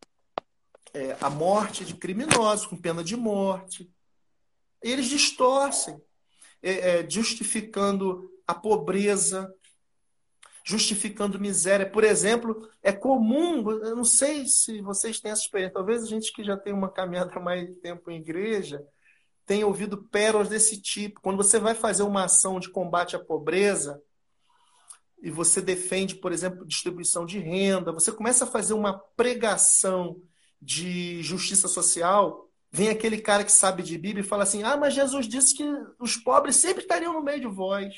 é, 0.93 1.17
a 1.21 1.29
morte 1.29 1.85
de 1.85 1.95
criminosos 1.95 2.65
com 2.65 2.77
pena 2.77 3.03
de 3.03 3.15
morte, 3.15 3.89
eles 4.81 5.07
distorcem, 5.07 6.01
é, 6.61 6.99
é, 6.99 7.09
justificando 7.09 8.29
a 8.45 8.53
pobreza, 8.53 9.53
justificando 10.65 11.39
miséria. 11.39 11.89
Por 11.89 12.03
exemplo, 12.03 12.69
é 12.81 12.91
comum, 12.91 13.69
eu 13.69 13.95
não 13.95 14.03
sei 14.03 14.45
se 14.45 14.81
vocês 14.81 15.19
têm 15.19 15.31
essa 15.31 15.41
experiência, 15.41 15.73
talvez 15.73 16.03
a 16.03 16.07
gente 16.07 16.31
que 16.33 16.43
já 16.43 16.57
tem 16.57 16.73
uma 16.73 16.89
caminhada 16.89 17.39
mais 17.39 17.69
tempo 17.77 18.11
em 18.11 18.19
igreja 18.19 18.85
tenha 19.45 19.67
ouvido 19.67 20.03
pérolas 20.03 20.49
desse 20.49 20.81
tipo. 20.81 21.21
Quando 21.21 21.37
você 21.37 21.59
vai 21.59 21.75
fazer 21.75 22.03
uma 22.03 22.25
ação 22.25 22.59
de 22.59 22.69
combate 22.69 23.15
à 23.15 23.19
pobreza 23.19 24.01
e 25.21 25.29
você 25.29 25.61
defende, 25.61 26.15
por 26.15 26.31
exemplo, 26.31 26.65
distribuição 26.65 27.25
de 27.25 27.39
renda, 27.39 27.91
você 27.91 28.11
começa 28.11 28.43
a 28.43 28.47
fazer 28.47 28.73
uma 28.73 28.97
pregação 29.15 30.21
de 30.61 31.21
justiça 31.21 31.67
social, 31.67 32.49
vem 32.71 32.89
aquele 32.89 33.21
cara 33.21 33.43
que 33.43 33.51
sabe 33.51 33.83
de 33.83 33.97
Bíblia 33.97 34.23
e 34.23 34.27
fala 34.27 34.43
assim: 34.43 34.63
Ah, 34.63 34.77
mas 34.77 34.93
Jesus 34.93 35.27
disse 35.27 35.55
que 35.55 35.65
os 35.99 36.17
pobres 36.17 36.55
sempre 36.57 36.83
estariam 36.83 37.13
no 37.13 37.23
meio 37.23 37.41
de 37.41 37.47
vós. 37.47 37.93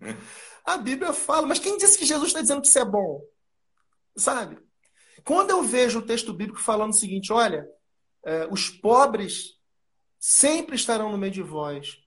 A 0.64 0.78
Bíblia 0.78 1.12
fala, 1.12 1.46
mas 1.46 1.58
quem 1.58 1.76
disse 1.76 1.98
que 1.98 2.06
Jesus 2.06 2.28
está 2.28 2.40
dizendo 2.40 2.62
que 2.62 2.68
isso 2.68 2.78
é 2.78 2.84
bom? 2.84 3.20
Sabe? 4.16 4.58
Quando 5.22 5.50
eu 5.50 5.62
vejo 5.62 5.98
o 5.98 6.06
texto 6.06 6.32
bíblico 6.32 6.60
falando 6.60 6.90
o 6.90 6.96
seguinte: 6.96 7.32
olha, 7.32 7.66
é, 8.24 8.46
os 8.50 8.68
pobres 8.68 9.58
sempre 10.18 10.76
estarão 10.76 11.12
no 11.12 11.18
meio 11.18 11.32
de 11.32 11.42
vós. 11.42 11.98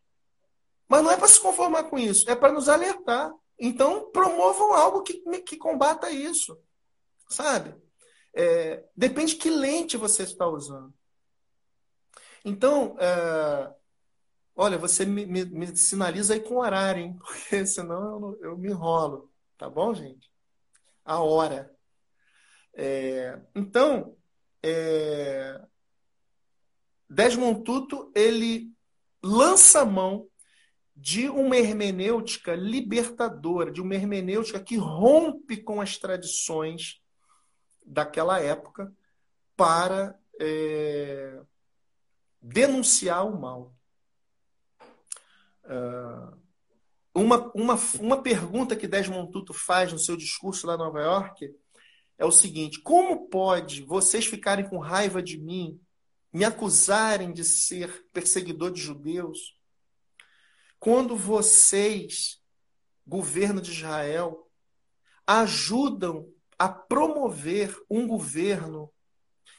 Mas 0.87 1.03
não 1.03 1.11
é 1.11 1.17
para 1.17 1.27
se 1.27 1.39
conformar 1.39 1.83
com 1.83 1.97
isso, 1.97 2.29
é 2.29 2.35
para 2.35 2.51
nos 2.51 2.67
alertar. 2.69 3.31
Então, 3.59 4.09
promovam 4.11 4.73
algo 4.73 5.03
que, 5.03 5.19
que 5.41 5.57
combata 5.57 6.09
isso. 6.09 6.59
Sabe? 7.29 7.75
É, 8.33 8.83
depende 8.95 9.35
que 9.35 9.49
lente 9.49 9.97
você 9.97 10.23
está 10.23 10.47
usando. 10.47 10.93
Então, 12.45 12.95
é, 12.99 13.73
olha, 14.55 14.77
você 14.77 15.05
me, 15.05 15.25
me, 15.25 15.43
me, 15.45 15.75
sinaliza 15.75 16.33
aí 16.33 16.39
com 16.39 16.57
horário, 16.57 17.03
hein? 17.03 17.17
Porque 17.21 17.65
senão 17.65 18.37
eu, 18.41 18.51
eu 18.51 18.57
me 18.57 18.69
enrolo. 18.69 19.31
Tá 19.57 19.69
bom, 19.69 19.93
gente? 19.93 20.31
A 21.03 21.19
hora. 21.19 21.75
É, 22.73 23.41
então, 23.55 24.15
é, 24.63 25.59
Desmond 27.09 27.63
Tutu, 27.63 28.11
ele 28.15 28.71
lança 29.23 29.85
mão 29.85 30.27
de 30.95 31.29
uma 31.29 31.55
hermenêutica 31.55 32.55
libertadora, 32.55 33.71
de 33.71 33.81
uma 33.81 33.93
hermenêutica 33.93 34.59
que 34.59 34.75
rompe 34.77 35.57
com 35.57 35.79
as 35.79 35.97
tradições 35.97 37.01
daquela 37.85 38.39
época 38.39 38.91
para 39.55 40.19
é, 40.39 41.39
denunciar 42.41 43.25
o 43.27 43.39
mal. 43.39 43.75
Uh, 45.63 46.37
uma, 47.13 47.51
uma, 47.53 47.75
uma 47.99 48.21
pergunta 48.21 48.75
que 48.75 48.87
Desmond 48.87 49.31
Tutu 49.31 49.53
faz 49.53 49.91
no 49.91 49.99
seu 49.99 50.15
discurso 50.15 50.65
lá 50.65 50.75
em 50.75 50.77
Nova 50.77 51.01
York 51.01 51.53
é 52.17 52.25
o 52.25 52.31
seguinte: 52.31 52.81
como 52.81 53.27
pode 53.27 53.81
vocês 53.83 54.25
ficarem 54.25 54.67
com 54.67 54.77
raiva 54.77 55.21
de 55.21 55.37
mim, 55.37 55.79
me 56.31 56.43
acusarem 56.43 57.31
de 57.31 57.43
ser 57.43 58.05
perseguidor 58.11 58.71
de 58.71 58.81
judeus, 58.81 59.57
quando 60.79 61.15
vocês, 61.15 62.41
governo 63.05 63.61
de 63.61 63.71
Israel, 63.71 64.47
ajudam 65.25 66.31
a 66.57 66.69
promover 66.69 67.75
um 67.89 68.07
governo 68.07 68.91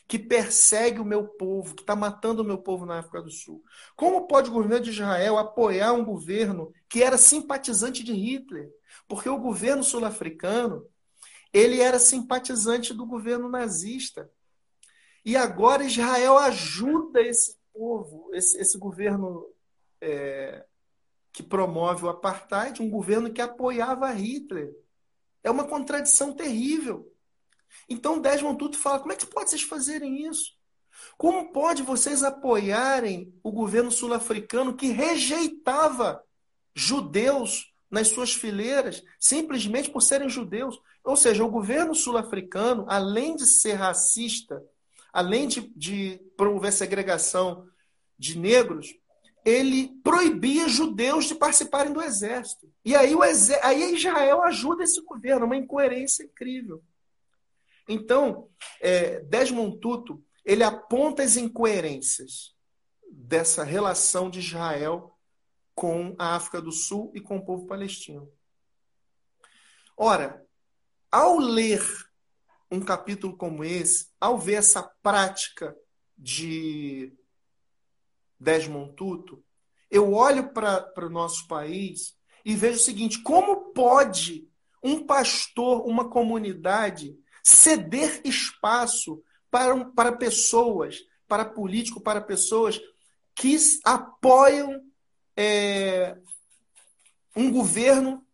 que 0.06 0.18
persegue 0.18 1.00
o 1.00 1.04
meu 1.04 1.28
povo, 1.28 1.74
que 1.74 1.82
está 1.82 1.94
matando 1.94 2.42
o 2.42 2.44
meu 2.44 2.56
povo 2.56 2.86
na 2.86 2.98
África 2.98 3.20
do 3.20 3.30
Sul. 3.30 3.62
Como 3.94 4.26
pode 4.26 4.48
o 4.48 4.52
governo 4.52 4.80
de 4.80 4.90
Israel 4.90 5.36
apoiar 5.36 5.92
um 5.92 6.04
governo 6.04 6.72
que 6.88 7.02
era 7.02 7.18
simpatizante 7.18 8.02
de 8.02 8.14
Hitler? 8.14 8.70
Porque 9.06 9.28
o 9.28 9.38
governo 9.38 9.84
sul-africano 9.84 10.86
ele 11.52 11.80
era 11.80 11.98
simpatizante 11.98 12.94
do 12.94 13.06
governo 13.06 13.50
nazista. 13.50 14.30
E 15.28 15.36
agora 15.36 15.84
Israel 15.84 16.38
ajuda 16.38 17.20
esse 17.20 17.54
povo, 17.70 18.30
esse, 18.32 18.58
esse 18.58 18.78
governo 18.78 19.46
é, 20.00 20.64
que 21.30 21.42
promove 21.42 22.06
o 22.06 22.08
apartheid, 22.08 22.80
um 22.80 22.88
governo 22.88 23.30
que 23.30 23.42
apoiava 23.42 24.10
Hitler. 24.10 24.74
É 25.44 25.50
uma 25.50 25.66
contradição 25.66 26.32
terrível. 26.32 27.12
Então 27.90 28.18
Desmond 28.18 28.56
Tutu 28.56 28.78
fala: 28.78 29.00
como 29.00 29.12
é 29.12 29.16
que 29.16 29.26
pode 29.26 29.50
vocês 29.50 29.60
fazerem 29.60 30.26
isso? 30.26 30.54
Como 31.18 31.52
pode 31.52 31.82
vocês 31.82 32.22
apoiarem 32.22 33.38
o 33.42 33.52
governo 33.52 33.90
sul-africano 33.90 34.74
que 34.74 34.86
rejeitava 34.86 36.24
judeus 36.74 37.70
nas 37.90 38.08
suas 38.08 38.32
fileiras 38.32 39.04
simplesmente 39.20 39.90
por 39.90 40.00
serem 40.00 40.30
judeus? 40.30 40.80
Ou 41.04 41.16
seja, 41.16 41.44
o 41.44 41.50
governo 41.50 41.94
sul-africano, 41.94 42.86
além 42.88 43.36
de 43.36 43.44
ser 43.44 43.74
racista, 43.74 44.64
além 45.12 45.48
de, 45.48 45.72
de 45.74 46.20
promover 46.36 46.72
segregação 46.72 47.66
de 48.18 48.38
negros, 48.38 48.94
ele 49.44 49.88
proibia 50.02 50.68
judeus 50.68 51.26
de 51.26 51.34
participarem 51.34 51.92
do 51.92 52.02
exército. 52.02 52.70
E 52.84 52.94
aí, 52.94 53.14
o 53.14 53.24
exército, 53.24 53.66
aí 53.66 53.94
Israel 53.94 54.42
ajuda 54.42 54.84
esse 54.84 55.00
governo, 55.02 55.46
uma 55.46 55.56
incoerência 55.56 56.24
incrível. 56.24 56.82
Então, 57.88 58.48
é, 58.80 59.20
Desmond 59.20 59.78
Tutu, 59.78 60.22
ele 60.44 60.62
aponta 60.62 61.22
as 61.22 61.36
incoerências 61.36 62.54
dessa 63.10 63.64
relação 63.64 64.28
de 64.28 64.40
Israel 64.40 65.14
com 65.74 66.14
a 66.18 66.34
África 66.34 66.60
do 66.60 66.72
Sul 66.72 67.10
e 67.14 67.20
com 67.20 67.38
o 67.38 67.44
povo 67.44 67.66
palestino. 67.66 68.30
Ora, 69.96 70.44
ao 71.10 71.38
ler 71.38 71.82
um 72.70 72.80
capítulo 72.80 73.36
como 73.36 73.64
esse, 73.64 74.08
ao 74.20 74.38
ver 74.38 74.54
essa 74.54 74.82
prática 75.02 75.76
de 76.16 77.12
Desmond 78.38 78.94
Tutu, 78.94 79.42
eu 79.90 80.12
olho 80.12 80.52
para 80.52 81.06
o 81.06 81.10
nosso 81.10 81.46
país 81.48 82.16
e 82.44 82.54
vejo 82.54 82.76
o 82.76 82.82
seguinte: 82.82 83.22
como 83.22 83.72
pode 83.72 84.48
um 84.82 85.04
pastor, 85.04 85.86
uma 85.86 86.08
comunidade, 86.08 87.18
ceder 87.42 88.20
espaço 88.24 89.22
para, 89.50 89.84
para 89.86 90.12
pessoas, 90.12 90.98
para 91.26 91.44
políticos, 91.44 92.02
para 92.02 92.20
pessoas 92.20 92.80
que 93.34 93.56
apoiam 93.84 94.82
é, 95.36 96.16
um 97.34 97.50
governo 97.50 98.26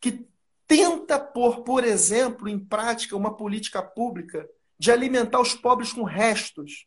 que 0.00 0.26
tenta 0.66 1.18
pôr, 1.18 1.62
por 1.62 1.84
exemplo, 1.84 2.48
em 2.48 2.58
prática 2.58 3.16
uma 3.16 3.36
política 3.36 3.82
pública 3.82 4.48
de 4.78 4.90
alimentar 4.90 5.40
os 5.40 5.54
pobres 5.54 5.92
com 5.92 6.02
restos, 6.02 6.86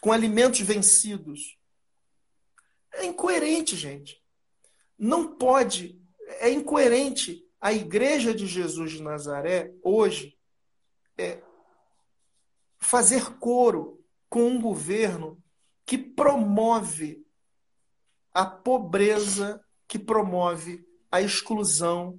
com 0.00 0.12
alimentos 0.12 0.60
vencidos. 0.60 1.58
É 2.92 3.04
incoerente, 3.04 3.76
gente. 3.76 4.22
Não 4.98 5.36
pode, 5.36 6.00
é 6.40 6.50
incoerente 6.50 7.44
a 7.60 7.72
Igreja 7.72 8.34
de 8.34 8.46
Jesus 8.46 8.92
de 8.92 9.02
Nazaré, 9.02 9.72
hoje, 9.82 10.36
é, 11.18 11.42
fazer 12.78 13.38
coro 13.38 14.04
com 14.28 14.48
um 14.48 14.60
governo 14.60 15.42
que 15.84 15.96
promove 15.96 17.24
a 18.32 18.44
pobreza, 18.44 19.64
que 19.88 19.98
promove 19.98 20.86
a 21.10 21.20
exclusão 21.22 22.18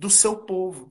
do 0.00 0.08
seu 0.08 0.34
povo. 0.34 0.90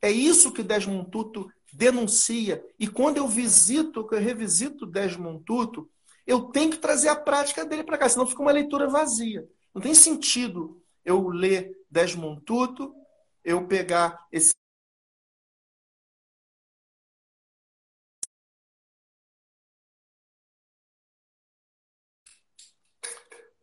É 0.00 0.10
isso 0.10 0.50
que 0.50 0.62
Desmond 0.62 1.10
Tutu 1.10 1.52
denuncia. 1.70 2.64
E 2.78 2.88
quando 2.88 3.18
eu 3.18 3.28
visito, 3.28 4.08
eu 4.10 4.18
revisito 4.18 4.86
Desmond 4.86 5.44
Tutu, 5.44 5.90
eu 6.26 6.44
tenho 6.44 6.70
que 6.70 6.78
trazer 6.78 7.08
a 7.10 7.16
prática 7.16 7.66
dele 7.66 7.84
para 7.84 7.98
cá, 7.98 8.08
senão 8.08 8.26
fica 8.26 8.40
uma 8.40 8.50
leitura 8.50 8.88
vazia. 8.88 9.46
Não 9.74 9.82
tem 9.82 9.92
sentido 9.92 10.82
eu 11.04 11.28
ler 11.28 11.76
Desmond 11.90 12.40
Tutu, 12.40 12.94
eu 13.44 13.66
pegar 13.66 14.26
esse 14.32 14.54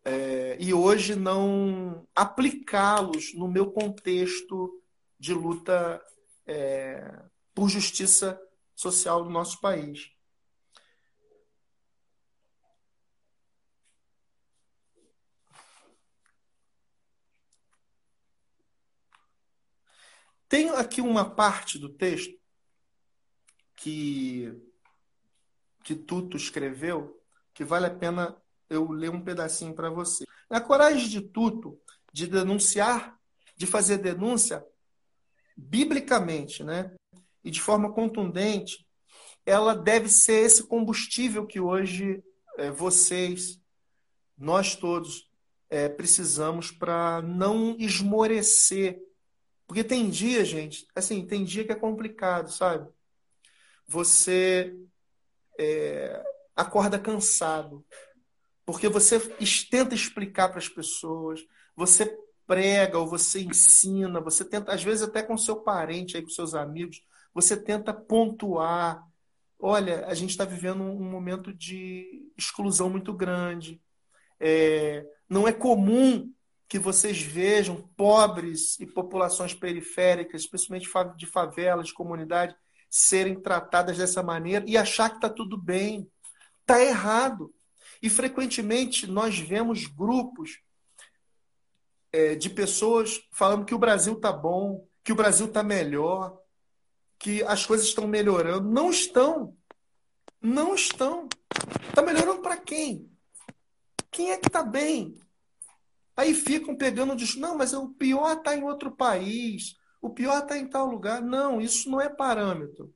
é, 0.07 0.55
e 0.57 0.73
hoje 0.73 1.17
não 1.17 2.07
aplicá-los 2.15 3.33
no 3.33 3.45
meu 3.45 3.69
contexto 3.69 4.81
de 5.19 5.33
luta 5.33 6.01
é, 6.45 7.25
por 7.53 7.67
justiça 7.67 8.41
social 8.73 9.21
do 9.21 9.29
nosso 9.29 9.59
país. 9.59 10.09
Tem 20.47 20.69
aqui 20.69 21.01
uma 21.01 21.29
parte 21.29 21.77
do 21.77 21.89
texto 21.89 22.39
que, 23.75 24.57
que 25.83 25.93
Tuto 25.93 26.37
escreveu 26.37 27.21
que 27.53 27.65
vale 27.65 27.87
a 27.87 27.93
pena 27.93 28.41
eu 28.69 28.91
ler 28.91 29.09
um 29.09 29.23
pedacinho 29.23 29.73
para 29.73 29.89
você. 29.89 30.25
A 30.49 30.61
coragem 30.61 31.07
de 31.07 31.21
Tuto 31.21 31.79
de 32.11 32.27
denunciar, 32.27 33.17
de 33.55 33.67
fazer 33.67 33.97
denúncia 33.97 34.65
biblicamente, 35.55 36.63
né? 36.63 36.95
E 37.43 37.51
de 37.51 37.61
forma 37.61 37.91
contundente, 37.93 38.87
ela 39.45 39.75
deve 39.75 40.09
ser 40.09 40.45
esse 40.45 40.63
combustível 40.63 41.45
que 41.45 41.59
hoje 41.59 42.23
é, 42.57 42.71
vocês, 42.71 43.59
nós 44.37 44.75
todos, 44.75 45.29
é, 45.69 45.89
precisamos 45.89 46.71
para 46.71 47.21
não 47.21 47.75
esmorecer 47.77 49.01
porque 49.67 49.83
tem 49.83 50.09
dia, 50.09 50.45
gente, 50.45 50.87
assim, 50.95 51.27
tem 51.27 51.43
dia 51.43 51.65
que 51.65 51.73
é 51.73 51.75
complicado, 51.75 52.49
sabe? 52.49 52.89
Você 53.85 54.73
é, 55.59 56.23
acorda 56.55 56.97
cansado, 56.97 57.85
porque 58.67 58.89
você 58.89 59.17
tenta 59.71 59.95
explicar 59.95 60.49
para 60.49 60.57
as 60.57 60.67
pessoas, 60.67 61.39
você 61.73 62.19
prega 62.45 62.99
ou 62.99 63.07
você 63.07 63.39
ensina, 63.41 64.19
você 64.19 64.43
tenta, 64.43 64.73
às 64.73 64.83
vezes 64.83 65.03
até 65.03 65.23
com 65.23 65.37
seu 65.37 65.55
parente, 65.55 66.17
aí, 66.17 66.21
com 66.21 66.29
seus 66.29 66.53
amigos, 66.53 67.01
você 67.33 67.55
tenta 67.55 67.93
pontuar. 67.93 69.01
Olha, 69.57 70.05
a 70.07 70.13
gente 70.13 70.31
está 70.31 70.43
vivendo 70.43 70.83
um 70.83 71.09
momento 71.09 71.53
de 71.53 72.29
exclusão 72.37 72.89
muito 72.89 73.13
grande. 73.13 73.81
É, 74.37 75.05
não 75.29 75.47
é 75.47 75.53
comum 75.53 76.29
que 76.67 76.77
vocês 76.77 77.21
vejam 77.21 77.89
pobres 77.95 78.77
e 78.81 78.85
populações 78.85 79.53
periféricas, 79.53 80.41
especialmente 80.41 80.89
de 81.15 81.25
favelas, 81.25 81.87
de 81.87 81.93
comunidade, 81.93 82.53
serem 82.89 83.39
tratadas 83.39 83.97
dessa 83.97 84.21
maneira 84.21 84.65
e 84.67 84.75
achar 84.75 85.09
que 85.09 85.15
está 85.15 85.29
tudo 85.29 85.57
bem. 85.57 86.05
Está 86.63 86.83
errado. 86.83 87.53
E 88.01 88.09
frequentemente 88.09 89.07
nós 89.07 89.37
vemos 89.37 89.87
grupos 89.87 90.61
é, 92.11 92.35
de 92.35 92.49
pessoas 92.49 93.21
falando 93.31 93.65
que 93.65 93.75
o 93.75 93.79
Brasil 93.79 94.13
está 94.13 94.31
bom, 94.31 94.87
que 95.03 95.11
o 95.11 95.15
Brasil 95.15 95.47
está 95.47 95.63
melhor, 95.63 96.37
que 97.19 97.43
as 97.43 97.65
coisas 97.65 97.87
estão 97.87 98.07
melhorando. 98.07 98.69
Não 98.69 98.89
estão. 98.89 99.55
Não 100.41 100.75
estão. 100.75 101.27
Está 101.89 102.01
melhorando 102.01 102.41
para 102.41 102.57
quem? 102.57 103.09
Quem 104.11 104.31
é 104.31 104.37
que 104.37 104.47
está 104.47 104.63
bem? 104.63 105.15
Aí 106.15 106.33
ficam 106.33 106.75
pegando, 106.75 107.15
diz, 107.15 107.35
não, 107.35 107.55
mas 107.55 107.73
o 107.73 107.89
pior 107.89 108.37
está 108.37 108.55
em 108.55 108.63
outro 108.63 108.91
país, 108.91 109.75
o 110.01 110.09
pior 110.09 110.41
está 110.41 110.57
em 110.57 110.67
tal 110.67 110.87
lugar. 110.87 111.21
Não, 111.21 111.61
isso 111.61 111.89
não 111.89 112.01
é 112.01 112.09
parâmetro. 112.09 112.93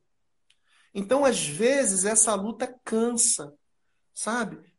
Então, 0.94 1.24
às 1.24 1.46
vezes, 1.46 2.04
essa 2.04 2.34
luta 2.34 2.66
cansa, 2.84 3.54
sabe? 4.12 4.71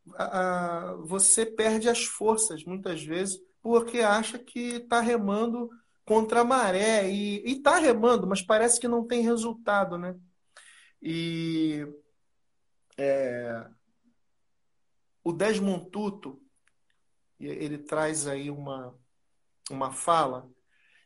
Você 1.05 1.45
perde 1.45 1.89
as 1.89 2.03
forças, 2.05 2.63
muitas 2.63 3.03
vezes, 3.03 3.39
porque 3.61 3.99
acha 3.99 4.37
que 4.37 4.75
está 4.75 4.99
remando 4.99 5.69
contra 6.05 6.41
a 6.41 6.43
maré. 6.43 7.09
E 7.09 7.43
está 7.45 7.77
remando, 7.77 8.27
mas 8.27 8.41
parece 8.41 8.79
que 8.79 8.87
não 8.87 9.05
tem 9.05 9.21
resultado, 9.21 9.97
né? 9.97 10.15
E 11.01 11.85
é, 12.97 13.67
o 15.23 15.31
Desmond 15.31 15.89
Tutu, 15.89 16.41
ele 17.39 17.77
traz 17.77 18.27
aí 18.27 18.49
uma, 18.49 18.97
uma 19.69 19.91
fala 19.91 20.49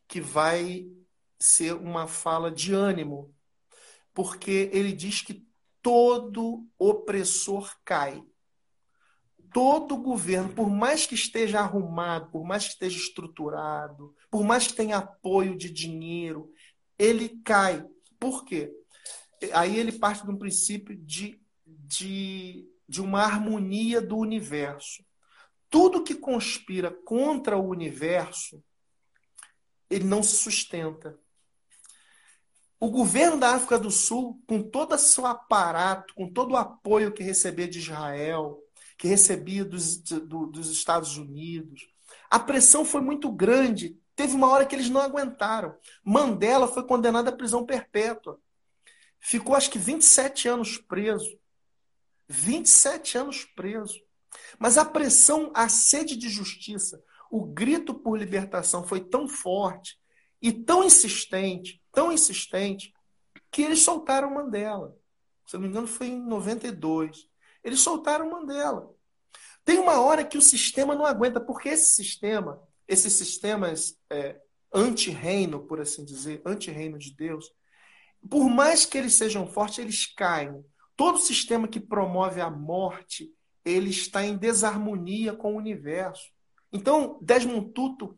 que 0.08 0.22
vai 0.22 0.88
ser 1.40 1.74
uma 1.74 2.08
fala 2.08 2.52
de 2.52 2.74
ânimo, 2.74 3.34
porque 4.14 4.70
ele 4.74 4.92
diz 4.94 5.22
que 5.22 5.48
todo 5.82 6.68
opressor 6.78 7.76
cai. 7.84 8.24
Todo 9.54 9.98
governo, 9.98 10.54
por 10.54 10.70
mais 10.70 11.06
que 11.06 11.16
esteja 11.16 11.60
arrumado, 11.60 12.30
por 12.32 12.44
mais 12.44 12.66
que 12.66 12.74
esteja 12.74 12.98
estruturado, 12.98 14.16
por 14.30 14.44
mais 14.44 14.68
que 14.68 14.74
tenha 14.74 14.98
apoio 14.98 15.58
de 15.58 15.70
dinheiro, 15.70 16.52
ele 16.98 17.30
cai. 17.44 17.86
Por 18.20 18.46
quê? 18.46 18.72
Aí 19.54 19.78
ele 19.78 19.92
parte 19.92 20.24
de 20.24 20.32
um 20.32 20.38
princípio 20.38 20.96
de, 20.98 21.40
de, 21.66 22.68
de 22.88 23.02
uma 23.02 23.22
harmonia 23.22 24.02
do 24.02 24.18
universo 24.18 25.08
tudo 25.70 26.04
que 26.04 26.16
conspira 26.16 26.92
contra 26.92 27.58
o 27.58 27.70
universo, 27.70 28.64
ele 29.90 30.06
não 30.06 30.24
se 30.24 30.38
sustenta. 30.38 31.18
O 32.80 32.90
governo 32.90 33.40
da 33.40 33.56
África 33.56 33.80
do 33.80 33.90
Sul, 33.90 34.42
com 34.48 34.62
todo 34.62 34.94
o 34.94 34.98
seu 34.98 35.26
aparato, 35.26 36.14
com 36.14 36.32
todo 36.32 36.52
o 36.52 36.58
apoio 36.58 37.12
que 37.12 37.24
recebia 37.24 37.68
de 37.68 37.80
Israel, 37.80 38.62
que 38.98 39.08
recebia 39.08 39.64
dos, 39.64 39.98
do, 39.98 40.48
dos 40.48 40.72
Estados 40.72 41.18
Unidos, 41.18 41.88
a 42.30 42.40
pressão 42.40 42.84
foi 42.84 43.02
muito 43.02 43.32
grande. 43.32 43.98
Teve 44.16 44.34
uma 44.34 44.50
hora 44.50 44.66
que 44.66 44.76
eles 44.76 44.90
não 44.90 45.02
aguentaram. 45.02 45.76
Mandela 46.04 46.68
foi 46.68 46.84
condenado 46.86 47.28
à 47.28 47.32
prisão 47.32 47.66
perpétua. 47.66 48.40
Ficou, 49.20 49.56
acho 49.56 49.70
que, 49.70 49.80
27 49.80 50.48
anos 50.48 50.78
preso. 50.78 51.38
27 52.28 53.18
anos 53.18 53.46
preso. 53.46 54.02
Mas 54.60 54.78
a 54.78 54.86
pressão, 54.86 55.52
a 55.54 55.70
sede 55.70 56.16
de 56.16 56.30
justiça, 56.30 57.02
o 57.30 57.46
grito 57.46 57.94
por 57.94 58.18
libertação 58.18 58.84
foi 58.84 59.02
tão 59.02 59.28
forte 59.28 60.00
e 60.42 60.52
tão 60.52 60.84
insistente, 60.84 61.82
tão 61.92 62.12
insistente, 62.12 62.94
que 63.52 63.62
eles 63.62 63.80
soltaram 63.80 64.34
Mandela. 64.34 64.96
Se 65.46 65.56
eu 65.56 65.60
não 65.60 65.68
me 65.68 65.72
engano, 65.72 65.88
foi 65.88 66.08
em 66.08 66.20
92. 66.20 67.27
Eles 67.68 67.82
soltaram 67.82 68.32
Mandela. 68.32 68.90
Tem 69.66 69.78
uma 69.78 70.00
hora 70.00 70.24
que 70.24 70.38
o 70.38 70.42
sistema 70.42 70.96
não 70.96 71.06
aguenta, 71.06 71.42
porque 71.42 71.68
esse 71.68 71.94
sistema, 71.94 72.64
esses 72.88 73.12
sistemas 73.12 74.00
é, 74.10 74.40
anti-reino, 74.74 75.60
por 75.60 75.82
assim 75.82 76.06
dizer, 76.06 76.42
anti-reino 76.46 76.98
de 76.98 77.14
Deus, 77.14 77.52
por 78.30 78.50
mais 78.50 78.86
que 78.86 78.98
eles 78.98 79.16
sejam 79.16 79.46
fortes, 79.46 79.80
eles 79.80 80.06
caem. 80.06 80.64
Todo 80.96 81.20
sistema 81.20 81.68
que 81.68 81.80
promove 81.80 82.40
a 82.40 82.50
morte 82.50 83.30
ele 83.66 83.90
está 83.90 84.26
em 84.26 84.38
desarmonia 84.38 85.34
com 85.34 85.54
o 85.54 85.58
universo. 85.58 86.32
Então, 86.72 87.20
Desmond 87.22 87.74
Tutu, 87.74 88.18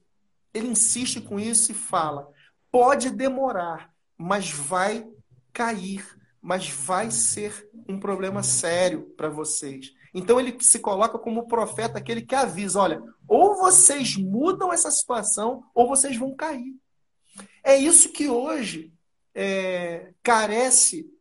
ele 0.53 0.67
insiste 0.67 1.19
com 1.19 1.39
isso 1.39 1.71
e 1.71 1.75
fala: 1.75 2.31
pode 2.71 3.09
demorar, 3.09 3.91
mas 4.15 4.51
vai 4.51 5.09
cair, 5.51 6.05
mas 6.41 6.69
vai 6.69 7.11
ser 7.11 7.69
um 7.87 7.99
problema 7.99 8.43
sério 8.43 9.13
para 9.17 9.29
vocês. 9.29 9.93
Então 10.13 10.39
ele 10.39 10.55
se 10.59 10.79
coloca 10.79 11.19
como 11.19 11.47
profeta, 11.47 11.97
aquele 11.97 12.21
que 12.21 12.35
avisa: 12.35 12.79
olha, 12.79 13.01
ou 13.27 13.55
vocês 13.55 14.15
mudam 14.15 14.71
essa 14.73 14.89
situação, 14.89 15.63
ou 15.73 15.87
vocês 15.87 16.15
vão 16.17 16.35
cair. 16.35 16.75
É 17.63 17.75
isso 17.77 18.11
que 18.11 18.27
hoje 18.27 18.93
é, 19.33 20.13
carece 20.23 21.11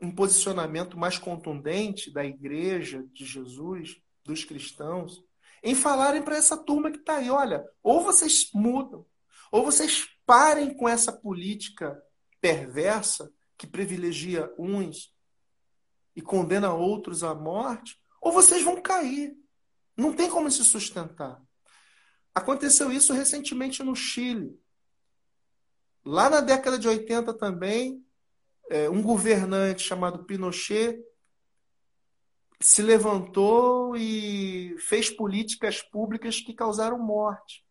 um 0.00 0.10
posicionamento 0.10 0.98
mais 0.98 1.18
contundente 1.18 2.10
da 2.10 2.24
igreja 2.24 3.04
de 3.12 3.24
Jesus, 3.24 4.00
dos 4.24 4.44
cristãos, 4.44 5.22
em 5.62 5.74
falarem 5.74 6.22
para 6.22 6.36
essa 6.36 6.56
turma 6.56 6.90
que 6.90 6.98
está 6.98 7.16
aí: 7.16 7.30
olha, 7.30 7.64
ou 7.82 8.02
vocês 8.02 8.50
mudam, 8.52 9.04
ou 9.52 9.64
vocês 9.64 10.08
parem 10.24 10.74
com 10.74 10.88
essa 10.88 11.12
política 11.12 12.02
perversa 12.40 13.30
que 13.60 13.66
privilegia 13.66 14.50
uns 14.58 15.14
e 16.16 16.22
condena 16.22 16.72
outros 16.72 17.22
à 17.22 17.34
morte, 17.34 18.00
ou 18.18 18.32
vocês 18.32 18.62
vão 18.62 18.80
cair. 18.80 19.36
Não 19.94 20.14
tem 20.14 20.30
como 20.30 20.50
se 20.50 20.64
sustentar. 20.64 21.38
Aconteceu 22.34 22.90
isso 22.90 23.12
recentemente 23.12 23.82
no 23.82 23.94
Chile. 23.94 24.58
Lá 26.02 26.30
na 26.30 26.40
década 26.40 26.78
de 26.78 26.88
80 26.88 27.34
também, 27.34 28.02
é, 28.70 28.88
um 28.88 29.02
governante 29.02 29.82
chamado 29.82 30.24
Pinochet 30.24 30.98
se 32.62 32.80
levantou 32.80 33.94
e 33.94 34.74
fez 34.78 35.10
políticas 35.10 35.82
públicas 35.82 36.40
que 36.40 36.54
causaram 36.54 36.98
morte. 36.98 37.62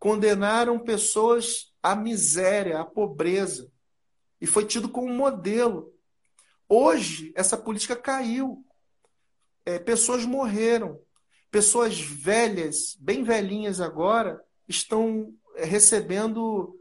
Condenaram 0.00 0.80
pessoas 0.80 1.72
à 1.80 1.94
miséria, 1.94 2.80
à 2.80 2.84
pobreza. 2.84 3.70
E 4.40 4.46
foi 4.46 4.64
tido 4.64 4.88
como 4.88 5.12
modelo. 5.12 5.92
Hoje, 6.68 7.32
essa 7.36 7.56
política 7.56 7.96
caiu. 7.96 8.64
É, 9.64 9.78
pessoas 9.78 10.24
morreram. 10.24 11.00
Pessoas 11.50 12.00
velhas, 12.00 12.96
bem 13.00 13.24
velhinhas 13.24 13.80
agora, 13.80 14.40
estão 14.68 15.34
é, 15.56 15.64
recebendo 15.64 16.78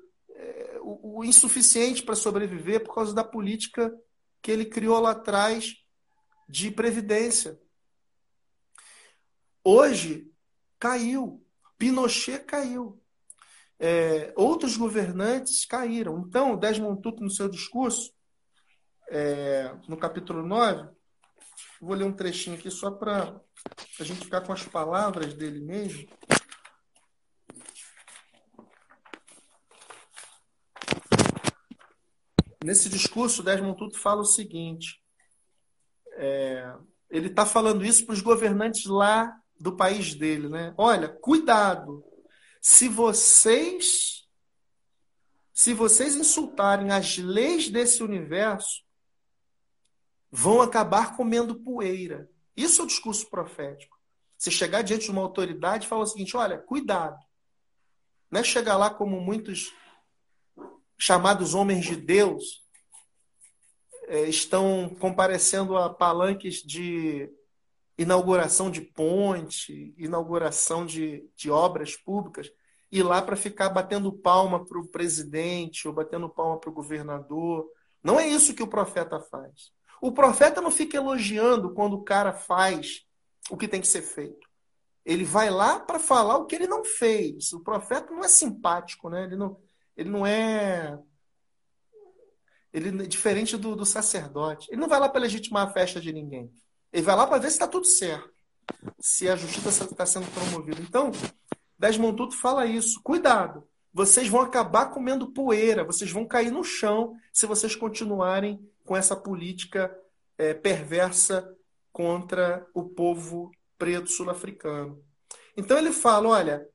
o, 0.89 1.19
o 1.19 1.23
insuficiente 1.23 2.03
para 2.03 2.15
sobreviver 2.15 2.83
por 2.83 2.95
causa 2.95 3.13
da 3.13 3.23
política 3.23 3.93
que 4.41 4.51
ele 4.51 4.65
criou 4.65 4.99
lá 4.99 5.11
atrás 5.11 5.75
de 6.47 6.71
previdência. 6.71 7.59
Hoje 9.63 10.31
caiu. 10.79 11.45
Pinochet 11.77 12.43
caiu. 12.45 13.01
É, 13.79 14.33
outros 14.35 14.75
governantes 14.75 15.65
caíram. 15.65 16.19
Então, 16.19 16.57
Desmond 16.57 17.01
Tutu, 17.01 17.23
no 17.23 17.29
seu 17.29 17.47
discurso, 17.47 18.11
é, 19.09 19.73
no 19.87 19.95
capítulo 19.95 20.45
9, 20.45 20.89
vou 21.81 21.95
ler 21.95 22.03
um 22.03 22.13
trechinho 22.13 22.57
aqui 22.57 22.69
só 22.69 22.91
para 22.91 23.39
a 23.99 24.03
gente 24.03 24.25
ficar 24.25 24.41
com 24.41 24.51
as 24.51 24.63
palavras 24.65 25.33
dele 25.33 25.61
mesmo. 25.61 26.07
Nesse 32.63 32.89
discurso, 32.89 33.41
Desmond 33.41 33.77
Tutu 33.77 33.97
fala 33.97 34.21
o 34.21 34.25
seguinte: 34.25 35.01
é, 36.17 36.75
ele 37.09 37.27
está 37.27 37.45
falando 37.45 37.85
isso 37.85 38.05
para 38.05 38.13
os 38.13 38.21
governantes 38.21 38.85
lá 38.85 39.33
do 39.59 39.75
país 39.75 40.13
dele, 40.13 40.49
né? 40.49 40.73
Olha, 40.77 41.07
cuidado, 41.07 42.03
se 42.61 42.87
vocês 42.87 44.19
se 45.59 45.73
vocês 45.73 46.15
insultarem 46.15 46.89
as 46.89 47.17
leis 47.17 47.67
desse 47.67 48.01
universo, 48.01 48.81
vão 50.31 50.61
acabar 50.61 51.17
comendo 51.17 51.53
poeira. 51.53 52.31
Isso 52.55 52.79
é 52.79 52.85
o 52.85 52.87
discurso 52.87 53.29
profético. 53.29 53.99
Você 54.37 54.49
chegar 54.51 54.83
diante 54.83 55.03
de 55.03 55.11
uma 55.11 55.21
autoridade 55.21 55.85
e 55.85 55.89
falar 55.89 56.03
o 56.03 56.07
seguinte: 56.07 56.37
olha, 56.37 56.57
cuidado. 56.57 57.21
Não 58.31 58.39
é 58.39 58.43
chegar 58.43 58.77
lá 58.77 58.89
como 58.89 59.19
muitos 59.19 59.73
chamados 60.97 61.53
homens 61.53 61.85
de 61.85 61.97
Deus 61.97 62.63
é, 64.07 64.29
estão 64.29 64.95
comparecendo 64.99 65.75
a 65.75 65.89
palanques 65.93 66.63
de 66.63 67.29
inauguração 67.99 68.71
de 68.71 68.79
ponte, 68.79 69.93
inauguração 69.97 70.85
de, 70.85 71.29
de 71.35 71.51
obras 71.51 71.97
públicas, 71.97 72.49
ir 72.89 73.03
lá 73.03 73.21
para 73.21 73.35
ficar 73.35 73.67
batendo 73.67 74.13
palma 74.13 74.65
para 74.65 74.79
o 74.79 74.87
presidente 74.87 75.85
ou 75.85 75.93
batendo 75.93 76.29
palma 76.29 76.57
para 76.57 76.69
o 76.69 76.73
governador. 76.73 77.69
Não 78.01 78.17
é 78.17 78.25
isso 78.25 78.55
que 78.55 78.63
o 78.63 78.67
profeta 78.67 79.19
faz. 79.19 79.73
O 80.01 80.13
profeta 80.13 80.61
não 80.61 80.71
fica 80.71 80.95
elogiando 80.95 81.73
quando 81.73 81.95
o 81.95 82.03
cara 82.03 82.31
faz 82.31 83.05
o 83.49 83.57
que 83.57 83.67
tem 83.67 83.81
que 83.81 83.87
ser 83.87 84.01
feito. 84.01 84.47
Ele 85.05 85.25
vai 85.25 85.49
lá 85.49 85.77
para 85.77 85.99
falar 85.99 86.37
o 86.37 86.45
que 86.45 86.55
ele 86.55 86.67
não 86.67 86.85
fez. 86.85 87.51
O 87.51 87.59
profeta 87.59 88.13
não 88.13 88.23
é 88.23 88.29
simpático, 88.29 89.09
né? 89.09 89.25
Ele 89.25 89.35
não, 89.35 89.59
ele 89.97 90.09
não 90.09 90.25
é. 90.25 90.97
Ele 92.71 93.03
é 93.03 93.07
diferente 93.07 93.57
do, 93.57 93.75
do 93.75 93.85
sacerdote. 93.85 94.69
Ele 94.71 94.79
não 94.79 94.87
vai 94.87 95.01
lá 95.01 95.09
para 95.09 95.19
legitimar 95.19 95.67
a 95.67 95.73
festa 95.73 95.99
de 95.99 96.13
ninguém. 96.13 96.49
Ele 96.91 97.03
vai 97.03 97.15
lá 97.15 97.27
para 97.27 97.37
ver 97.37 97.47
se 97.49 97.55
está 97.55 97.67
tudo 97.67 97.85
certo. 97.85 98.33
Se 98.99 99.27
a 99.27 99.35
justiça 99.35 99.83
está 99.83 100.05
sendo 100.05 100.27
promovida. 100.31 100.81
Então, 100.81 101.11
Desmond 101.77 102.17
Tutu 102.17 102.35
fala 102.35 102.65
isso. 102.65 103.01
Cuidado. 103.03 103.67
Vocês 103.93 104.27
vão 104.27 104.41
acabar 104.41 104.87
comendo 104.87 105.31
poeira. 105.31 105.83
Vocês 105.83 106.11
vão 106.11 106.25
cair 106.25 106.51
no 106.51 106.63
chão 106.63 107.15
se 107.33 107.45
vocês 107.45 107.75
continuarem 107.75 108.59
com 108.85 108.95
essa 108.95 109.15
política 109.15 109.95
é, 110.37 110.53
perversa 110.53 111.55
contra 111.91 112.65
o 112.73 112.83
povo 112.83 113.51
preto 113.77 114.09
sul-africano. 114.09 115.03
Então 115.55 115.77
ele 115.77 115.91
fala: 115.91 116.29
olha, 116.29 116.67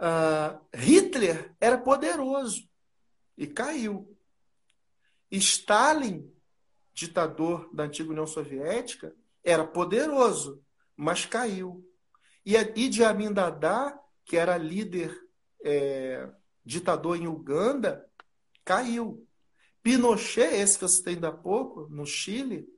uh, 0.00 0.60
Hitler 0.74 1.54
era 1.60 1.78
poderoso 1.78 2.68
e 3.36 3.46
caiu. 3.46 4.16
Stalin, 5.30 6.30
ditador 6.92 7.68
da 7.72 7.84
antiga 7.84 8.10
União 8.10 8.26
Soviética, 8.26 9.14
era 9.44 9.66
poderoso, 9.66 10.62
mas 10.96 11.24
caiu. 11.24 11.84
E 12.44 12.56
Idi 12.56 13.04
Amin 13.04 13.32
Dada, 13.32 13.98
que 14.24 14.36
era 14.36 14.56
líder 14.56 15.16
é, 15.64 16.28
ditador 16.64 17.16
em 17.16 17.26
Uganda, 17.26 18.06
caiu. 18.64 19.26
Pinochet, 19.82 20.54
esse 20.54 20.78
que 20.78 20.84
eu 20.84 20.88
citei 20.88 21.14
ainda 21.14 21.28
há 21.28 21.32
pouco, 21.32 21.88
no 21.88 22.04
Chile, 22.04 22.68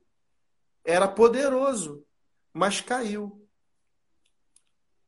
era 0.83 1.07
poderoso, 1.07 2.05
mas 2.53 2.81
caiu. 2.81 3.47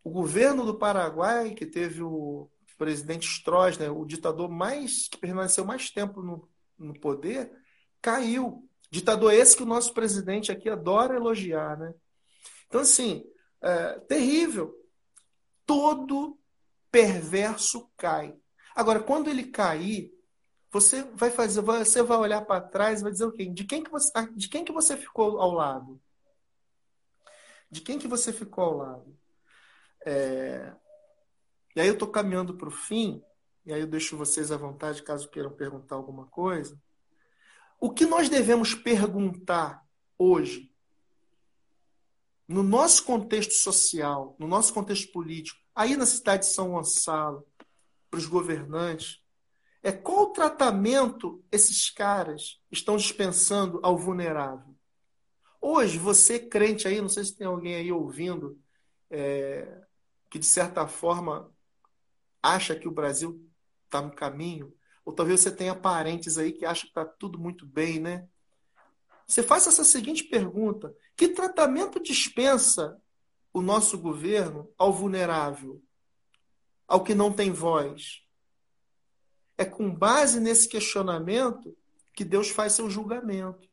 O 0.04 0.10
governo 0.10 0.66
do 0.66 0.78
Paraguai, 0.78 1.54
que 1.54 1.66
teve 1.66 2.04
o 2.04 2.50
presidente 2.78 3.28
Stroessner, 3.28 3.92
o 3.92 4.06
ditador 4.06 4.50
mais 4.50 5.08
que 5.08 5.18
permaneceu 5.18 5.66
mais 5.66 5.90
tempo 5.90 6.22
no, 6.22 6.48
no 6.78 6.94
poder, 7.00 7.52
caiu. 8.02 8.70
Ditador 8.96 9.34
esse 9.34 9.58
que 9.58 9.64
o 9.64 9.66
nosso 9.66 9.94
presidente 9.94 10.54
aqui 10.54 10.70
adora 10.70 11.18
elogiar, 11.18 11.78
né? 11.78 11.94
Então, 12.66 12.80
assim, 12.80 13.26
é, 13.62 14.00
terrível. 14.00 14.74
Todo 15.66 16.40
perverso 16.90 17.92
cai. 17.98 18.34
Agora, 18.74 19.04
quando 19.04 19.30
ele 19.30 19.52
cair, 19.52 20.14
você 20.72 21.04
vai 21.14 21.30
fazer, 21.30 21.60
você 21.60 22.02
vai 22.02 22.18
olhar 22.18 22.46
para 22.46 22.62
trás 22.62 23.02
e 23.02 23.04
vai 23.04 23.12
dizer 23.12 23.26
o 23.26 23.34
quê? 23.34 23.48
De 23.48 23.66
quem 23.66 23.84
que 23.84 23.92
você, 23.92 24.10
de 24.34 24.48
quem 24.48 24.64
que 24.64 24.72
você 24.72 24.96
ficou 24.96 25.42
ao 25.42 25.52
lado? 25.52 26.02
De 27.70 27.82
quem 27.82 28.00
que 28.00 28.08
você 28.08 28.32
ficou 28.32 28.64
ao 28.64 28.78
lado? 28.78 29.20
É... 30.06 30.74
E 31.76 31.82
aí 31.82 31.88
eu 31.88 31.96
estou 31.96 32.08
caminhando 32.08 32.56
para 32.56 32.70
o 32.70 32.72
fim, 32.72 33.22
e 33.66 33.74
aí 33.74 33.82
eu 33.82 33.88
deixo 33.88 34.16
vocês 34.16 34.54
à 34.54 34.56
vontade 34.56 35.04
caso 35.04 35.30
queiram 35.30 35.52
perguntar 35.52 35.96
alguma 35.96 36.28
coisa. 36.28 36.80
O 37.86 37.92
que 37.92 38.04
nós 38.04 38.30
devemos 38.30 38.74
perguntar 38.74 39.86
hoje, 40.18 40.74
no 42.48 42.64
nosso 42.64 43.04
contexto 43.04 43.54
social, 43.54 44.36
no 44.40 44.48
nosso 44.48 44.74
contexto 44.74 45.12
político, 45.12 45.60
aí 45.76 45.96
na 45.96 46.08
cidade 46.08 46.48
de 46.48 46.54
São 46.56 46.72
Gonçalo, 46.72 47.48
para 48.10 48.18
os 48.18 48.26
governantes, 48.26 49.24
é 49.84 49.92
qual 49.92 50.34
tratamento 50.34 51.46
esses 51.52 51.92
caras 51.92 52.60
estão 52.72 52.98
dispensando 52.98 53.80
ao 53.84 53.96
vulnerável. 53.96 54.76
Hoje, 55.62 56.00
você 56.00 56.40
crente 56.40 56.88
aí, 56.88 57.00
não 57.00 57.08
sei 57.08 57.24
se 57.24 57.38
tem 57.38 57.46
alguém 57.46 57.76
aí 57.76 57.92
ouvindo, 57.92 58.60
é, 59.12 59.86
que 60.32 60.40
de 60.40 60.46
certa 60.48 60.88
forma 60.88 61.54
acha 62.42 62.76
que 62.76 62.88
o 62.88 62.92
Brasil 62.92 63.48
está 63.86 64.02
no 64.02 64.12
caminho, 64.12 64.74
ou 65.06 65.14
talvez 65.14 65.40
você 65.40 65.52
tenha 65.52 65.76
parentes 65.76 66.38
aí 66.38 66.52
que 66.52 66.66
acham 66.66 66.86
que 66.86 66.90
está 66.90 67.06
tudo 67.06 67.38
muito 67.38 67.66
bem, 67.66 68.00
né? 68.00 68.28
Você 69.28 69.44
faz 69.44 69.68
essa 69.68 69.84
seguinte 69.84 70.24
pergunta: 70.24 70.94
que 71.16 71.28
tratamento 71.28 72.02
dispensa 72.02 73.00
o 73.54 73.62
nosso 73.62 73.98
governo 73.98 74.70
ao 74.78 74.92
vulnerável, 74.92 75.82
ao 76.88 77.04
que 77.04 77.14
não 77.14 77.32
tem 77.32 77.52
voz? 77.52 78.24
É 79.58 79.64
com 79.64 79.94
base 79.94 80.40
nesse 80.40 80.68
questionamento 80.68 81.78
que 82.14 82.26
Deus 82.26 82.50
faz 82.50 82.74
seu 82.74 82.90
julgamento. 82.90 83.70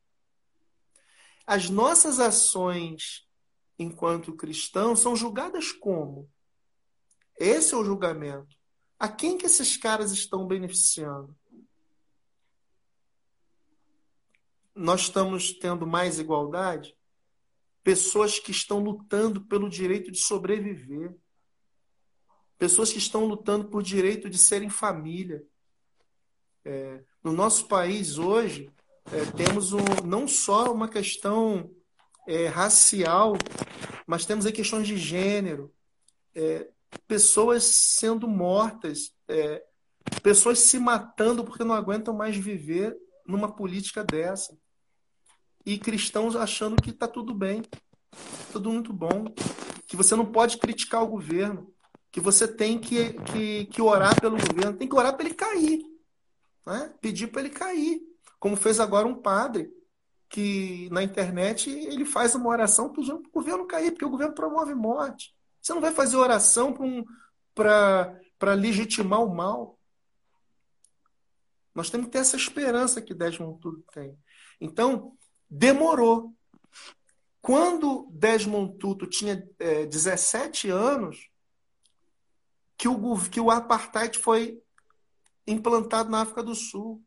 As 1.44 1.68
nossas 1.68 2.20
ações 2.20 3.26
enquanto 3.78 4.36
cristãos 4.36 5.00
são 5.00 5.16
julgadas 5.16 5.72
como? 5.72 6.30
Esse 7.36 7.74
é 7.74 7.76
o 7.76 7.84
julgamento. 7.84 8.56
A 9.02 9.08
quem 9.08 9.36
que 9.36 9.46
esses 9.46 9.76
caras 9.76 10.12
estão 10.12 10.46
beneficiando? 10.46 11.36
Nós 14.72 15.00
estamos 15.00 15.52
tendo 15.52 15.84
mais 15.84 16.20
igualdade? 16.20 16.96
Pessoas 17.82 18.38
que 18.38 18.52
estão 18.52 18.78
lutando 18.78 19.40
pelo 19.40 19.68
direito 19.68 20.08
de 20.12 20.20
sobreviver. 20.20 21.16
Pessoas 22.56 22.92
que 22.92 22.98
estão 22.98 23.24
lutando 23.24 23.66
por 23.66 23.82
direito 23.82 24.30
de 24.30 24.38
serem 24.38 24.70
família. 24.70 25.44
É, 26.64 27.02
no 27.24 27.32
nosso 27.32 27.66
país 27.66 28.18
hoje, 28.18 28.70
é, 29.06 29.24
temos 29.32 29.72
um, 29.72 29.82
não 30.04 30.28
só 30.28 30.72
uma 30.72 30.88
questão 30.88 31.74
é, 32.24 32.46
racial, 32.46 33.32
mas 34.06 34.24
temos 34.24 34.46
aí 34.46 34.52
questões 34.52 34.86
de 34.86 34.96
gênero, 34.96 35.74
é, 36.36 36.70
pessoas 37.06 37.64
sendo 37.64 38.26
mortas, 38.28 39.12
é, 39.28 39.62
pessoas 40.22 40.58
se 40.58 40.78
matando 40.78 41.44
porque 41.44 41.64
não 41.64 41.74
aguentam 41.74 42.14
mais 42.14 42.36
viver 42.36 42.96
numa 43.26 43.50
política 43.50 44.04
dessa. 44.04 44.56
E 45.64 45.78
cristãos 45.78 46.34
achando 46.34 46.80
que 46.80 46.90
está 46.90 47.06
tudo 47.06 47.34
bem, 47.34 47.62
tudo 48.52 48.70
muito 48.70 48.92
bom, 48.92 49.24
que 49.86 49.96
você 49.96 50.16
não 50.16 50.26
pode 50.26 50.58
criticar 50.58 51.02
o 51.02 51.08
governo, 51.08 51.72
que 52.10 52.20
você 52.20 52.48
tem 52.48 52.78
que, 52.78 53.12
que, 53.12 53.66
que 53.66 53.80
orar 53.80 54.20
pelo 54.20 54.36
governo, 54.36 54.76
tem 54.76 54.88
que 54.88 54.94
orar 54.94 55.14
para 55.14 55.24
ele 55.24 55.34
cair 55.34 55.92
né? 56.66 56.92
pedir 57.00 57.28
para 57.28 57.42
ele 57.42 57.50
cair, 57.50 58.00
como 58.38 58.56
fez 58.56 58.80
agora 58.80 59.06
um 59.06 59.14
padre 59.14 59.70
que 60.28 60.88
na 60.90 61.02
internet 61.02 61.68
ele 61.70 62.04
faz 62.04 62.34
uma 62.34 62.48
oração 62.48 62.90
para 62.90 63.02
o 63.02 63.22
governo 63.30 63.66
cair, 63.66 63.90
porque 63.90 64.04
o 64.04 64.10
governo 64.10 64.34
promove 64.34 64.74
morte. 64.74 65.34
Você 65.62 65.72
não 65.72 65.80
vai 65.80 65.92
fazer 65.92 66.16
oração 66.16 66.74
para 67.54 68.18
um, 68.40 68.54
legitimar 68.54 69.22
o 69.22 69.32
mal. 69.32 69.78
Nós 71.74 71.88
temos 71.88 72.06
que 72.06 72.12
ter 72.12 72.18
essa 72.18 72.36
esperança 72.36 73.00
que 73.00 73.14
Desmond 73.14 73.60
Tutu 73.60 73.84
tem. 73.92 74.18
Então, 74.60 75.16
demorou. 75.48 76.34
Quando 77.40 78.08
Desmond 78.10 78.76
Tutu 78.78 79.06
tinha 79.06 79.48
é, 79.58 79.86
17 79.86 80.68
anos, 80.68 81.30
que 82.76 82.88
o, 82.88 83.16
que 83.30 83.40
o 83.40 83.50
apartheid 83.50 84.18
foi 84.18 84.60
implantado 85.46 86.10
na 86.10 86.22
África 86.22 86.42
do 86.42 86.54
Sul. 86.54 87.00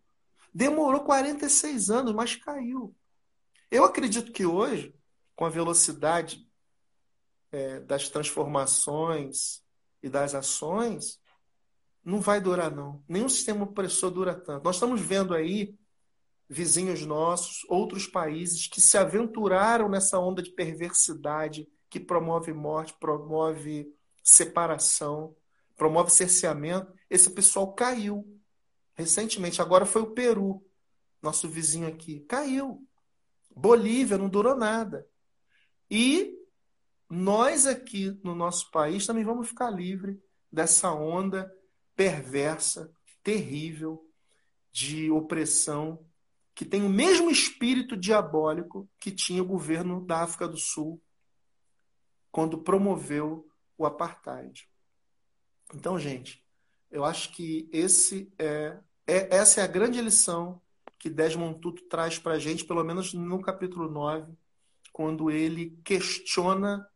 Demorou 0.54 1.02
46 1.02 1.90
anos, 1.90 2.14
mas 2.14 2.36
caiu. 2.36 2.96
Eu 3.70 3.84
acredito 3.84 4.32
que 4.32 4.46
hoje, 4.46 4.96
com 5.36 5.46
a 5.46 5.50
velocidade 5.50 6.45
é, 7.56 7.80
das 7.80 8.10
transformações 8.10 9.64
e 10.04 10.10
das 10.10 10.36
ações, 10.36 11.20
não 12.04 12.20
vai 12.20 12.42
durar, 12.42 12.70
não. 12.70 13.02
Nenhum 13.08 13.30
sistema 13.30 13.64
opressor 13.64 14.12
dura 14.12 14.36
tanto. 14.36 14.64
Nós 14.64 14.76
estamos 14.76 15.00
vendo 15.00 15.34
aí 15.34 15.74
vizinhos 16.50 17.06
nossos, 17.06 17.66
outros 17.70 18.06
países 18.06 18.68
que 18.68 18.82
se 18.82 18.98
aventuraram 18.98 19.90
nessa 19.90 20.20
onda 20.20 20.44
de 20.44 20.52
perversidade 20.52 21.68
que 21.90 22.00
promove 22.00 22.54
morte, 22.54 22.94
promove 23.00 23.90
separação, 24.22 25.34
promove 25.78 26.12
cerceamento. 26.12 26.94
Esse 27.10 27.30
pessoal 27.30 27.74
caiu 27.74 28.24
recentemente. 28.96 29.62
Agora 29.62 29.86
foi 29.86 30.02
o 30.02 30.12
Peru, 30.12 30.62
nosso 31.22 31.48
vizinho 31.48 31.88
aqui. 31.88 32.20
Caiu. 32.28 32.86
Bolívia 33.56 34.18
não 34.18 34.28
durou 34.28 34.56
nada. 34.56 35.08
E 35.90 36.45
nós 37.10 37.68
aqui 37.68 38.18
no 38.24 38.34
nosso 38.34 38.72
país 38.72 39.06
também 39.06 39.24
vamos 39.24 39.48
ficar 39.48 39.70
livre 39.70 40.20
dessa 40.52 40.92
onda 40.92 41.52
perversa, 41.96 42.92
terrível 43.24 44.04
de 44.72 45.10
opressão 45.10 46.06
que 46.54 46.66
tem 46.66 46.84
o 46.84 46.90
mesmo 46.90 47.30
espírito 47.30 47.98
diabólico 47.98 48.90
que 49.00 49.12
tinha 49.12 49.44
o 49.44 49.48
governo 49.48 50.06
da 50.06 50.22
África 50.24 50.48
do 50.48 50.58
Sul 50.58 51.02
quando 52.32 52.58
promoveu 52.58 53.48
o 53.78 53.86
apartheid. 53.86 54.70
Então, 55.74 56.00
gente, 56.00 56.44
eu 56.90 57.04
acho 57.04 57.32
que 57.34 57.70
esse 57.72 58.32
é, 58.40 58.78
é 59.06 59.36
essa 59.36 59.62
é 59.62 59.64
a 59.64 59.68
grande 59.68 60.00
lição 60.02 60.62
que 60.98 61.10
Desmond 61.10 61.60
Tutu 61.60 61.84
traz 61.84 62.18
para 62.18 62.34
a 62.34 62.40
gente, 62.40 62.66
pelo 62.66 62.84
menos 62.84 63.14
no 63.14 63.42
capítulo 63.42 63.90
9, 63.90 64.34
quando 64.92 65.30
ele 65.30 65.78
questiona 65.84 66.88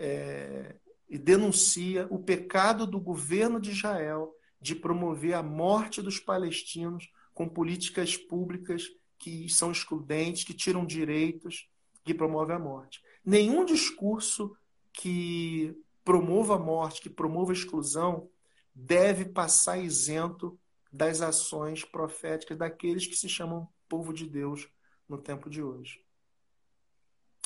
é, 0.00 0.76
e 1.06 1.18
denuncia 1.18 2.06
o 2.10 2.18
pecado 2.18 2.86
do 2.86 2.98
governo 2.98 3.60
de 3.60 3.70
Israel 3.70 4.34
de 4.58 4.74
promover 4.74 5.34
a 5.34 5.42
morte 5.42 6.00
dos 6.00 6.18
palestinos 6.18 7.10
com 7.34 7.46
políticas 7.46 8.16
públicas 8.16 8.84
que 9.18 9.46
são 9.50 9.70
excludentes, 9.70 10.44
que 10.44 10.54
tiram 10.54 10.86
direitos, 10.86 11.68
que 12.02 12.14
promovem 12.14 12.56
a 12.56 12.58
morte. 12.58 13.02
Nenhum 13.22 13.64
discurso 13.64 14.56
que 14.92 15.76
promova 16.02 16.56
a 16.56 16.58
morte, 16.58 17.02
que 17.02 17.10
promova 17.10 17.52
a 17.52 17.54
exclusão, 17.54 18.30
deve 18.74 19.26
passar 19.26 19.78
isento 19.78 20.58
das 20.90 21.20
ações 21.20 21.84
proféticas 21.84 22.56
daqueles 22.56 23.06
que 23.06 23.16
se 23.16 23.28
chamam 23.28 23.68
povo 23.88 24.14
de 24.14 24.26
Deus 24.26 24.66
no 25.06 25.18
tempo 25.18 25.50
de 25.50 25.62
hoje. 25.62 26.02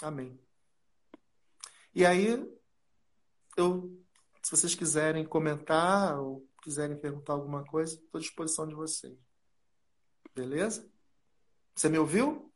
Amém. 0.00 0.38
E 1.94 2.04
aí, 2.04 2.44
eu, 3.56 4.02
se 4.42 4.50
vocês 4.50 4.74
quiserem 4.74 5.24
comentar 5.24 6.18
ou 6.18 6.44
quiserem 6.60 6.98
perguntar 6.98 7.34
alguma 7.34 7.64
coisa, 7.64 7.94
estou 7.94 8.18
à 8.18 8.20
disposição 8.20 8.66
de 8.66 8.74
vocês. 8.74 9.16
Beleza? 10.34 10.90
Você 11.72 11.88
me 11.88 11.98
ouviu? 11.98 12.52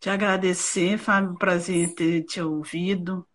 Te 0.00 0.08
agradecer, 0.08 0.96
Fábio, 0.96 1.36
prazer 1.36 1.94
ter 1.94 2.24
te 2.24 2.40
ouvido, 2.40 3.28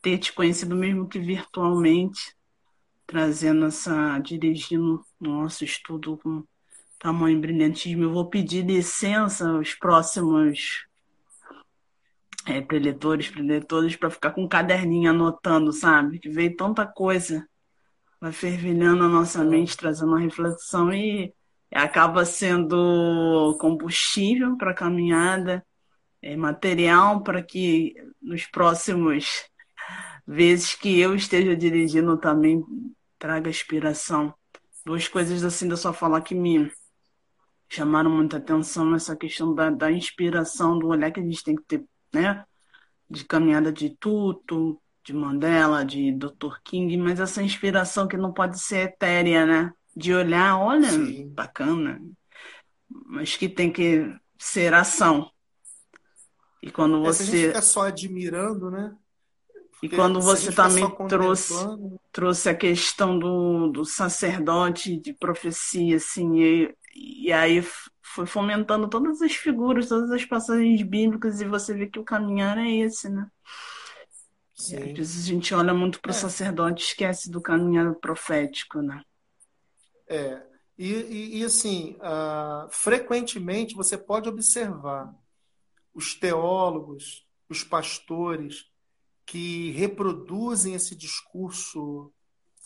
ter 0.00 0.18
te 0.18 0.32
conhecido 0.32 0.76
mesmo 0.76 1.08
que 1.08 1.18
virtualmente, 1.18 2.36
trazendo 3.04 3.66
essa, 3.66 4.18
dirigindo 4.20 5.04
nosso 5.20 5.64
estudo 5.64 6.16
com 6.18 6.44
tamanho 7.00 7.40
brilhantismo. 7.40 8.04
Eu 8.04 8.12
vou 8.12 8.30
pedir 8.30 8.64
licença 8.64 9.50
aos 9.50 9.74
próximos 9.74 10.85
é, 12.46 12.60
preletores, 12.60 13.28
preletores, 13.28 13.96
para 13.96 14.08
ficar 14.08 14.30
com 14.30 14.44
um 14.44 14.48
caderninho 14.48 15.10
anotando, 15.10 15.72
sabe? 15.72 16.20
Que 16.20 16.28
veio 16.30 16.54
tanta 16.56 16.86
coisa, 16.86 17.46
vai 18.20 18.32
fervilhando 18.32 19.02
a 19.04 19.08
nossa 19.08 19.44
mente, 19.44 19.76
trazendo 19.76 20.12
uma 20.12 20.20
reflexão 20.20 20.92
e 20.92 21.34
acaba 21.72 22.24
sendo 22.24 23.56
combustível 23.60 24.56
para 24.56 24.70
a 24.70 24.74
caminhada, 24.74 25.66
é, 26.22 26.36
material 26.36 27.22
para 27.22 27.42
que 27.42 27.94
nos 28.22 28.46
próximos 28.46 29.44
vezes 30.26 30.74
que 30.74 30.98
eu 31.00 31.14
esteja 31.14 31.56
dirigindo 31.56 32.16
também 32.16 32.64
traga 33.18 33.50
inspiração. 33.50 34.32
Duas 34.84 35.08
coisas 35.08 35.42
assim 35.42 35.66
da 35.68 35.76
sua 35.76 35.92
fala 35.92 36.20
que 36.20 36.34
me 36.34 36.70
chamaram 37.68 38.10
muita 38.10 38.36
atenção 38.36 38.94
essa 38.94 39.16
questão 39.16 39.52
da, 39.52 39.68
da 39.70 39.90
inspiração, 39.90 40.78
do 40.78 40.88
olhar 40.88 41.10
que 41.10 41.18
a 41.18 41.22
gente 41.22 41.42
tem 41.42 41.56
que 41.56 41.64
ter 41.64 41.84
né? 42.12 42.44
De 43.08 43.24
caminhada 43.24 43.72
de 43.72 43.90
Tuto, 43.90 44.80
de 45.04 45.12
Mandela, 45.12 45.84
de 45.84 46.12
Dr. 46.12 46.60
King, 46.64 46.96
mas 46.96 47.20
essa 47.20 47.42
inspiração 47.42 48.08
que 48.08 48.16
não 48.16 48.32
pode 48.32 48.58
ser 48.58 48.88
etérea, 48.88 49.46
né? 49.46 49.72
De 49.94 50.12
olhar, 50.12 50.58
olha, 50.58 50.90
Sim. 50.90 51.28
bacana, 51.28 52.00
mas 52.88 53.36
que 53.36 53.48
tem 53.48 53.72
que 53.72 54.12
ser 54.38 54.74
ação. 54.74 55.30
E 56.62 56.70
quando 56.70 57.00
você. 57.00 57.22
É, 57.22 57.26
se 57.26 57.32
a 57.32 57.36
gente 57.36 57.46
fica 57.46 57.62
só 57.62 57.82
admirando, 57.82 58.70
né? 58.70 58.96
E 59.82 59.88
quando 59.88 60.20
você 60.20 60.50
também 60.52 60.84
trouxe, 61.08 61.54
trouxe 62.10 62.48
a 62.48 62.54
questão 62.54 63.18
do, 63.18 63.68
do 63.68 63.84
sacerdote 63.84 64.96
de 64.96 65.12
profecia, 65.12 65.96
assim, 65.96 66.40
e, 66.40 66.74
e 66.94 67.32
aí 67.32 67.62
foi 68.14 68.26
fomentando 68.26 68.88
todas 68.88 69.20
as 69.20 69.32
figuras, 69.32 69.88
todas 69.88 70.10
as 70.10 70.24
passagens 70.24 70.82
bíblicas, 70.82 71.40
e 71.40 71.44
você 71.46 71.74
vê 71.74 71.86
que 71.86 71.98
o 71.98 72.04
caminhar 72.04 72.56
é 72.58 72.70
esse, 72.70 73.08
né? 73.08 73.28
Sim. 74.54 74.76
às 74.76 74.92
vezes 74.92 75.24
a 75.24 75.28
gente 75.28 75.54
olha 75.54 75.74
muito 75.74 76.00
para 76.00 76.10
o 76.10 76.14
é. 76.14 76.18
sacerdote 76.18 76.82
e 76.82 76.86
esquece 76.86 77.30
do 77.30 77.42
caminhar 77.42 77.94
profético, 77.96 78.80
né? 78.80 79.02
É. 80.08 80.42
E, 80.78 80.92
e, 80.92 81.38
e 81.38 81.44
assim, 81.44 81.96
uh, 81.96 82.68
frequentemente 82.70 83.74
você 83.74 83.98
pode 83.98 84.28
observar 84.28 85.14
os 85.92 86.14
teólogos, 86.14 87.26
os 87.48 87.64
pastores 87.64 88.66
que 89.26 89.72
reproduzem 89.72 90.74
esse 90.74 90.94
discurso 90.94 92.12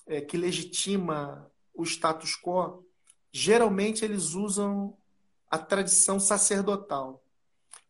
é, 0.07 0.21
que 0.21 0.37
legitima 0.37 1.51
o 1.73 1.85
status 1.85 2.37
quo, 2.37 2.85
geralmente 3.33 4.05
eles 4.05 4.35
usam 4.35 4.97
a 5.51 5.59
tradição 5.59 6.21
sacerdotal. 6.21 7.25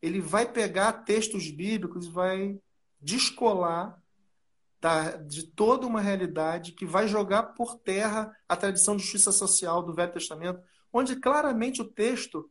Ele 0.01 0.21
vai 0.21 0.51
pegar 0.51 1.05
textos 1.05 1.51
bíblicos 1.51 2.07
e 2.07 2.11
vai 2.11 2.59
descolar 3.01 4.01
da, 4.81 5.17
de 5.17 5.47
toda 5.47 5.87
uma 5.87 6.01
realidade 6.01 6.73
que 6.73 6.87
vai 6.87 7.07
jogar 7.07 7.43
por 7.55 7.77
terra 7.77 8.35
a 8.49 8.57
tradição 8.57 8.97
de 8.97 9.03
justiça 9.03 9.31
social 9.31 9.83
do 9.83 9.93
Velho 9.93 10.13
Testamento, 10.13 10.63
onde 10.93 11.17
claramente 11.17 11.83
o 11.83 11.85
texto 11.85 12.51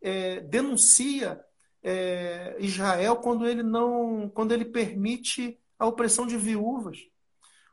é, 0.00 0.40
denuncia 0.40 1.42
é, 1.82 2.56
Israel 2.58 3.16
quando 3.16 3.46
ele 3.46 3.62
não, 3.62 4.28
quando 4.28 4.52
ele 4.52 4.66
permite 4.66 5.58
a 5.78 5.86
opressão 5.86 6.26
de 6.26 6.36
viúvas, 6.36 6.98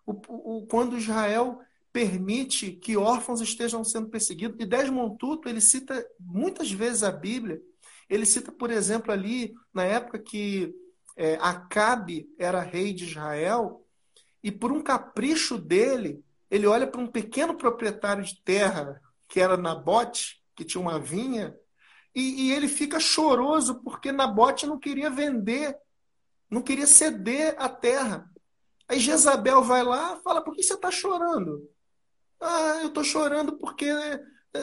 o, 0.05 0.13
o, 0.29 0.65
quando 0.67 0.97
Israel 0.97 1.59
permite 1.97 2.73
que 2.73 2.95
órfãos 2.95 3.41
estejam 3.41 3.83
sendo 3.83 4.07
perseguidos. 4.09 4.55
E 4.59 4.67
Desmond 4.67 5.17
Tutu, 5.17 5.49
ele 5.49 5.59
cita 5.59 6.07
muitas 6.19 6.71
vezes 6.71 7.01
a 7.01 7.09
Bíblia. 7.09 7.59
Ele 8.07 8.23
cita, 8.23 8.51
por 8.51 8.69
exemplo, 8.69 9.11
ali, 9.11 9.55
na 9.73 9.83
época 9.83 10.19
que 10.19 10.75
é, 11.15 11.39
Acabe 11.41 12.29
era 12.37 12.61
rei 12.61 12.93
de 12.93 13.05
Israel, 13.05 13.83
e 14.43 14.51
por 14.51 14.71
um 14.71 14.79
capricho 14.79 15.57
dele, 15.57 16.23
ele 16.51 16.67
olha 16.67 16.85
para 16.85 17.01
um 17.01 17.07
pequeno 17.07 17.55
proprietário 17.55 18.23
de 18.23 18.39
terra, 18.43 19.01
que 19.27 19.39
era 19.39 19.57
Nabote, 19.57 20.39
que 20.55 20.63
tinha 20.63 20.79
uma 20.79 20.99
vinha, 20.99 21.57
e, 22.13 22.43
e 22.43 22.51
ele 22.51 22.67
fica 22.67 22.99
choroso 22.99 23.81
porque 23.81 24.11
Nabote 24.11 24.67
não 24.67 24.77
queria 24.77 25.09
vender, 25.09 25.75
não 26.47 26.61
queria 26.61 26.85
ceder 26.85 27.55
a 27.57 27.67
terra. 27.67 28.29
Aí 28.87 28.99
Jezabel 28.99 29.63
vai 29.63 29.83
lá 29.83 30.17
fala: 30.17 30.43
Por 30.43 30.55
que 30.55 30.61
você 30.61 30.75
está 30.75 30.91
chorando? 30.91 31.67
Ah, 32.39 32.79
eu 32.81 32.87
estou 32.87 33.03
chorando 33.03 33.57
porque 33.57 33.87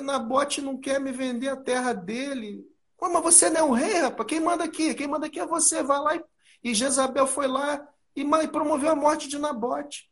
Nabote 0.03 0.61
não 0.61 0.79
quer 0.79 1.01
me 1.01 1.13
vender 1.13 1.49
a 1.49 1.57
terra 1.57 1.93
dele. 1.93 2.65
Mas 3.01 3.23
você 3.23 3.51
não 3.51 3.61
é 3.61 3.63
o 3.63 3.73
rei, 3.73 3.99
rapaz. 3.99 4.29
Quem 4.29 4.41
manda 4.41 4.65
aqui? 4.65 4.95
Quem 4.95 5.07
manda 5.07 5.27
aqui 5.27 5.39
é 5.39 5.47
você. 5.47 5.83
Vai 5.83 5.99
lá 5.99 6.17
e, 6.17 6.25
e 6.63 6.75
Jezabel 6.75 7.27
foi 7.27 7.47
lá 7.47 7.87
e, 8.17 8.23
e 8.23 8.49
promoveu 8.49 8.91
a 8.91 8.97
morte 8.97 9.29
de 9.29 9.39
Nabote. 9.39 10.11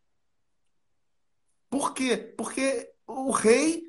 Por 1.71 1.95
quê? 1.95 2.17
Porque 2.37 2.93
o 3.07 3.31
rei 3.31 3.83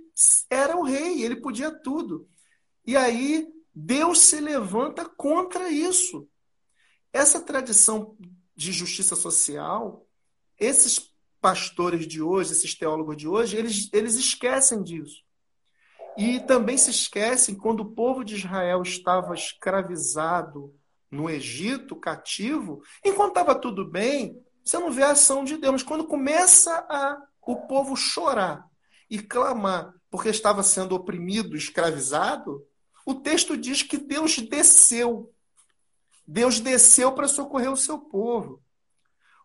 era 0.49 0.77
o 0.77 0.83
rei, 0.83 1.23
ele 1.23 1.35
podia 1.35 1.71
tudo. 1.71 2.29
E 2.85 2.95
aí 2.95 3.47
Deus 3.73 4.19
se 4.19 4.39
levanta 4.39 5.05
contra 5.05 5.69
isso. 5.69 6.27
Essa 7.11 7.41
tradição 7.41 8.15
de 8.55 8.71
justiça 8.71 9.15
social, 9.15 10.07
esses 10.57 11.12
pastores 11.43 12.07
de 12.07 12.21
hoje, 12.21 12.53
esses 12.53 12.73
teólogos 12.73 13.17
de 13.17 13.27
hoje, 13.27 13.57
eles, 13.57 13.89
eles 13.91 14.15
esquecem 14.15 14.81
disso. 14.81 15.21
E 16.17 16.39
também 16.39 16.77
se 16.77 16.89
esquecem 16.89 17.53
quando 17.53 17.81
o 17.81 17.91
povo 17.91 18.23
de 18.23 18.35
Israel 18.35 18.81
estava 18.81 19.33
escravizado 19.33 20.73
no 21.11 21.29
Egito, 21.29 21.97
cativo, 21.97 22.81
enquanto 23.03 23.31
estava 23.31 23.53
tudo 23.53 23.83
bem, 23.83 24.41
você 24.63 24.79
não 24.79 24.89
vê 24.89 25.03
a 25.03 25.11
ação 25.11 25.43
de 25.43 25.57
Deus. 25.57 25.73
Mas 25.73 25.83
quando 25.83 26.07
começa 26.07 26.73
a, 26.89 27.21
o 27.45 27.57
povo 27.67 27.93
chorar 27.97 28.65
e 29.09 29.19
clamar 29.19 29.93
porque 30.09 30.29
estava 30.29 30.63
sendo 30.63 30.95
oprimido, 30.95 31.57
escravizado, 31.57 32.65
o 33.05 33.15
texto 33.15 33.57
diz 33.57 33.83
que 33.83 33.97
Deus 33.97 34.37
desceu. 34.37 35.29
Deus 36.25 36.61
desceu 36.61 37.11
para 37.11 37.27
socorrer 37.27 37.69
o 37.69 37.75
seu 37.75 37.99
povo. 37.99 38.61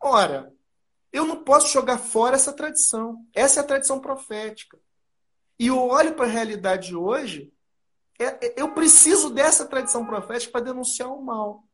Ora, 0.00 0.52
eu 1.12 1.26
não 1.26 1.42
posso 1.42 1.72
jogar 1.72 1.98
fora 1.98 2.36
essa 2.36 2.52
tradição. 2.52 3.24
Essa 3.34 3.60
é 3.60 3.62
a 3.62 3.66
tradição 3.66 4.00
profética. 4.00 4.78
E 5.58 5.68
eu 5.68 5.78
olho 5.78 6.14
para 6.14 6.26
a 6.26 6.30
realidade 6.30 6.88
de 6.88 6.96
hoje, 6.96 7.52
é, 8.18 8.46
é, 8.46 8.54
eu 8.56 8.72
preciso 8.74 9.30
dessa 9.30 9.66
tradição 9.66 10.04
profética 10.04 10.52
para 10.52 10.64
denunciar 10.64 11.12
o 11.12 11.22
mal. 11.22 11.64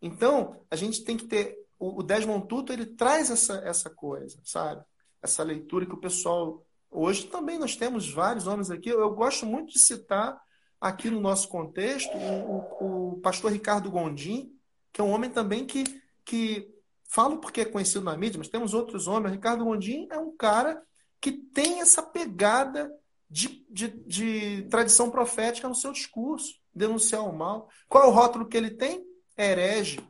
Então, 0.00 0.60
a 0.70 0.76
gente 0.76 1.04
tem 1.04 1.16
que 1.16 1.26
ter. 1.26 1.56
O 1.78 2.02
Desmond 2.02 2.46
Tutu 2.46 2.72
ele 2.72 2.86
traz 2.86 3.28
essa, 3.28 3.54
essa 3.64 3.90
coisa, 3.90 4.40
sabe? 4.44 4.84
Essa 5.20 5.42
leitura 5.42 5.86
que 5.86 5.94
o 5.94 6.00
pessoal. 6.00 6.64
Hoje 6.90 7.26
também 7.26 7.58
nós 7.58 7.74
temos 7.74 8.08
vários 8.08 8.46
homens 8.46 8.70
aqui. 8.70 8.88
Eu, 8.88 9.00
eu 9.00 9.10
gosto 9.14 9.46
muito 9.46 9.72
de 9.72 9.80
citar 9.80 10.40
aqui 10.80 11.10
no 11.10 11.20
nosso 11.20 11.48
contexto 11.48 12.16
o, 12.16 12.84
o, 12.84 13.12
o 13.12 13.20
pastor 13.20 13.50
Ricardo 13.50 13.90
Gondim, 13.90 14.52
que 14.92 15.00
é 15.00 15.04
um 15.04 15.10
homem 15.10 15.30
também 15.30 15.64
que, 15.64 15.84
que 16.24 16.71
falo 17.12 17.38
porque 17.38 17.60
é 17.60 17.64
conhecido 17.66 18.04
na 18.04 18.16
mídia, 18.16 18.38
mas 18.38 18.48
temos 18.48 18.72
outros 18.72 19.06
homens. 19.06 19.34
Ricardo 19.34 19.64
Gondim 19.64 20.08
é 20.10 20.18
um 20.18 20.34
cara 20.34 20.82
que 21.20 21.30
tem 21.30 21.82
essa 21.82 22.02
pegada 22.02 22.90
de, 23.28 23.66
de, 23.68 23.88
de, 24.06 24.62
tradição 24.70 25.10
profética 25.10 25.68
no 25.68 25.74
seu 25.74 25.92
discurso, 25.92 26.58
denunciar 26.74 27.22
o 27.28 27.36
mal. 27.36 27.68
Qual 27.86 28.04
é 28.04 28.06
o 28.06 28.10
rótulo 28.10 28.48
que 28.48 28.56
ele 28.56 28.70
tem? 28.70 29.04
Herege. 29.36 30.00